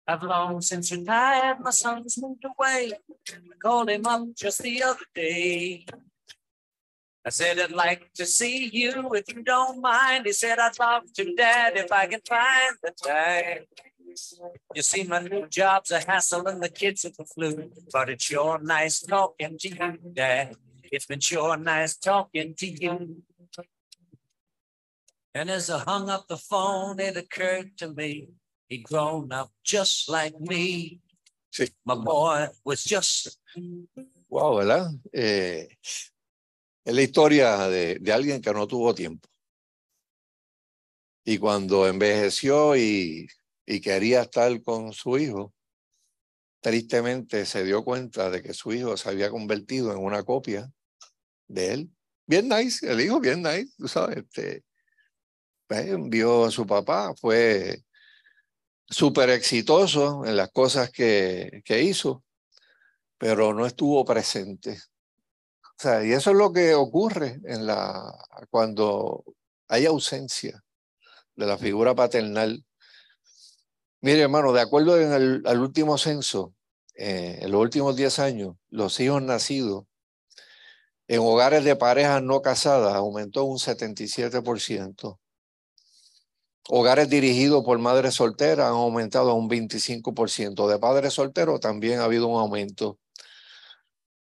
I've 0.08 0.24
long 0.24 0.62
since 0.62 0.92
retired, 0.94 1.60
my 1.60 1.72
son's 1.72 2.18
moved 2.18 2.46
away. 2.46 2.94
I 3.30 3.58
called 3.62 3.90
him 3.90 4.06
up 4.06 4.28
just 4.36 4.62
the 4.62 4.82
other 4.84 5.00
day. 5.14 5.86
I 7.26 7.30
said, 7.30 7.60
I'd 7.60 7.74
like 7.74 8.14
to 8.14 8.26
see 8.26 8.70
you 8.72 9.14
if 9.14 9.26
you 9.28 9.44
don't 9.44 9.82
mind. 9.82 10.26
He 10.26 10.32
said, 10.32 10.60
I'd 10.60 10.80
love 10.80 11.12
to, 11.16 11.36
Dad, 11.36 11.74
if 11.76 11.92
I 11.92 12.08
can 12.08 12.22
find 12.26 12.78
the 12.82 12.92
time. 12.92 13.66
You 14.74 14.82
see, 14.82 15.04
my 15.04 15.20
new 15.20 15.46
job's 15.48 15.92
a 15.92 16.00
hassle 16.00 16.48
and 16.48 16.64
the 16.64 16.70
kids 16.70 17.04
are 17.04 17.10
the 17.10 17.26
flu, 17.26 17.70
but 17.92 18.10
it's 18.10 18.24
sure 18.24 18.58
nice 18.60 19.02
talking 19.02 19.58
to 19.60 19.68
you, 19.68 19.98
Dad. 20.14 20.56
It's 20.84 21.06
been 21.06 21.20
sure 21.20 21.58
nice 21.58 21.98
talking 21.98 22.56
to 22.56 22.68
you. 22.68 23.24
And 25.36 25.50
as 25.50 25.70
I 25.70 25.80
hung 25.80 26.10
up 26.10 26.30
the 26.30 26.38
phone, 26.38 26.98
it 27.02 27.18
occurred 27.18 27.78
to 27.80 27.90
me 27.90 28.30
he'd 28.70 28.84
grown 28.84 29.32
up 29.32 29.52
just 29.64 30.10
like 30.10 30.36
me. 30.40 31.02
Sí. 31.52 31.72
My 31.86 31.96
boy 31.96 32.48
was 32.64 32.84
just 32.84 33.40
Wow, 34.30 34.58
¿verdad? 34.58 34.92
Eh, 35.14 35.68
es 36.84 36.94
la 36.94 37.02
historia 37.02 37.70
de, 37.70 37.98
de 38.00 38.14
alguien 38.14 38.42
que 38.42 38.52
no 38.52 38.68
tuvo 38.68 38.94
tiempo. 38.94 39.28
Y 41.26 41.38
cuando 41.38 41.88
envejeció 41.88 42.76
y, 42.76 43.28
y 43.66 43.82
quería 43.82 44.22
estar 44.22 44.62
con 44.64 44.94
su 44.94 45.18
hijo, 45.18 45.54
tristemente 46.62 47.46
se 47.46 47.64
dio 47.64 47.84
cuenta 47.84 48.30
de 48.30 48.42
que 48.42 48.54
su 48.54 48.74
hijo 48.74 48.98
se 48.98 49.10
había 49.10 49.30
convertido 49.30 49.92
en 49.92 50.00
una 50.00 50.24
copia 50.24 50.72
de 51.48 51.74
él. 51.74 51.92
Bien 52.26 52.50
nice, 52.50 52.90
el 52.90 53.00
hijo 53.00 53.20
bien 53.20 53.42
nice, 53.42 53.72
tú 53.78 53.88
sabes, 53.88 54.18
este, 54.18 54.64
pues, 55.68 55.86
vio 56.10 56.46
a 56.46 56.52
su 56.52 56.66
papá, 56.66 57.14
fue 57.16 57.84
súper 58.90 59.30
exitoso 59.30 60.26
en 60.26 60.38
las 60.38 60.52
cosas 60.52 60.92
que, 60.92 61.62
que 61.66 61.84
hizo, 61.84 62.24
pero 63.18 63.54
no 63.54 63.66
estuvo 63.66 64.04
presente. 64.06 64.80
O 65.62 65.80
sea, 65.80 66.04
y 66.04 66.12
eso 66.12 66.32
es 66.32 66.38
lo 66.38 66.52
que 66.52 66.74
ocurre 66.74 67.40
en 67.46 67.68
la, 67.68 68.14
cuando 68.50 69.24
hay 69.68 69.86
ausencia 69.86 70.64
de 71.36 71.46
la 71.46 71.58
figura 71.58 71.94
paternal. 71.94 72.66
Mire, 74.02 74.22
hermano, 74.22 74.54
de 74.54 74.62
acuerdo 74.62 75.00
en 75.00 75.14
el, 75.14 75.44
al 75.46 75.60
último 75.60 75.98
censo, 75.98 76.54
eh, 76.96 77.40
en 77.42 77.52
los 77.52 77.62
últimos 77.62 77.96
10 77.96 78.20
años, 78.20 78.56
los 78.70 79.00
hijos 79.00 79.22
nacidos 79.22 79.86
en 81.08 81.20
hogares 81.20 81.64
de 81.64 81.76
parejas 81.76 82.22
no 82.22 82.42
casadas 82.42 82.94
aumentó 82.96 83.46
un 83.46 83.60
77%. 83.60 85.20
Hogares 86.70 87.10
dirigidos 87.10 87.64
por 87.64 87.80
madres 87.80 88.16
solteras 88.16 88.68
han 88.68 88.74
aumentado 88.74 89.32
a 89.32 89.34
un 89.34 89.50
25%. 89.50 90.68
De 90.68 90.80
padres 90.80 91.14
solteros 91.14 91.62
también 91.62 92.00
ha 92.00 92.04
habido 92.04 92.28
un 92.28 92.40
aumento. 92.40 93.00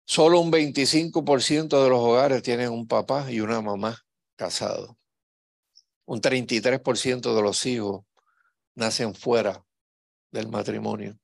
Solo 0.04 0.40
un 0.40 0.52
25% 0.52 1.82
de 1.82 1.88
los 1.88 1.98
hogares 2.00 2.42
tienen 2.42 2.70
un 2.70 2.86
papá 2.86 3.30
y 3.32 3.40
una 3.40 3.62
mamá 3.62 3.98
casados. 4.36 4.90
Un 6.04 6.20
33% 6.20 7.34
de 7.34 7.42
los 7.42 7.64
hijos 7.64 8.04
nacen 8.74 9.14
fuera 9.14 9.64
del 10.30 10.48
matrimonio. 10.48 11.18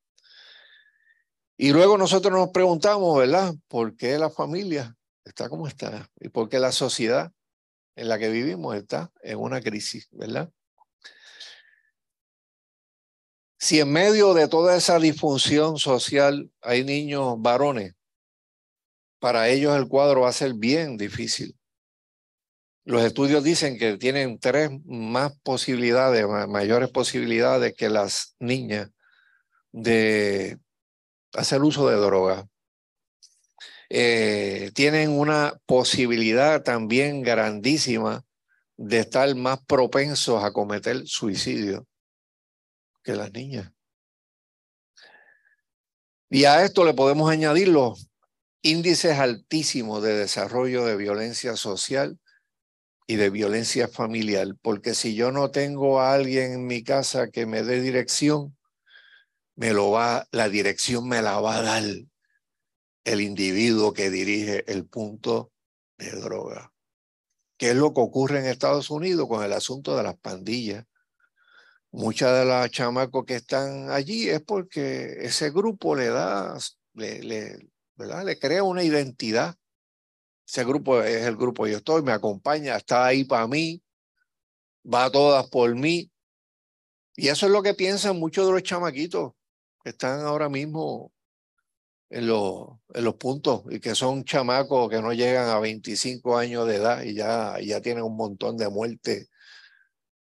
Y 1.59 1.73
luego 1.73 1.99
nosotros 1.99 2.33
nos 2.33 2.49
preguntamos, 2.49 3.18
¿verdad? 3.18 3.55
¿Por 3.68 3.95
qué 3.95 4.16
la 4.16 4.31
familia 4.31 4.97
está 5.23 5.51
como 5.51 5.68
está? 5.68 6.09
¿Y 6.18 6.31
por 6.31 6.49
qué 6.49 6.59
la 6.59 6.73
sociedad 6.73 7.31
en 7.97 8.09
la 8.09 8.18
que 8.18 8.31
vivimos 8.31 8.75
está 8.75 9.12
en 9.23 9.39
una 9.39 9.61
crisis, 9.61 10.09
¿verdad? 10.12 10.51
Si 13.62 13.78
en 13.78 13.92
medio 13.92 14.32
de 14.32 14.48
toda 14.48 14.74
esa 14.74 14.98
disfunción 14.98 15.76
social 15.78 16.50
hay 16.62 16.82
niños 16.82 17.34
varones, 17.42 17.94
para 19.18 19.50
ellos 19.50 19.76
el 19.76 19.86
cuadro 19.86 20.22
va 20.22 20.30
a 20.30 20.32
ser 20.32 20.54
bien 20.54 20.96
difícil. 20.96 21.54
Los 22.86 23.04
estudios 23.04 23.44
dicen 23.44 23.78
que 23.78 23.98
tienen 23.98 24.38
tres 24.38 24.70
más 24.86 25.38
posibilidades, 25.42 26.26
mayores 26.48 26.88
posibilidades 26.88 27.74
que 27.76 27.90
las 27.90 28.34
niñas 28.38 28.90
de 29.72 30.58
hacer 31.34 31.61
uso 31.62 31.86
de 31.86 31.96
droga. 31.96 32.48
Eh, 33.90 34.70
tienen 34.74 35.11
una 35.11 35.61
posibilidad 35.66 36.62
también 36.62 37.20
grandísima 37.20 38.24
de 38.78 39.00
estar 39.00 39.34
más 39.34 39.61
propensos 39.66 40.42
a 40.42 40.50
cometer 40.50 41.06
suicidio 41.06 41.86
que 43.03 43.14
las 43.14 43.32
niñas. 43.32 43.72
Y 46.28 46.44
a 46.44 46.64
esto 46.64 46.84
le 46.84 46.94
podemos 46.94 47.30
añadir 47.30 47.68
los 47.68 48.09
índices 48.62 49.18
altísimos 49.18 50.03
de 50.03 50.14
desarrollo 50.14 50.84
de 50.84 50.96
violencia 50.96 51.57
social 51.57 52.18
y 53.07 53.16
de 53.16 53.30
violencia 53.30 53.88
familiar, 53.88 54.46
porque 54.62 54.94
si 54.94 55.14
yo 55.16 55.32
no 55.32 55.51
tengo 55.51 56.01
a 56.01 56.14
alguien 56.14 56.53
en 56.53 56.66
mi 56.66 56.84
casa 56.84 57.30
que 57.30 57.46
me 57.46 57.64
dé 57.64 57.80
dirección, 57.80 58.57
me 59.57 59.72
lo 59.72 59.90
va, 59.90 60.28
la 60.30 60.48
dirección 60.48 61.09
me 61.09 61.20
la 61.20 61.40
va 61.40 61.57
a 61.57 61.62
dar 61.62 61.82
el 63.05 63.20
individuo 63.20 63.92
que 63.92 64.11
dirige 64.11 64.64
el 64.72 64.86
punto 64.86 65.53
de 65.98 66.11
droga. 66.12 66.72
¿Qué 67.57 67.70
es 67.70 67.76
lo 67.76 67.92
que 67.92 68.01
ocurre 68.01 68.38
en 68.38 68.46
Estados 68.46 68.90
Unidos 68.90 69.28
con 69.28 69.42
el 69.44 69.53
asunto 69.53 69.96
de 69.96 70.03
las 70.03 70.16
pandillas? 70.16 70.86
Muchas 71.93 72.38
de 72.38 72.45
las 72.45 72.70
chamacos 72.70 73.24
que 73.24 73.34
están 73.36 73.91
allí 73.91 74.28
es 74.28 74.41
porque 74.41 75.18
ese 75.24 75.51
grupo 75.51 75.97
le 75.97 76.07
da, 76.07 76.57
le, 76.95 78.38
crea 78.38 78.62
una 78.62 78.84
identidad. 78.84 79.57
Ese 80.47 80.64
grupo 80.64 81.03
es 81.03 81.26
el 81.26 81.36
grupo 81.36 81.66
yo 81.66 81.78
estoy, 81.78 82.03
me 82.03 82.12
acompaña, 82.12 82.76
está 82.76 83.07
ahí 83.07 83.24
para 83.24 83.49
mí, 83.49 83.82
va 84.84 85.11
todas 85.11 85.49
por 85.49 85.74
mí. 85.74 86.11
Y 87.16 87.28
eso 87.28 87.47
es 87.47 87.53
lo 87.53 87.62
que 87.62 87.74
piensan 87.74 88.18
muchos 88.18 88.47
de 88.47 88.53
los 88.53 88.62
chamaquitos 88.62 89.32
que 89.82 89.91
están 89.91 90.20
ahora 90.20 90.49
mismo 90.49 91.12
en 92.09 92.28
los, 92.28 92.68
en 92.95 93.05
los 93.05 93.14
puntos 93.16 93.64
y 93.68 93.80
que 93.80 93.97
son 93.97 94.24
chamacos 94.24 94.91
que 94.91 95.03
no 95.03 95.12
llegan 95.12 95.49
a 95.49 95.59
25 95.59 96.36
años 96.36 96.68
de 96.68 96.76
edad 96.76 97.03
y 97.03 97.14
ya, 97.14 97.59
ya 97.61 97.80
tienen 97.80 98.05
un 98.05 98.16
montón 98.16 98.57
de 98.57 98.68
muerte 98.68 99.28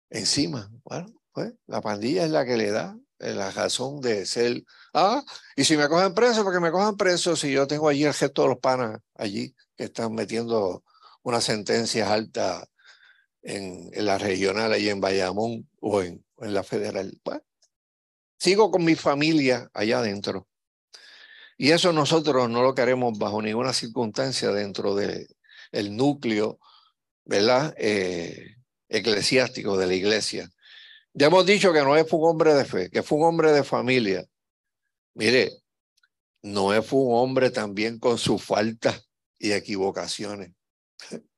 encima. 0.10 0.70
Bueno, 0.84 1.18
pues 1.40 1.54
la 1.68 1.80
pandilla 1.80 2.26
es 2.26 2.32
la 2.32 2.46
que 2.46 2.58
le 2.58 2.70
da 2.70 2.98
la 3.20 3.50
razón 3.52 4.02
de 4.02 4.26
ser, 4.26 4.64
ah, 4.94 5.24
y 5.56 5.64
si 5.64 5.78
me 5.78 5.88
cogen 5.88 6.14
preso, 6.14 6.44
porque 6.44 6.60
me 6.60 6.72
cojan 6.72 6.98
preso 6.98 7.38
si 7.38 7.52
yo 7.52 7.66
tengo 7.66 7.88
allí 7.88 8.04
el 8.04 8.14
gesto 8.14 8.42
de 8.42 8.48
los 8.50 8.58
panas 8.58 9.00
allí 9.16 9.56
que 9.78 9.86
están 9.86 10.14
metiendo 10.14 10.84
unas 11.24 11.46
sentencias 11.46 12.10
altas 12.10 12.66
en, 13.42 13.90
en 13.94 14.06
la 14.06 14.18
regional, 14.18 14.74
allí 14.74 14.90
en 14.90 15.00
Bayamón 15.00 15.70
o 15.80 16.02
en, 16.02 16.26
la 16.40 16.64
federal. 16.64 17.18
Bueno, 17.24 17.42
sigo 18.38 18.70
con 18.70 18.84
mi 18.84 18.96
familia 18.96 19.70
allá 19.74 20.00
adentro. 20.00 20.48
Y 21.58 21.72
eso 21.72 21.94
nosotros 21.94 22.50
no 22.50 22.64
lo 22.64 22.74
queremos 22.76 23.18
bajo 23.18 23.42
ninguna 23.42 23.72
circunstancia 23.72 24.52
dentro 24.52 24.96
del 24.96 25.28
el 25.72 25.96
núcleo, 25.96 26.60
¿verdad? 27.24 27.74
Eh, 27.78 28.56
eclesiástico 28.90 29.78
de 29.78 29.88
la 29.88 29.94
iglesia. 29.94 30.50
Ya 31.14 31.28
hemos 31.28 31.45
dicho 31.45 31.74
que 31.74 31.82
Noé 31.82 32.05
fue 32.05 32.20
un 32.20 32.30
hombre 32.30 32.53
de 32.53 32.66
fe, 32.66 32.89
que 32.89 33.03
fue 33.03 33.18
un 33.18 33.26
hombre 33.26 33.51
de 33.51 33.64
familia. 33.64 34.26
Mire, 35.16 35.51
Noé 36.41 36.82
fue 36.82 36.99
un 36.99 37.16
hombre 37.16 37.49
también 37.49 37.99
con 37.99 38.18
sus 38.18 38.43
faltas 38.43 39.07
y 39.38 39.51
equivocaciones. 39.51 40.51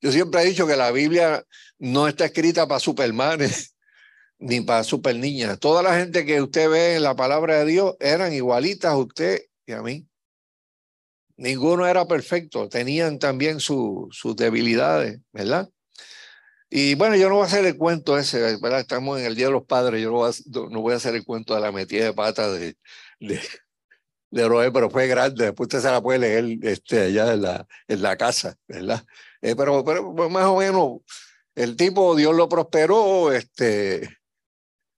Yo 0.00 0.10
siempre 0.10 0.42
he 0.42 0.46
dicho 0.46 0.66
que 0.66 0.76
la 0.76 0.90
Biblia 0.90 1.46
no 1.78 2.08
está 2.08 2.26
escrita 2.26 2.66
para 2.66 2.80
supermanes 2.80 3.76
ni 4.38 4.60
para 4.60 4.84
super 4.84 5.14
niñas. 5.14 5.58
Toda 5.60 5.82
la 5.82 5.96
gente 5.96 6.26
que 6.26 6.42
usted 6.42 6.68
ve 6.68 6.96
en 6.96 7.02
la 7.04 7.14
palabra 7.14 7.58
de 7.58 7.66
Dios 7.66 7.94
eran 8.00 8.32
igualitas 8.32 8.92
a 8.92 8.96
usted 8.96 9.42
y 9.66 9.72
a 9.72 9.82
mí. 9.82 10.06
Ninguno 11.36 11.86
era 11.86 12.06
perfecto, 12.06 12.68
tenían 12.68 13.18
también 13.18 13.58
su, 13.60 14.08
sus 14.12 14.36
debilidades, 14.36 15.20
¿verdad? 15.32 15.70
Y 16.74 16.94
bueno, 16.94 17.16
yo 17.16 17.28
no 17.28 17.34
voy 17.34 17.42
a 17.42 17.46
hacer 17.48 17.66
el 17.66 17.76
cuento 17.76 18.16
ese, 18.16 18.40
¿verdad? 18.56 18.80
Estamos 18.80 19.20
en 19.20 19.26
el 19.26 19.34
Día 19.34 19.44
de 19.44 19.52
los 19.52 19.66
Padres, 19.66 20.00
yo 20.00 20.10
no 20.10 20.16
voy 20.16 20.30
a, 20.30 20.60
no 20.70 20.80
voy 20.80 20.94
a 20.94 20.96
hacer 20.96 21.14
el 21.14 21.22
cuento 21.22 21.54
de 21.54 21.60
la 21.60 21.70
metida 21.70 22.06
de 22.06 22.14
pata 22.14 22.50
de, 22.50 22.78
de, 23.20 23.38
de 24.30 24.70
pero 24.72 24.88
fue 24.88 25.06
grande, 25.06 25.44
después 25.44 25.66
usted 25.66 25.80
se 25.80 25.90
la 25.90 26.00
puede 26.00 26.20
leer 26.20 26.46
este, 26.62 27.02
allá 27.02 27.34
en 27.34 27.42
la, 27.42 27.66
en 27.88 28.00
la 28.00 28.16
casa, 28.16 28.56
¿verdad? 28.66 29.04
Eh, 29.42 29.54
pero, 29.54 29.84
pero 29.84 30.14
pues, 30.16 30.30
más 30.30 30.46
o 30.46 30.56
menos, 30.56 31.00
el 31.54 31.76
tipo, 31.76 32.16
Dios 32.16 32.34
lo 32.34 32.48
prosperó, 32.48 33.32
este, 33.32 34.08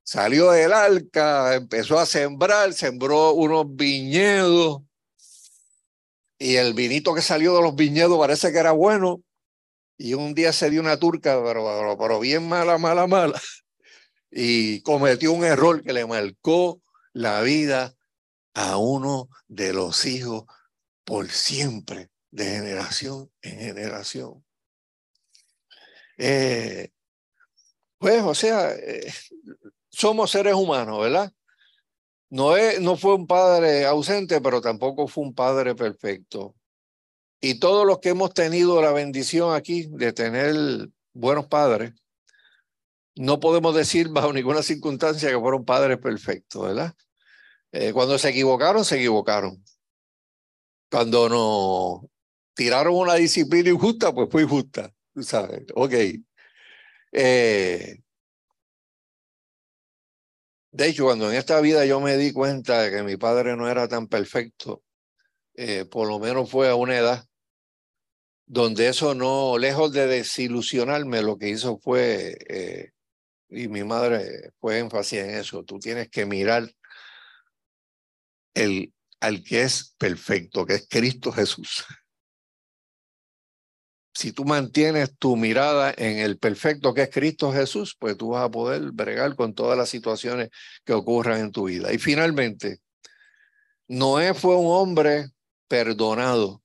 salió 0.05 0.53
del 0.53 0.73
arca, 0.73 1.57
empezó 1.57 1.99
a 1.99 2.07
sembrar, 2.07 2.73
sembró 2.73 3.33
unos 3.33 3.67
viñedos, 3.75 4.83
y 6.39 6.55
el 6.55 6.73
vinito 6.73 7.13
que 7.15 7.23
salió 7.23 7.57
de 7.57 7.63
los 7.63 7.75
viñedos 7.75 8.17
parece 8.17 8.53
que 8.53 8.59
era 8.59 8.71
bueno, 8.71 9.25
y 9.97 10.15
un 10.15 10.35
día 10.35 10.53
se 10.53 10.71
dio 10.71 10.81
una 10.81 10.99
turca, 10.99 11.41
pero, 11.43 12.21
bien 12.21 12.49
mala, 12.49 12.79
mala, 12.79 13.07
mala, 13.07 13.41
y 14.31 14.81
cometió 14.83 15.33
un 15.33 15.45
error 15.45 15.83
que 15.83 15.93
le 15.93 16.07
marcó 16.07 16.83
la 17.13 17.41
vida 17.43 17.95
a 18.55 18.77
uno 18.77 19.29
de 19.47 19.73
los 19.73 20.05
hijos 20.07 20.45
por 21.05 21.31
siempre, 21.31 22.11
de 22.31 22.45
generación 22.45 23.31
en 23.43 23.59
generación. 23.59 24.45
Eh, 26.17 26.91
pues, 27.99 28.23
o 28.23 28.35
sea, 28.35 28.73
eh, 28.73 29.13
somos 29.91 30.31
seres 30.31 30.55
humanos, 30.55 31.01
¿verdad? 31.01 31.33
No, 32.31 32.57
es, 32.57 32.81
no 32.81 32.97
fue 32.97 33.15
un 33.15 33.27
padre 33.27 33.87
ausente, 33.87 34.41
pero 34.41 34.61
tampoco 34.61 35.07
fue 35.07 35.25
un 35.25 35.35
padre 35.35 35.75
perfecto. 35.75 36.55
Y 37.47 37.57
todos 37.57 37.87
los 37.87 37.99
que 37.99 38.09
hemos 38.09 38.33
tenido 38.33 38.81
la 38.81 38.91
bendición 38.91 39.55
aquí 39.55 39.87
de 39.91 40.15
tener 40.15 40.89
buenos 41.13 41.47
padres, 41.47 41.93
no 43.17 43.39
podemos 43.39 43.77
decir 43.77 44.09
bajo 44.09 44.33
ninguna 44.33 44.63
circunstancia 44.63 45.29
que 45.29 45.39
fueron 45.39 45.67
padres 45.67 45.99
perfectos, 45.99 46.63
¿verdad? 46.63 46.95
Eh, 47.71 47.93
cuando 47.93 48.17
se 48.17 48.31
equivocaron, 48.31 48.83
se 48.83 48.97
equivocaron. 48.97 49.63
Cuando 50.91 51.29
nos 51.29 52.11
tiraron 52.55 52.95
una 52.95 53.17
disciplina 53.17 53.69
injusta, 53.69 54.15
pues 54.15 54.31
fue 54.31 54.45
injusta, 54.45 54.91
sabes, 55.21 55.67
ok. 55.75 55.93
Eh, 57.13 57.99
de 60.71 60.89
hecho, 60.89 61.05
cuando 61.05 61.31
en 61.31 61.37
esta 61.37 61.61
vida 61.61 61.85
yo 61.85 62.01
me 62.01 62.17
di 62.17 62.33
cuenta 62.33 62.81
de 62.81 62.91
que 62.91 63.03
mi 63.03 63.19
padre 63.19 63.55
no 63.55 63.69
era 63.69 63.87
tan 63.87 64.07
perfecto, 64.09 64.83
eh, 65.53 65.85
por 65.85 66.09
lo 66.09 66.19
menos 66.19 66.51
fue 66.51 66.71
a 66.71 66.75
una 66.75 66.97
edad 66.97 67.29
donde 68.47 68.89
eso 68.89 69.15
no, 69.15 69.59
lejos 69.59 69.93
de 69.93 70.07
desilusionarme, 70.07 71.23
lo 71.23 71.39
que 71.39 71.49
hizo 71.49 71.79
fue, 71.79 72.37
eh, 72.49 72.93
y 73.49 73.69
mi 73.69 73.85
madre 73.85 74.53
fue 74.61 74.79
énfasis 74.79 75.21
en 75.21 75.31
eso, 75.31 75.65
tú 75.65 75.79
tienes 75.79 76.09
que 76.09 76.27
mirar 76.27 76.71
el, 78.55 78.93
al 79.21 79.43
que 79.43 79.63
es 79.63 79.95
perfecto, 79.99 80.67
que 80.67 80.75
es 80.75 80.87
Cristo 80.89 81.33
Jesús. 81.33 81.85
Si 84.17 84.31
tú 84.33 84.45
mantienes 84.45 85.17
tu 85.19 85.37
mirada 85.37 85.93
en 85.97 86.19
el 86.19 86.39
perfecto 86.39 86.95
que 86.95 87.03
es 87.03 87.11
Cristo 87.11 87.53
Jesús, 87.53 87.97
pues 87.99 88.17
tú 88.17 88.29
vas 88.31 88.45
a 88.45 88.51
poder 88.51 88.93
bregar 88.93 89.35
con 89.35 89.55
todas 89.55 89.77
las 89.77 89.89
situaciones 89.89 90.51
que 90.85 90.93
ocurran 90.93 91.41
en 91.41 91.51
tu 91.51 91.65
vida. 91.65 91.93
Y 91.93 91.99
finalmente, 91.99 92.79
Noé 93.89 94.33
fue 94.35 94.55
un 94.57 94.67
hombre 94.69 95.31
perdonado. 95.67 96.64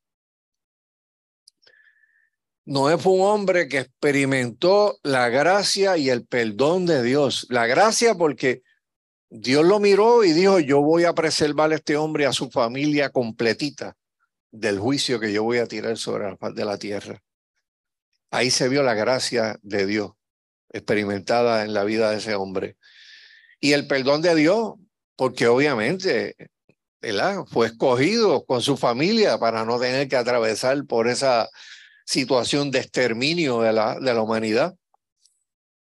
Noé 2.70 3.00
fue 3.00 3.14
un 3.14 3.22
hombre 3.22 3.68
que 3.68 3.80
experimentó 3.80 5.00
la 5.02 5.28
gracia 5.30 5.98
y 5.98 6.12
el 6.12 6.28
perdón 6.28 6.86
de 6.86 7.02
Dios. 7.02 7.48
La 7.50 7.66
gracia 7.66 8.14
porque 8.14 8.62
Dios 9.28 9.66
lo 9.66 9.80
miró 9.80 10.24
y 10.24 10.34
dijo, 10.34 10.60
yo 10.60 10.80
voy 10.80 11.06
a 11.06 11.14
preservar 11.14 11.72
a 11.72 11.76
este 11.76 11.98
hombre 11.98 12.26
y 12.26 12.28
a 12.28 12.32
su 12.32 12.52
familia 12.52 13.10
completita 13.10 13.98
del 14.52 14.78
juicio 14.78 15.20
que 15.20 15.34
yo 15.34 15.42
voy 15.42 15.58
a 15.58 15.66
tirar 15.66 15.98
sobre 15.98 16.30
la 16.30 16.38
faz 16.38 16.54
de 16.54 16.64
la 16.64 16.78
tierra. 16.78 17.20
Ahí 18.30 18.52
se 18.52 18.70
vio 18.70 18.84
la 18.84 18.94
gracia 18.94 19.58
de 19.64 19.88
Dios 19.88 20.12
experimentada 20.72 21.66
en 21.66 21.74
la 21.74 21.84
vida 21.84 22.12
de 22.12 22.18
ese 22.18 22.36
hombre. 22.36 22.78
Y 23.60 23.74
el 23.74 23.88
perdón 23.88 24.22
de 24.22 24.36
Dios, 24.36 24.76
porque 25.16 25.48
obviamente 25.48 26.36
fue 27.48 27.66
escogido 27.66 28.46
con 28.46 28.62
su 28.62 28.78
familia 28.78 29.40
para 29.40 29.66
no 29.66 29.80
tener 29.80 30.08
que 30.08 30.18
atravesar 30.18 30.86
por 30.86 31.08
esa 31.08 31.50
situación 32.10 32.72
de 32.72 32.80
exterminio 32.80 33.62
de 33.62 33.72
la, 33.72 34.00
de 34.00 34.14
la 34.16 34.24
humanidad. 34.24 34.76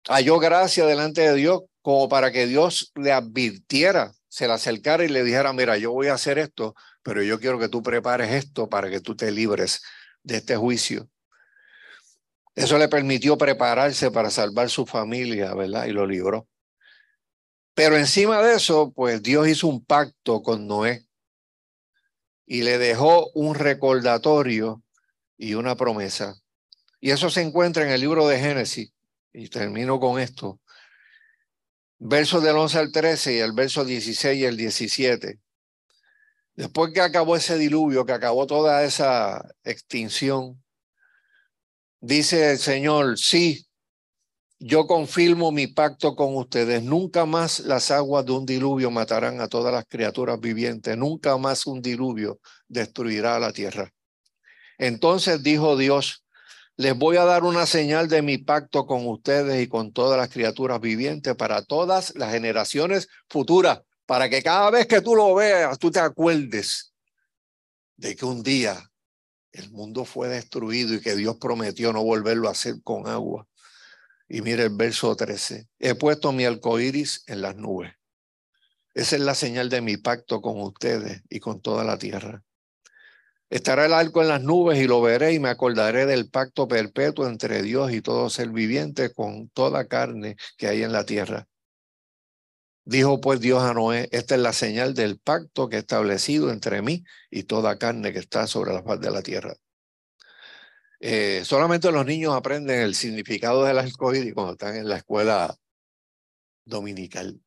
Halló 0.08 0.40
gracia 0.40 0.84
delante 0.84 1.20
de 1.20 1.34
Dios 1.34 1.62
como 1.80 2.08
para 2.08 2.32
que 2.32 2.46
Dios 2.48 2.90
le 2.96 3.12
advirtiera, 3.12 4.12
se 4.26 4.48
le 4.48 4.54
acercara 4.54 5.04
y 5.04 5.08
le 5.08 5.22
dijera, 5.22 5.52
mira, 5.52 5.78
yo 5.78 5.92
voy 5.92 6.08
a 6.08 6.14
hacer 6.14 6.38
esto, 6.38 6.74
pero 7.04 7.22
yo 7.22 7.38
quiero 7.38 7.60
que 7.60 7.68
tú 7.68 7.84
prepares 7.84 8.32
esto 8.32 8.68
para 8.68 8.90
que 8.90 9.00
tú 9.00 9.14
te 9.14 9.30
libres 9.30 9.80
de 10.24 10.38
este 10.38 10.56
juicio. 10.56 11.08
Eso 12.56 12.78
le 12.78 12.88
permitió 12.88 13.38
prepararse 13.38 14.10
para 14.10 14.30
salvar 14.30 14.70
su 14.70 14.86
familia, 14.86 15.54
¿verdad? 15.54 15.86
Y 15.86 15.92
lo 15.92 16.04
libró. 16.04 16.48
Pero 17.74 17.96
encima 17.96 18.42
de 18.42 18.56
eso, 18.56 18.90
pues 18.90 19.22
Dios 19.22 19.46
hizo 19.46 19.68
un 19.68 19.84
pacto 19.84 20.42
con 20.42 20.66
Noé 20.66 21.06
y 22.44 22.62
le 22.62 22.76
dejó 22.78 23.30
un 23.34 23.54
recordatorio 23.54 24.82
y 25.38 25.54
una 25.54 25.76
promesa. 25.76 26.34
Y 27.00 27.10
eso 27.10 27.30
se 27.30 27.40
encuentra 27.40 27.84
en 27.84 27.90
el 27.90 28.00
libro 28.00 28.26
de 28.26 28.38
Génesis. 28.38 28.92
Y 29.32 29.48
termino 29.48 30.00
con 30.00 30.20
esto. 30.20 30.60
Versos 31.98 32.42
del 32.42 32.56
11 32.56 32.78
al 32.78 32.92
13 32.92 33.36
y 33.36 33.38
el 33.38 33.52
verso 33.52 33.84
16 33.84 34.38
y 34.38 34.44
el 34.44 34.56
17. 34.56 35.38
Después 36.56 36.92
que 36.92 37.00
acabó 37.00 37.36
ese 37.36 37.56
diluvio, 37.56 38.04
que 38.04 38.12
acabó 38.12 38.46
toda 38.46 38.82
esa 38.82 39.48
extinción, 39.62 40.62
dice 42.00 42.50
el 42.50 42.58
Señor, 42.58 43.16
sí, 43.16 43.68
yo 44.58 44.88
confirmo 44.88 45.52
mi 45.52 45.68
pacto 45.68 46.16
con 46.16 46.34
ustedes. 46.36 46.82
Nunca 46.82 47.26
más 47.26 47.60
las 47.60 47.92
aguas 47.92 48.26
de 48.26 48.32
un 48.32 48.44
diluvio 48.44 48.90
matarán 48.90 49.40
a 49.40 49.46
todas 49.46 49.72
las 49.72 49.84
criaturas 49.86 50.40
vivientes. 50.40 50.96
Nunca 50.96 51.36
más 51.36 51.66
un 51.66 51.80
diluvio 51.80 52.40
destruirá 52.66 53.38
la 53.38 53.52
tierra. 53.52 53.92
Entonces 54.78 55.42
dijo 55.42 55.76
Dios, 55.76 56.24
les 56.76 56.96
voy 56.96 57.16
a 57.16 57.24
dar 57.24 57.42
una 57.42 57.66
señal 57.66 58.08
de 58.08 58.22
mi 58.22 58.38
pacto 58.38 58.86
con 58.86 59.06
ustedes 59.08 59.60
y 59.60 59.66
con 59.66 59.92
todas 59.92 60.16
las 60.16 60.28
criaturas 60.28 60.80
vivientes 60.80 61.34
para 61.34 61.64
todas 61.64 62.14
las 62.14 62.32
generaciones 62.32 63.08
futuras, 63.28 63.80
para 64.06 64.30
que 64.30 64.42
cada 64.42 64.70
vez 64.70 64.86
que 64.86 65.00
tú 65.00 65.16
lo 65.16 65.34
veas, 65.34 65.78
tú 65.78 65.90
te 65.90 65.98
acuerdes 65.98 66.94
de 67.96 68.14
que 68.14 68.24
un 68.24 68.44
día 68.44 68.90
el 69.50 69.70
mundo 69.70 70.04
fue 70.04 70.28
destruido 70.28 70.94
y 70.94 71.00
que 71.00 71.16
Dios 71.16 71.36
prometió 71.40 71.92
no 71.92 72.04
volverlo 72.04 72.48
a 72.48 72.52
hacer 72.52 72.76
con 72.84 73.08
agua. 73.08 73.48
Y 74.28 74.42
mire 74.42 74.64
el 74.64 74.76
verso 74.76 75.16
13. 75.16 75.68
He 75.80 75.94
puesto 75.96 76.32
mi 76.32 76.44
arcoíris 76.44 77.24
en 77.26 77.42
las 77.42 77.56
nubes. 77.56 77.92
Esa 78.94 79.16
es 79.16 79.22
la 79.22 79.34
señal 79.34 79.68
de 79.68 79.80
mi 79.80 79.96
pacto 79.96 80.40
con 80.40 80.60
ustedes 80.60 81.22
y 81.28 81.40
con 81.40 81.60
toda 81.60 81.82
la 81.82 81.98
tierra. 81.98 82.44
Estará 83.50 83.86
el 83.86 83.94
arco 83.94 84.20
en 84.20 84.28
las 84.28 84.42
nubes 84.42 84.78
y 84.78 84.86
lo 84.86 85.00
veré 85.00 85.32
y 85.32 85.38
me 85.40 85.48
acordaré 85.48 86.04
del 86.04 86.28
pacto 86.28 86.68
perpetuo 86.68 87.26
entre 87.26 87.62
Dios 87.62 87.92
y 87.92 88.02
todo 88.02 88.28
ser 88.28 88.50
viviente 88.50 89.12
con 89.12 89.48
toda 89.48 89.86
carne 89.88 90.36
que 90.58 90.68
hay 90.68 90.82
en 90.82 90.92
la 90.92 91.04
tierra. 91.04 91.48
Dijo 92.84 93.20
pues 93.20 93.40
Dios 93.40 93.62
a 93.62 93.74
Noé, 93.74 94.08
esta 94.12 94.34
es 94.34 94.40
la 94.40 94.52
señal 94.52 94.94
del 94.94 95.18
pacto 95.18 95.68
que 95.68 95.76
he 95.76 95.78
establecido 95.80 96.50
entre 96.50 96.82
mí 96.82 97.04
y 97.30 97.44
toda 97.44 97.78
carne 97.78 98.12
que 98.12 98.18
está 98.18 98.46
sobre 98.46 98.72
la 98.72 98.82
faz 98.82 99.00
de 99.00 99.10
la 99.10 99.22
tierra. 99.22 99.54
Eh, 101.00 101.42
solamente 101.44 101.92
los 101.92 102.04
niños 102.04 102.34
aprenden 102.34 102.80
el 102.80 102.94
significado 102.94 103.64
del 103.64 103.78
arcoíris 103.78 104.34
cuando 104.34 104.52
están 104.52 104.76
en 104.76 104.88
la 104.88 104.96
escuela 104.96 105.56
dominical. 106.64 107.40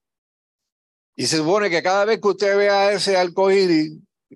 Y 1.15 1.27
se 1.27 1.37
supone 1.37 1.69
que 1.69 1.83
cada 1.83 2.05
vez 2.05 2.21
que 2.21 2.27
usted 2.27 2.57
vea 2.57 2.91
ese 2.91 3.17
arcoíris, 3.17 3.93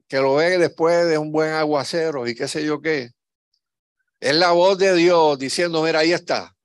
que 0.08 0.18
lo 0.18 0.36
ve 0.36 0.58
después 0.58 1.08
de 1.08 1.18
un 1.18 1.32
buen 1.32 1.52
aguacero 1.54 2.28
y 2.28 2.36
qué 2.36 2.48
sé 2.48 2.66
yo 2.66 2.82
qué. 2.82 3.12
Es 4.20 4.36
la 4.36 4.52
voz 4.52 4.78
de 4.78 4.94
Dios 4.96 5.38
diciendo, 5.38 5.84
mira, 5.84 6.00
ahí 6.00 6.14
está. 6.14 6.56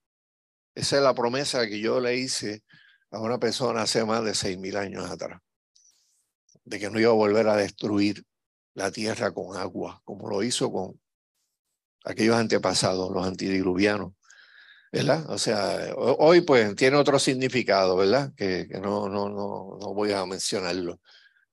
Esa 0.75 0.97
es 0.97 1.03
la 1.03 1.15
promesa 1.15 1.67
que 1.67 1.81
yo 1.81 2.01
le 2.01 2.17
hice 2.17 2.63
a 3.11 3.21
una 3.21 3.39
persona 3.39 3.83
hace 3.83 4.05
más 4.05 4.25
de 4.25 4.35
seis 4.35 4.59
mil 4.59 4.77
años 4.77 5.11
atrás, 5.11 5.41
de 6.65 6.79
que 6.79 6.91
no 6.91 7.01
iba 7.01 7.11
a 7.11 7.15
volver 7.15 7.49
a 7.49 7.57
destruir 7.57 8.25
la 8.75 8.91
tierra 8.91 9.33
con 9.33 9.57
agua, 9.57 10.01
como 10.05 10.29
lo 10.29 10.43
hizo 10.43 10.71
con 10.71 11.01
aquellos 12.05 12.37
antepasados, 12.37 13.11
los 13.11 13.27
antidiluvianos. 13.27 14.13
¿verdad? 14.93 15.29
O 15.31 15.39
sea, 15.39 15.95
hoy 15.97 16.41
pues 16.41 16.75
tiene 16.75 16.97
otro 16.97 17.19
significado, 17.19 17.97
¿verdad? 17.97 18.33
Que, 18.37 18.67
que 18.69 18.81
no, 18.81 19.09
no, 19.09 19.29
no, 19.29 19.79
no 19.81 19.95
voy 19.95 20.13
a 20.13 20.27
mencionarlo. 20.27 21.01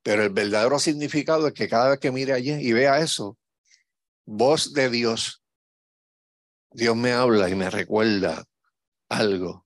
Pero 0.04 0.24
el 0.24 0.30
verdadero 0.30 0.80
significado 0.80 1.48
es 1.48 1.54
que 1.54 1.68
cada 1.68 1.90
vez 1.90 2.00
que 2.00 2.12
mire 2.12 2.34
allí 2.34 2.54
y 2.54 2.74
vea 2.74 3.00
eso, 3.00 3.38
voz 4.26 4.74
de 4.74 4.90
Dios, 4.90 5.44
Dios 6.72 6.96
me 6.96 7.12
habla 7.12 7.50
y 7.50 7.56
me 7.56 7.70
recuerda 7.70 8.46
algo. 9.10 9.66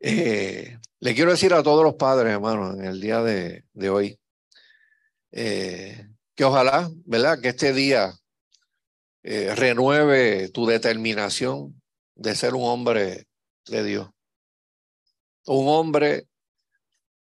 Eh, 0.00 0.78
le 1.00 1.14
quiero 1.14 1.30
decir 1.30 1.54
a 1.54 1.62
todos 1.62 1.84
los 1.84 1.94
padres, 1.94 2.32
hermanos, 2.32 2.78
en 2.78 2.84
el 2.84 3.00
día 3.00 3.22
de, 3.22 3.64
hoy, 3.88 4.18
eh, 5.32 6.08
que 6.34 6.44
ojalá, 6.44 6.90
¿verdad? 7.04 7.40
Que 7.40 7.48
este 7.48 7.72
día 7.72 8.12
eh, 9.22 9.54
renueve 9.54 10.50
tu 10.50 10.66
determinación 10.66 11.80
de 12.14 12.34
ser 12.34 12.54
un 12.54 12.64
hombre 12.64 13.26
de 13.66 13.84
Dios. 13.84 14.10
Un 15.46 15.68
hombre 15.68 16.26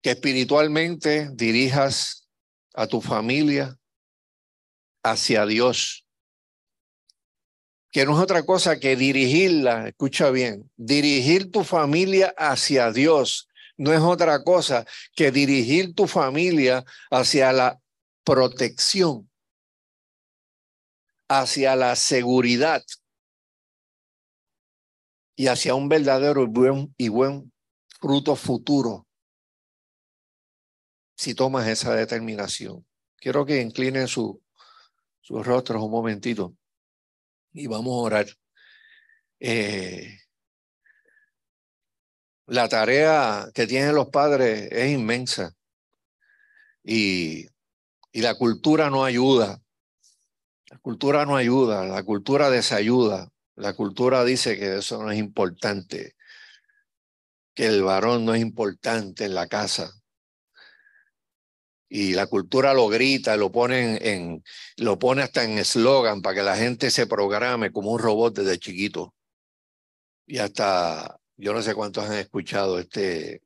que 0.02 0.10
espiritualmente 0.10 1.28
dirijas 1.32 2.28
a 2.74 2.86
tu 2.86 3.00
familia 3.00 3.78
hacia 5.02 5.46
Dios. 5.46 6.06
Que 7.90 8.04
no 8.04 8.16
es 8.16 8.22
otra 8.22 8.44
cosa 8.44 8.78
que 8.78 8.96
dirigirla, 8.96 9.88
escucha 9.88 10.30
bien, 10.30 10.70
dirigir 10.76 11.50
tu 11.50 11.64
familia 11.64 12.34
hacia 12.36 12.92
Dios, 12.92 13.48
no 13.76 13.92
es 13.92 14.00
otra 14.00 14.42
cosa 14.44 14.84
que 15.14 15.30
dirigir 15.30 15.94
tu 15.94 16.06
familia 16.06 16.84
hacia 17.10 17.52
la 17.52 17.80
protección, 18.24 19.30
hacia 21.28 21.76
la 21.76 21.96
seguridad 21.96 22.84
y 25.34 25.46
hacia 25.46 25.74
un 25.74 25.88
verdadero 25.88 26.42
y 26.42 26.46
buen, 26.46 26.94
y 26.98 27.08
buen 27.08 27.52
fruto 28.00 28.36
futuro 28.36 29.07
si 31.18 31.34
tomas 31.34 31.66
esa 31.66 31.94
determinación. 31.96 32.86
Quiero 33.16 33.44
que 33.44 33.60
inclinen 33.60 34.06
su, 34.06 34.40
sus 35.20 35.44
rostros 35.44 35.82
un 35.82 35.90
momentito 35.90 36.54
y 37.52 37.66
vamos 37.66 37.92
a 37.92 38.06
orar. 38.06 38.26
Eh, 39.40 40.16
la 42.46 42.68
tarea 42.68 43.50
que 43.52 43.66
tienen 43.66 43.96
los 43.96 44.10
padres 44.10 44.68
es 44.70 44.92
inmensa 44.92 45.52
y, 46.84 47.48
y 48.12 48.22
la 48.22 48.36
cultura 48.36 48.88
no 48.88 49.04
ayuda. 49.04 49.60
La 50.70 50.78
cultura 50.78 51.26
no 51.26 51.34
ayuda, 51.34 51.84
la 51.84 52.04
cultura 52.04 52.48
desayuda. 52.48 53.28
La 53.56 53.72
cultura 53.72 54.22
dice 54.22 54.56
que 54.56 54.76
eso 54.76 55.02
no 55.02 55.10
es 55.10 55.18
importante, 55.18 56.14
que 57.54 57.66
el 57.66 57.82
varón 57.82 58.24
no 58.24 58.34
es 58.34 58.40
importante 58.40 59.24
en 59.24 59.34
la 59.34 59.48
casa 59.48 59.97
y 61.88 62.12
la 62.12 62.26
cultura 62.26 62.74
lo 62.74 62.88
grita, 62.88 63.36
lo 63.36 63.50
pone, 63.50 63.98
en, 64.12 64.44
lo 64.76 64.98
pone 64.98 65.22
hasta 65.22 65.44
en 65.44 65.58
eslogan 65.58 66.20
para 66.20 66.36
que 66.36 66.42
la 66.42 66.56
gente 66.56 66.90
se 66.90 67.06
programe 67.06 67.72
como 67.72 67.92
un 67.92 67.98
robot 67.98 68.36
desde 68.36 68.58
chiquito. 68.58 69.14
Y 70.26 70.38
hasta, 70.38 71.18
yo 71.36 71.54
no 71.54 71.62
sé 71.62 71.74
cuántos 71.74 72.04
han 72.04 72.18
escuchado 72.18 72.78
este, 72.78 73.42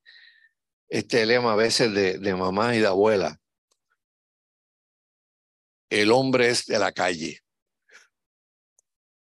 este 0.88 1.24
lema 1.24 1.52
a 1.52 1.56
veces 1.56 1.94
de, 1.94 2.18
de 2.18 2.34
mamá 2.34 2.74
y 2.74 2.80
de 2.80 2.88
abuela. 2.88 3.38
El 5.88 6.10
hombre 6.10 6.48
es 6.48 6.66
de 6.66 6.78
la 6.78 6.90
calle. 6.90 7.40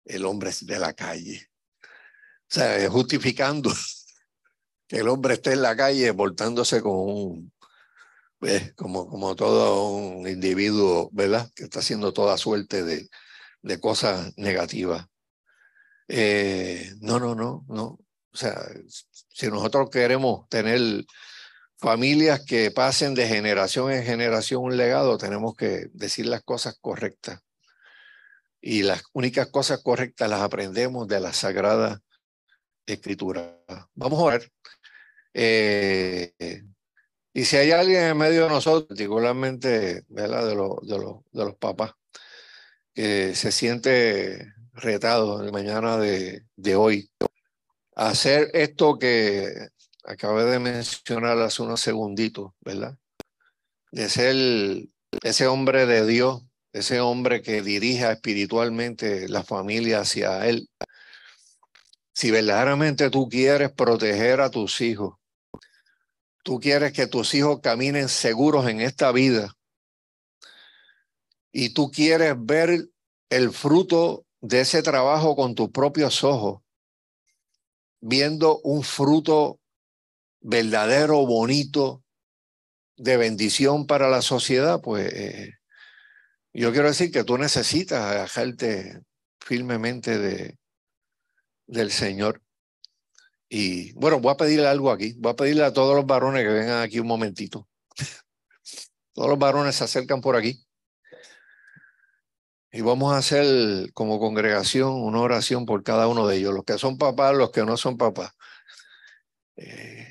El 0.07 0.25
hombre 0.25 0.51
es 0.51 0.65
de 0.65 0.79
la 0.79 0.95
calle. 0.95 1.47
O 1.83 2.55
sea, 2.55 2.89
justificando 2.89 3.71
que 4.89 4.99
el 4.99 5.09
hombre 5.09 5.35
esté 5.35 5.53
en 5.53 5.63
la 5.63 5.77
calle 5.77 6.15
portándose 6.15 6.81
con 6.81 6.93
un, 6.93 7.54
como, 8.77 9.07
como 9.07 9.35
todo 9.37 9.89
un 9.91 10.29
individuo, 10.29 11.09
¿verdad? 11.13 11.51
Que 11.55 11.65
está 11.65 11.81
haciendo 11.81 12.13
toda 12.13 12.39
suerte 12.39 12.83
de, 12.83 13.09
de 13.63 13.81
cosas 13.81 14.33
negativas. 14.37 15.07
Eh, 16.09 16.93
no, 17.01 17.19
no, 17.19 17.35
no, 17.35 17.65
no. 17.69 17.85
O 18.33 18.37
sea, 18.37 18.61
si 19.29 19.47
nosotros 19.49 19.91
queremos 19.91 20.49
tener 20.49 21.05
familias 21.79 22.45
que 22.45 22.71
pasen 22.71 23.15
de 23.15 23.29
generación 23.29 23.93
en 23.93 24.05
generación 24.05 24.63
un 24.63 24.77
legado, 24.77 25.19
tenemos 25.19 25.55
que 25.55 25.89
decir 25.93 26.27
las 26.27 26.43
cosas 26.43 26.77
correctas. 26.81 27.41
Y 28.61 28.83
las 28.83 29.03
únicas 29.13 29.49
cosas 29.49 29.83
correctas 29.83 30.29
las 30.29 30.41
aprendemos 30.41 31.07
de 31.07 31.21
la 31.21 31.33
Sagrada 31.33 32.01
Escritura. 32.87 33.59
Vamos 33.95 34.23
a 34.23 34.33
ver. 34.33 34.53
Eh, 35.35 36.33
y 37.35 37.45
si 37.45 37.57
hay 37.57 37.73
alguien 37.73 38.05
en 38.05 38.17
medio 38.17 38.45
de 38.45 38.49
nosotros, 38.49 38.87
particularmente 38.87 40.05
¿verdad? 40.09 40.47
De, 40.47 40.55
de, 40.55 41.15
de 41.33 41.45
los 41.45 41.57
papás, 41.57 41.93
que 42.95 43.35
se 43.35 43.51
siente 43.51 44.55
retado 44.73 45.41
en 45.41 45.47
la 45.47 45.53
mañana 45.53 45.99
de, 45.99 46.47
de 46.55 46.77
hoy, 46.77 47.11
hacer 47.97 48.51
esto 48.55 48.99
que 48.99 49.53
acabé 50.05 50.45
de 50.45 50.61
mencionar 50.61 51.39
hace 51.41 51.63
unos 51.63 51.81
segunditos, 51.81 52.53
¿verdad? 52.61 52.97
De 53.91 54.09
ser 54.09 54.87
ese 55.23 55.47
hombre 55.49 55.87
de 55.87 56.07
Dios, 56.07 56.43
ese 56.73 57.01
hombre 57.01 57.43
que 57.43 57.63
dirija 57.63 58.13
espiritualmente 58.13 59.29
la 59.29 59.43
familia 59.43 60.01
hacia 60.01 60.47
Él. 60.47 60.69
Si 62.13 62.31
verdaderamente 62.31 63.11
tú 63.11 63.29
quieres 63.29 63.73
proteger 63.73 64.41
a 64.41 64.51
tus 64.51 64.81
hijos, 64.81 65.17
Tú 66.45 66.61
quieres 66.61 66.93
que 66.93 67.07
tus 67.07 67.35
hijos 67.35 67.61
caminen 67.61 68.09
seguros 68.09 68.69
en 68.69 68.83
esta 68.83 69.11
vida. 69.13 69.57
Y 71.51 71.71
tú 71.71 71.91
quieres 71.91 72.35
ver 72.37 72.91
el 73.31 73.51
fruto 73.51 74.27
de 74.43 74.61
ese 74.61 74.83
trabajo 74.83 75.35
con 75.37 75.55
tus 75.55 75.71
propios 75.71 76.23
ojos, 76.23 76.61
viendo 78.01 78.61
un 78.61 78.83
fruto 78.83 79.59
verdadero, 80.43 81.25
bonito, 81.25 82.05
de 82.97 83.17
bendición 83.17 83.87
para 83.87 84.11
la 84.11 84.21
sociedad, 84.21 84.83
pues 84.83 85.11
eh, 85.15 85.55
yo 86.53 86.73
quiero 86.73 86.89
decir 86.89 87.11
que 87.11 87.25
tú 87.25 87.39
necesitas 87.39 88.01
agajarte 88.01 89.01
firmemente 89.41 90.19
de, 90.19 90.59
del 91.67 91.91
Señor. 91.91 92.43
Y 93.57 93.93
bueno, 93.93 94.19
voy 94.19 94.33
a 94.33 94.37
pedirle 94.37 94.67
algo 94.67 94.91
aquí. 94.91 95.15
Voy 95.17 95.31
a 95.31 95.37
pedirle 95.37 95.63
a 95.63 95.73
todos 95.73 95.95
los 95.95 96.05
varones 96.05 96.43
que 96.43 96.49
vengan 96.49 96.83
aquí 96.83 96.99
un 96.99 97.07
momentito. 97.07 97.69
Todos 99.13 99.29
los 99.29 99.39
varones 99.39 99.77
se 99.77 99.85
acercan 99.85 100.21
por 100.21 100.35
aquí. 100.35 100.61
Y 102.73 102.81
vamos 102.81 103.15
a 103.15 103.19
hacer 103.19 103.93
como 103.93 104.19
congregación 104.19 104.91
una 104.95 105.21
oración 105.21 105.67
por 105.67 105.85
cada 105.85 106.09
uno 106.09 106.27
de 106.27 106.39
ellos, 106.39 106.53
los 106.53 106.65
que 106.65 106.79
son 106.79 106.99
papás, 106.99 107.37
los 107.37 107.53
que 107.53 107.65
no 107.65 107.77
son 107.77 107.97
papás. 107.97 108.33
Eh, 109.55 110.04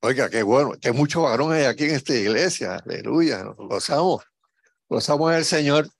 Oiga, 0.00 0.30
qué 0.30 0.44
bueno, 0.44 0.74
que 0.80 0.92
muchos 0.92 1.24
varones 1.24 1.58
hay 1.58 1.64
aquí 1.64 1.84
en 1.84 1.96
esta 1.96 2.14
iglesia, 2.14 2.76
aleluya, 2.76 3.42
nos 3.42 3.56
gozamos, 3.56 4.22
gozamos 4.88 5.34
el 5.34 5.44
Señor. 5.44 5.90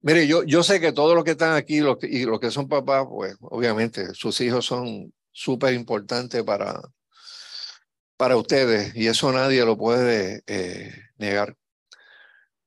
Mire, 0.00 0.26
yo, 0.26 0.42
yo 0.42 0.64
sé 0.64 0.80
que 0.80 0.92
todos 0.92 1.14
los 1.14 1.24
que 1.24 1.30
están 1.32 1.54
aquí 1.54 1.80
los 1.80 1.98
y 2.02 2.24
los 2.24 2.40
que 2.40 2.50
son 2.50 2.68
papás, 2.68 3.06
pues 3.08 3.36
obviamente 3.40 4.12
sus 4.14 4.40
hijos 4.40 4.66
son 4.66 5.14
súper 5.30 5.74
importantes 5.74 6.42
para, 6.42 6.80
para 8.16 8.36
ustedes 8.36 8.94
y 8.96 9.06
eso 9.06 9.32
nadie 9.32 9.64
lo 9.64 9.76
puede 9.78 10.42
eh, 10.46 10.92
negar. 11.16 11.56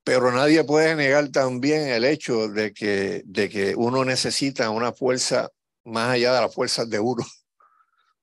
Pero 0.05 0.31
nadie 0.31 0.63
puede 0.63 0.95
negar 0.95 1.29
también 1.29 1.89
el 1.89 2.05
hecho 2.05 2.47
de 2.47 2.73
que, 2.73 3.23
de 3.25 3.49
que 3.49 3.75
uno 3.75 4.05
necesita 4.05 4.69
una 4.69 4.93
fuerza 4.93 5.49
más 5.83 6.11
allá 6.11 6.33
de 6.33 6.41
las 6.41 6.55
fuerzas 6.55 6.89
de 6.89 6.99
uno 7.01 7.25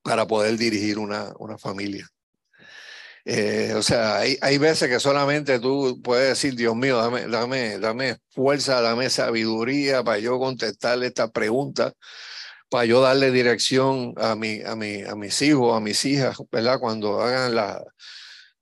para 0.04 0.26
poder 0.26 0.56
dirigir 0.58 0.98
una, 0.98 1.32
una 1.38 1.58
familia. 1.58 2.06
Eh, 3.24 3.72
o 3.74 3.82
sea, 3.82 4.18
hay, 4.18 4.36
hay, 4.42 4.58
veces 4.58 4.90
que 4.90 5.00
solamente 5.00 5.58
tú 5.58 6.00
puedes 6.04 6.28
decir, 6.28 6.54
Dios 6.56 6.76
mío, 6.76 6.98
dame, 6.98 7.26
dame, 7.26 7.78
dame 7.78 8.18
fuerza, 8.28 8.82
dame 8.82 9.08
sabiduría 9.08 10.04
para 10.04 10.18
yo 10.18 10.38
contestarle 10.38 11.06
esta 11.06 11.28
pregunta, 11.32 11.94
para 12.68 12.84
yo 12.84 13.00
darle 13.00 13.30
dirección 13.30 14.12
a, 14.18 14.34
mi, 14.36 14.60
a, 14.62 14.76
mi, 14.76 15.02
a 15.04 15.14
mis 15.14 15.40
hijos, 15.40 15.74
a 15.74 15.80
mis 15.80 16.04
hijas, 16.04 16.36
¿verdad? 16.52 16.78
Cuando 16.80 17.22
hagan 17.22 17.54
la, 17.54 17.82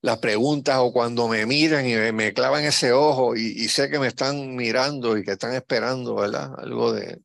las 0.01 0.19
preguntas 0.19 0.77
o 0.79 0.93
cuando 0.93 1.27
me 1.27 1.45
miran 1.45 1.85
y 1.85 1.95
me, 2.13 2.33
clavan 2.33 2.63
ese 2.63 2.93
ojo 2.93 3.35
y, 3.35 3.41
y, 3.41 3.67
sé 3.67 3.89
que 3.89 3.99
me 3.99 4.07
están 4.07 4.55
mirando 4.55 5.17
y 5.17 5.23
que 5.23 5.31
están 5.33 5.53
esperando, 5.55 6.15
¿verdad? 6.15 6.51
Algo 6.57 6.93
de, 6.93 7.19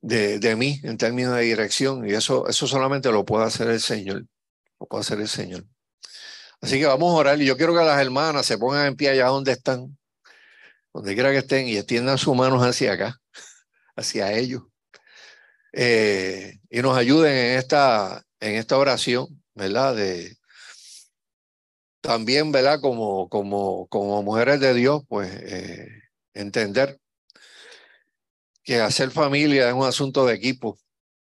de, 0.00 0.38
de, 0.38 0.56
mí 0.56 0.80
en 0.82 0.98
términos 0.98 1.34
de 1.36 1.42
dirección 1.42 2.08
y 2.08 2.12
eso, 2.12 2.48
eso 2.48 2.66
solamente 2.66 3.10
lo 3.10 3.24
puede 3.24 3.44
hacer 3.44 3.68
el 3.68 3.80
Señor, 3.80 4.26
lo 4.80 4.86
puede 4.86 5.00
hacer 5.00 5.20
el 5.20 5.28
Señor. 5.28 5.64
Así 6.60 6.78
que 6.78 6.86
vamos 6.86 7.12
a 7.12 7.16
orar 7.16 7.40
y 7.40 7.46
yo 7.46 7.56
quiero 7.56 7.74
que 7.74 7.84
las 7.84 8.00
hermanas 8.00 8.46
se 8.46 8.58
pongan 8.58 8.86
en 8.86 8.96
pie 8.96 9.10
allá 9.10 9.26
donde 9.26 9.52
están, 9.52 9.98
donde 10.92 11.14
quiera 11.14 11.30
que 11.32 11.38
estén 11.38 11.68
y 11.68 11.76
extiendan 11.76 12.18
sus 12.18 12.36
manos 12.36 12.62
hacia 12.62 12.92
acá, 12.92 13.20
hacia 13.96 14.32
ellos 14.32 14.62
eh, 15.78 16.58
y 16.70 16.80
nos 16.80 16.96
ayuden 16.96 17.32
en 17.32 17.58
esta, 17.58 18.24
en 18.40 18.56
esta 18.56 18.78
oración, 18.78 19.42
¿verdad? 19.54 19.94
De, 19.94 20.38
también, 22.00 22.50
¿verdad? 22.50 22.80
Como, 22.80 23.28
como, 23.28 23.86
como 23.88 24.22
mujeres 24.22 24.58
de 24.58 24.72
Dios, 24.72 25.02
pues 25.06 25.30
eh, 25.34 25.86
entender 26.32 26.98
que 28.66 28.80
hacer 28.80 29.12
familia 29.12 29.68
es 29.68 29.74
un 29.74 29.84
asunto 29.84 30.26
de 30.26 30.34
equipo, 30.34 30.76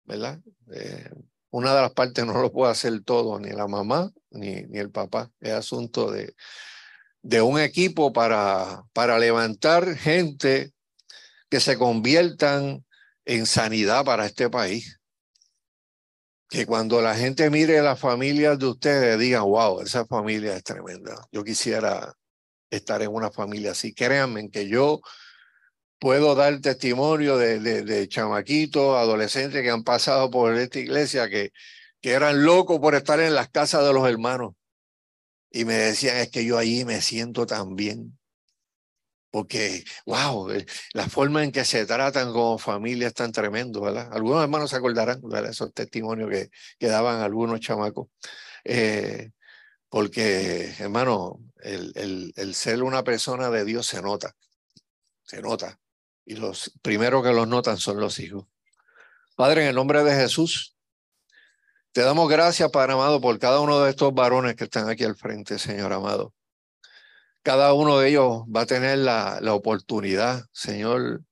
¿verdad? 0.05 0.41
Eh, 0.73 1.11
una 1.51 1.75
de 1.75 1.83
las 1.83 1.93
partes 1.93 2.25
no 2.25 2.33
lo 2.41 2.51
puede 2.51 2.73
hacer 2.73 3.05
todo, 3.05 3.39
ni 3.39 3.51
la 3.51 3.69
mamá 3.69 4.11
ni, 4.31 4.63
ni 4.63 4.79
el 4.79 4.91
papá. 4.91 5.31
Es 5.41 5.53
asunto 5.53 6.11
de, 6.11 6.35
de 7.23 7.43
un 7.43 7.61
equipo 7.61 8.15
para, 8.15 8.85
para 8.95 9.19
levantar 9.19 9.95
gente 9.95 10.73
que 11.51 11.61
se 11.61 11.77
conviertan 11.77 12.85
en 13.27 13.45
sanidad 13.45 14.07
para 14.07 14.25
este 14.25 14.49
país. 14.49 14.99
que 16.49 16.65
cuando 16.65 17.03
la 17.03 17.15
gente 17.15 17.51
mire 17.51 17.83
las 17.83 18.01
familias 18.01 18.59
de 18.59 18.67
ustedes 18.67 19.19
digan, 19.19 19.43
wow, 19.43 19.83
esa 19.83 20.07
familia 20.07 20.57
es 20.57 20.65
tremenda. 20.65 21.15
Yo 21.31 21.45
quisiera 21.45 22.15
estar 22.71 23.03
en 23.03 23.13
una 23.13 23.31
familia 23.31 23.73
así. 23.73 23.93
Créanme 23.93 24.49
que 24.51 24.67
yo 24.67 25.01
puedo 26.05 26.35
dar 26.35 26.61
testimonio 26.61 27.39
de, 27.39 27.61
de, 27.61 28.09
chamaquitos, 28.09 28.95
adolescentes 28.99 29.63
que 29.63 29.71
han 29.71 29.85
pasado 29.85 30.31
por 30.31 30.55
esta 30.55 30.79
iglesia 30.79 31.31
que, 31.31 31.51
que 32.03 32.11
eran 32.11 32.45
locos 32.45 32.79
por 32.79 32.95
estar 32.95 33.21
en 33.21 33.35
las 33.35 33.49
casas 33.49 33.87
de 33.87 33.95
los 33.95 34.07
hermanos. 34.07 34.53
Y 35.51 35.65
me 35.65 35.73
decían, 35.73 36.19
es 36.19 36.29
que 36.31 36.45
yo 36.45 36.59
allí 36.59 36.85
me 36.85 37.01
siento 37.01 37.47
tan 37.47 37.75
bien 37.75 38.19
porque, 39.31 39.83
wow, 40.05 40.51
eh, 40.51 40.67
la 40.93 41.09
forma 41.09 41.43
en 41.43 41.53
que 41.53 41.65
se 41.65 41.87
tratan 41.87 42.35
como 42.35 42.59
familia 42.59 43.09
es 43.09 43.15
tan 43.15 43.33
tremendo, 43.33 43.81
¿verdad? 43.81 44.11
Algunos 44.13 44.43
hermanos 44.43 44.71
se 44.71 44.77
acordarán 44.77 45.23
de 45.23 45.49
esos 45.49 45.73
testimonios 45.73 46.29
que, 46.31 46.51
que, 46.79 46.87
daban 46.87 47.23
algunos 47.23 47.61
chamacos. 47.61 48.09
Eh, 48.63 49.31
porque, 49.89 50.75
hermano, 50.79 51.41
el, 51.63 52.35
el, 52.37 52.55
ser 52.55 52.83
una 52.83 53.03
persona 53.05 53.49
de 53.49 53.65
Dios 53.65 53.87
se 53.87 54.03
nota, 54.03 54.37
se 55.23 55.41
nota. 55.41 55.81
Y 56.25 56.37
los 56.37 56.72
primeros 56.83 57.22
que 57.22 57.33
los 57.33 57.49
notan 57.49 57.79
son 57.79 58.01
los 58.01 58.18
hijos. 58.18 58.47
Padre, 59.37 59.62
en 59.62 59.68
el 59.68 59.75
nombre 59.75 60.03
de 60.05 60.14
Jesús, 60.14 60.77
te 61.93 62.03
damos 62.03 62.29
gracias, 62.29 62.70
Padre 62.70 62.95
amado, 62.95 63.20
por 63.20 63.39
cada 63.39 63.61
uno 63.61 63.81
de 63.81 63.91
estos 63.91 64.14
varones 64.14 64.57
que 64.57 64.64
están 64.64 64.89
aquí 64.89 65.05
al 65.05 65.16
frente, 65.16 65.59
Señor 65.59 65.93
amado 65.93 66.33
cada 67.45 67.75
uno 67.75 67.99
de 67.99 68.09
ellos 68.09 68.43
va 68.55 68.62
a 68.62 68.66
tener 68.66 68.99
la, 68.99 69.39
la 69.43 69.55
oportunidad, 69.55 70.47
Señor, 70.53 71.22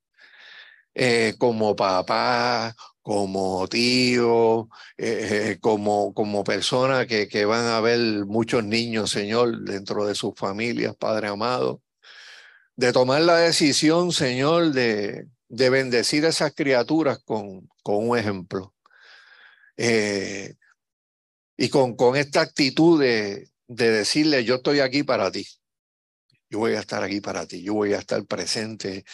eh, 0.94 1.34
como 1.38 1.74
papá, 1.74 2.74
como 3.00 3.66
tío, 3.68 4.68
eh, 4.98 5.52
eh, 5.52 5.58
como, 5.60 6.12
como 6.14 6.44
persona 6.44 7.06
que, 7.06 7.28
que 7.28 7.46
van 7.46 7.66
a 7.66 7.80
ver 7.80 8.26
muchos 8.26 8.62
niños, 8.64 9.10
Señor, 9.10 9.62
dentro 9.62 10.06
de 10.06 10.14
sus 10.14 10.34
familias, 10.36 10.94
Padre 10.96 11.28
amado, 11.28 11.80
de 12.76 12.92
tomar 12.92 13.22
la 13.22 13.36
decisión, 13.36 14.12
Señor, 14.12 14.72
de, 14.72 15.26
de 15.48 15.70
bendecir 15.70 16.24
a 16.24 16.30
esas 16.30 16.54
criaturas 16.54 17.18
con, 17.24 17.68
con 17.82 18.08
un 18.08 18.18
ejemplo. 18.18 18.74
y 21.56 21.68
con, 21.68 21.96
con 21.96 22.16
esta 22.16 22.40
actitud 22.40 23.00
de, 23.00 23.48
de 23.68 23.90
decirle, 23.90 24.44
yo 24.44 24.56
estoy 24.56 24.80
aquí 24.80 25.02
para 25.02 25.30
ti. 25.30 25.46
Yo 26.48 26.58
voy 26.58 26.74
a 26.74 26.80
estar 26.80 27.02
aquí 27.02 27.20
para 27.20 27.46
ti, 27.46 27.62
yo 27.62 27.74
voy 27.74 27.94
a 27.94 27.98
estar 27.98 28.24
presente 28.26 29.04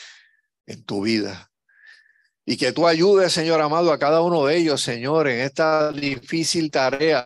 en 0.66 0.84
tu 0.84 1.02
vida. 1.02 1.50
Y 2.44 2.56
que 2.56 2.72
tú 2.72 2.86
ayudes, 2.86 3.32
Señor 3.32 3.60
amado, 3.60 3.92
a 3.92 3.98
cada 3.98 4.22
uno 4.22 4.46
de 4.46 4.56
ellos, 4.56 4.80
Señor, 4.80 5.28
en 5.28 5.40
esta 5.40 5.92
difícil 5.92 6.70
tarea 6.70 7.24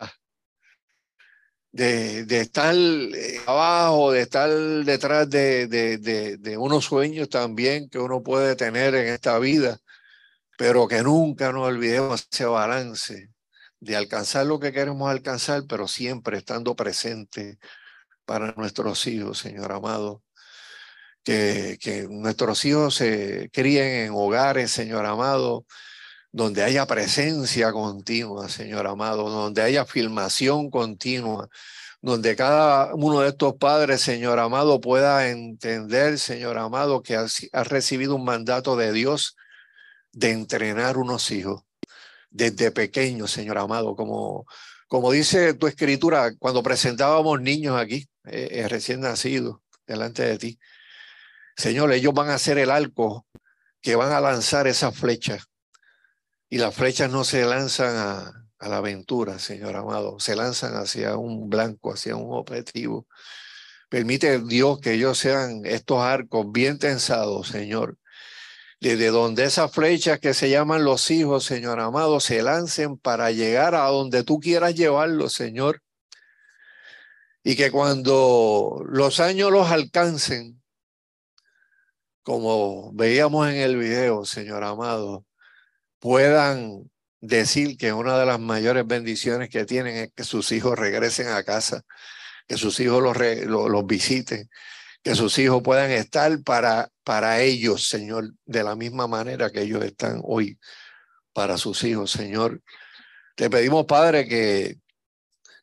de, 1.73 2.39
estar 2.41 2.75
eh, 2.75 3.41
abajo, 3.47 4.11
de 4.11 4.21
estar 4.21 4.49
detrás 4.49 5.29
de, 5.29 5.67
de, 5.67 5.97
de, 6.37 6.57
unos 6.57 6.85
sueños 6.85 7.29
también 7.29 7.89
que 7.89 7.99
uno 7.99 8.21
puede 8.21 8.55
tener 8.55 8.93
en 8.95 9.07
esta 9.07 9.39
vida, 9.39 9.79
pero 10.57 10.87
que 10.87 11.01
nunca 11.03 11.51
nos 11.51 11.67
olvidemos 11.67 12.27
ese 12.31 12.45
balance 12.45 13.29
de 13.79 13.95
alcanzar 13.95 14.45
lo 14.45 14.59
que 14.59 14.71
queremos 14.71 15.09
alcanzar, 15.09 15.63
pero 15.67 15.87
siempre 15.87 16.37
estando 16.37 16.75
presente 16.75 17.57
para 18.25 18.53
nuestros 18.53 19.07
hijos, 19.07 19.39
Señor 19.39 19.71
amado. 19.73 20.23
Que, 21.23 21.77
que 21.81 22.05
nuestros 22.09 22.65
hijos 22.65 22.95
se 22.95 23.49
críen 23.53 24.07
en 24.07 24.11
hogares, 24.11 24.71
Señor 24.71 25.05
amado, 25.05 25.65
donde 26.33 26.63
haya 26.63 26.87
presencia 26.87 27.71
continua, 27.71 28.49
Señor 28.49 28.87
amado, 28.87 29.29
donde 29.29 29.61
haya 29.61 29.85
filmación 29.85 30.71
continua, 30.71 31.47
donde 32.01 32.35
cada 32.35 32.93
uno 32.95 33.21
de 33.21 33.29
estos 33.29 33.55
padres, 33.55 34.01
Señor 34.01 34.39
amado, 34.39 34.81
pueda 34.81 35.29
entender, 35.29 36.17
Señor 36.19 36.57
amado, 36.57 37.03
que 37.03 37.15
ha, 37.15 37.63
recibido 37.63 38.15
un 38.15 38.25
mandato 38.25 38.75
de 38.75 38.91
Dios 38.91 39.37
de 40.11 40.31
entrenar 40.31 40.97
unos 40.97 41.31
hijos 41.31 41.63
desde 42.31 42.71
pequeños, 42.71 43.31
Señor 43.31 43.59
amado, 43.59 43.95
como, 43.95 44.47
como 44.87 45.11
dice 45.11 45.53
tu 45.53 45.67
escritura, 45.67 46.35
cuando 46.39 46.63
presentábamos 46.63 47.41
niños 47.41 47.79
aquí, 47.79 48.07
eh, 48.25 48.49
eh, 48.51 48.67
recién 48.67 49.01
nacidos, 49.01 49.59
delante 49.85 50.23
de 50.23 50.37
ti, 50.39 50.59
Señor, 51.55 51.93
ellos 51.93 52.13
van 52.15 52.29
a 52.29 52.35
hacer 52.35 52.57
el 52.57 52.71
arco 52.71 53.27
que 53.81 53.95
van 53.95 54.11
a 54.11 54.19
lanzar 54.19 54.65
esas 54.65 54.97
flechas. 54.97 55.43
Y 56.53 56.59
las 56.59 56.75
flechas 56.75 57.09
no 57.09 57.23
se 57.23 57.45
lanzan 57.45 57.95
a, 57.95 58.69
la 58.69 58.77
aventura, 58.77 59.39
Señor 59.39 59.75
amado, 59.75 60.19
se 60.19 60.35
lanzan 60.35 60.75
hacia 60.75 61.17
un 61.17 61.49
blanco, 61.49 61.91
hacia 61.91 62.15
un 62.15 62.31
objetivo. 62.31 63.07
Permite 63.89 64.37
Dios 64.39 64.79
que 64.79 64.93
ellos 64.93 65.17
sean 65.17 65.65
estos 65.65 65.97
arcos 65.97 66.51
bien 66.51 66.77
tensados, 66.77 67.47
Señor, 67.47 67.97
desde 68.79 69.07
donde 69.07 69.45
esas 69.45 69.71
flechas 69.71 70.19
que 70.19 70.35
se 70.35 70.51
llaman 70.51 70.85
los 70.85 71.09
hijos, 71.09 71.43
Señor 71.43 71.79
amado, 71.79 72.19
se 72.19 72.43
lancen 72.43 72.99
para 72.99 73.31
llegar 73.31 73.73
a 73.73 73.87
donde 73.87 74.23
tú 74.23 74.39
quieras 74.39 74.75
llevarlos, 74.75 75.33
Señor. 75.33 75.81
Y 77.43 77.55
que 77.55 77.71
cuando 77.71 78.83
los 78.87 79.19
años 79.19 79.51
los 79.51 79.71
alcancen, 79.71 80.61
como 82.21 82.93
veíamos 82.93 83.49
en 83.49 83.55
el 83.55 83.75
video, 83.75 84.23
Señor 84.23 84.63
amado, 84.63 85.25
puedan 86.03 86.91
decir 87.21 87.77
que 87.77 87.93
una 87.93 88.19
de 88.19 88.25
las 88.25 88.37
mayores 88.37 88.85
bendiciones 88.85 89.47
que 89.47 89.63
tienen 89.63 89.95
es 89.95 90.11
que 90.13 90.25
sus 90.25 90.51
hijos 90.51 90.77
regresen 90.77 91.29
a 91.29 91.43
casa, 91.43 91.83
que 92.45 92.57
sus 92.57 92.77
hijos 92.81 93.01
los, 93.01 93.15
los 93.47 93.85
visiten, 93.87 94.49
que 95.01 95.15
sus 95.15 95.39
hijos 95.39 95.63
puedan 95.63 95.91
estar 95.91 96.43
para, 96.43 96.89
para 97.05 97.39
ellos, 97.39 97.87
Señor, 97.87 98.33
de 98.43 98.65
la 98.65 98.75
misma 98.75 99.07
manera 99.07 99.49
que 99.49 99.61
ellos 99.61 99.81
están 99.85 100.19
hoy 100.25 100.59
para 101.31 101.57
sus 101.57 101.81
hijos, 101.85 102.11
Señor. 102.11 102.61
Te 103.37 103.49
pedimos, 103.49 103.85
Padre, 103.85 104.27
que, 104.27 104.75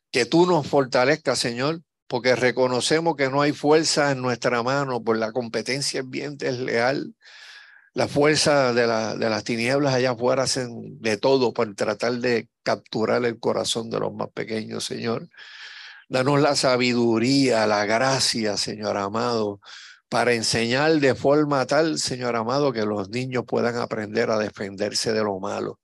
que 0.09 0.25
tú 0.25 0.47
nos 0.47 0.65
fortalezcas, 0.65 1.37
Señor, 1.37 1.83
porque 2.07 2.35
reconocemos 2.35 3.15
que 3.15 3.29
no 3.29 3.43
hay 3.43 3.51
fuerza 3.51 4.09
en 4.09 4.23
nuestra 4.23 4.63
mano, 4.63 5.03
por 5.03 5.17
la 5.17 5.31
competencia 5.31 5.99
es 5.99 6.09
bien 6.09 6.35
desleal. 6.35 7.13
La 7.93 8.07
fuerza 8.07 8.73
de, 8.73 8.87
la, 8.87 9.15
de 9.15 9.29
las 9.29 9.43
tinieblas 9.43 9.93
allá 9.93 10.11
afuera 10.11 10.43
hacen 10.43 11.01
de 11.01 11.17
todo 11.17 11.53
para 11.53 11.73
tratar 11.73 12.13
de 12.13 12.49
capturar 12.63 13.25
el 13.25 13.39
corazón 13.39 13.89
de 13.89 13.99
los 13.99 14.13
más 14.13 14.29
pequeños, 14.29 14.85
Señor. 14.85 15.27
Danos 16.07 16.41
la 16.41 16.55
sabiduría, 16.55 17.67
la 17.67 17.85
gracia, 17.85 18.57
Señor 18.57 18.97
amado, 18.97 19.59
para 20.09 20.33
enseñar 20.33 20.99
de 20.99 21.15
forma 21.15 21.65
tal, 21.65 21.97
Señor 21.97 22.35
amado, 22.35 22.73
que 22.73 22.85
los 22.85 23.09
niños 23.09 23.45
puedan 23.47 23.77
aprender 23.77 24.29
a 24.29 24.37
defenderse 24.37 25.13
de 25.13 25.23
lo 25.23 25.39
malo, 25.39 25.79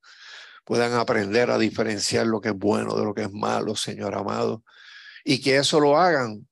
puedan 0.66 0.92
aprender 0.92 1.50
a 1.50 1.56
diferenciar 1.56 2.26
lo 2.26 2.42
que 2.42 2.50
es 2.50 2.54
bueno 2.54 2.94
de 2.94 3.06
lo 3.06 3.14
que 3.14 3.22
es 3.22 3.32
malo, 3.32 3.74
Señor 3.74 4.14
amado, 4.14 4.62
y 5.24 5.40
que 5.40 5.56
eso 5.56 5.80
lo 5.80 5.98
hagan 5.98 6.46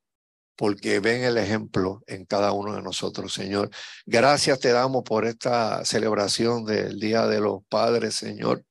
porque 0.57 1.01
ven 1.01 1.23
el 1.23 1.39
ejemplo 1.39 2.03
en 2.07 2.25
cada 2.25 2.53
uno 2.53 2.75
de 2.75 2.83
nosotros, 2.83 3.33
Señor. 3.35 3.71
Gracias 4.07 4.59
te 4.59 4.73
damos 4.73 5.05
por 5.05 5.27
esta 5.27 5.85
celebración 5.85 6.65
del 6.65 6.99
Día 6.99 7.27
de 7.27 7.41
los 7.41 7.63
Padres, 7.69 8.15
Señor. 8.15 8.65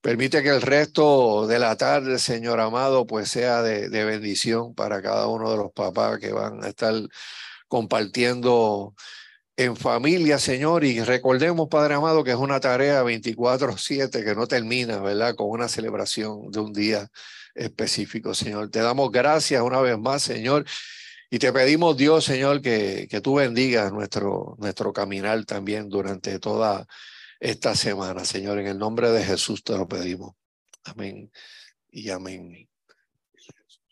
Permite 0.00 0.40
que 0.42 0.50
el 0.50 0.62
resto 0.62 1.48
de 1.48 1.58
la 1.58 1.76
tarde, 1.76 2.20
Señor 2.20 2.60
amado, 2.60 3.06
pues 3.06 3.28
sea 3.28 3.60
de, 3.62 3.88
bendición 4.04 4.72
para 4.72 5.02
cada 5.02 5.26
uno 5.26 5.50
de 5.50 5.56
los 5.56 5.72
papás 5.72 6.18
que 6.20 6.32
van 6.32 6.62
a 6.62 6.68
estar 6.68 6.94
compartiendo 7.66 8.94
en 9.56 9.76
familia, 9.76 10.38
Señor, 10.38 10.84
y 10.84 11.00
recordemos, 11.00 11.68
Padre 11.68 11.94
amado, 11.94 12.22
que 12.22 12.30
es 12.30 12.36
una 12.36 12.60
tarea 12.60 13.02
24/7 13.02 14.22
que 14.22 14.34
no 14.36 14.46
termina, 14.46 14.98
¿verdad? 14.98 15.34
Con 15.34 15.48
una 15.50 15.66
celebración 15.66 16.50
de 16.52 16.60
un 16.60 16.72
día 16.72 17.08
específico, 17.56 18.34
Señor. 18.34 18.70
Te 18.70 18.80
damos 18.80 19.10
gracias 19.10 19.62
una 19.62 19.80
vez 19.80 19.98
más, 19.98 20.22
Señor, 20.22 20.66
y 21.30 21.38
te 21.38 21.52
pedimos, 21.52 21.96
Dios, 21.96 22.24
Señor, 22.24 22.62
que, 22.62 23.08
que 23.10 23.20
tú 23.20 23.34
bendigas 23.34 23.92
nuestro, 23.92 24.56
nuestro 24.58 24.92
caminar 24.92 25.44
también 25.44 25.88
durante 25.88 26.38
toda 26.38 26.86
esta 27.40 27.74
semana, 27.74 28.24
Señor. 28.24 28.58
En 28.58 28.68
el 28.68 28.78
nombre 28.78 29.10
de 29.10 29.24
Jesús 29.24 29.62
te 29.64 29.76
lo 29.76 29.88
pedimos. 29.88 30.34
Amén 30.84 31.30
y 31.90 32.10
amén. 32.10 32.65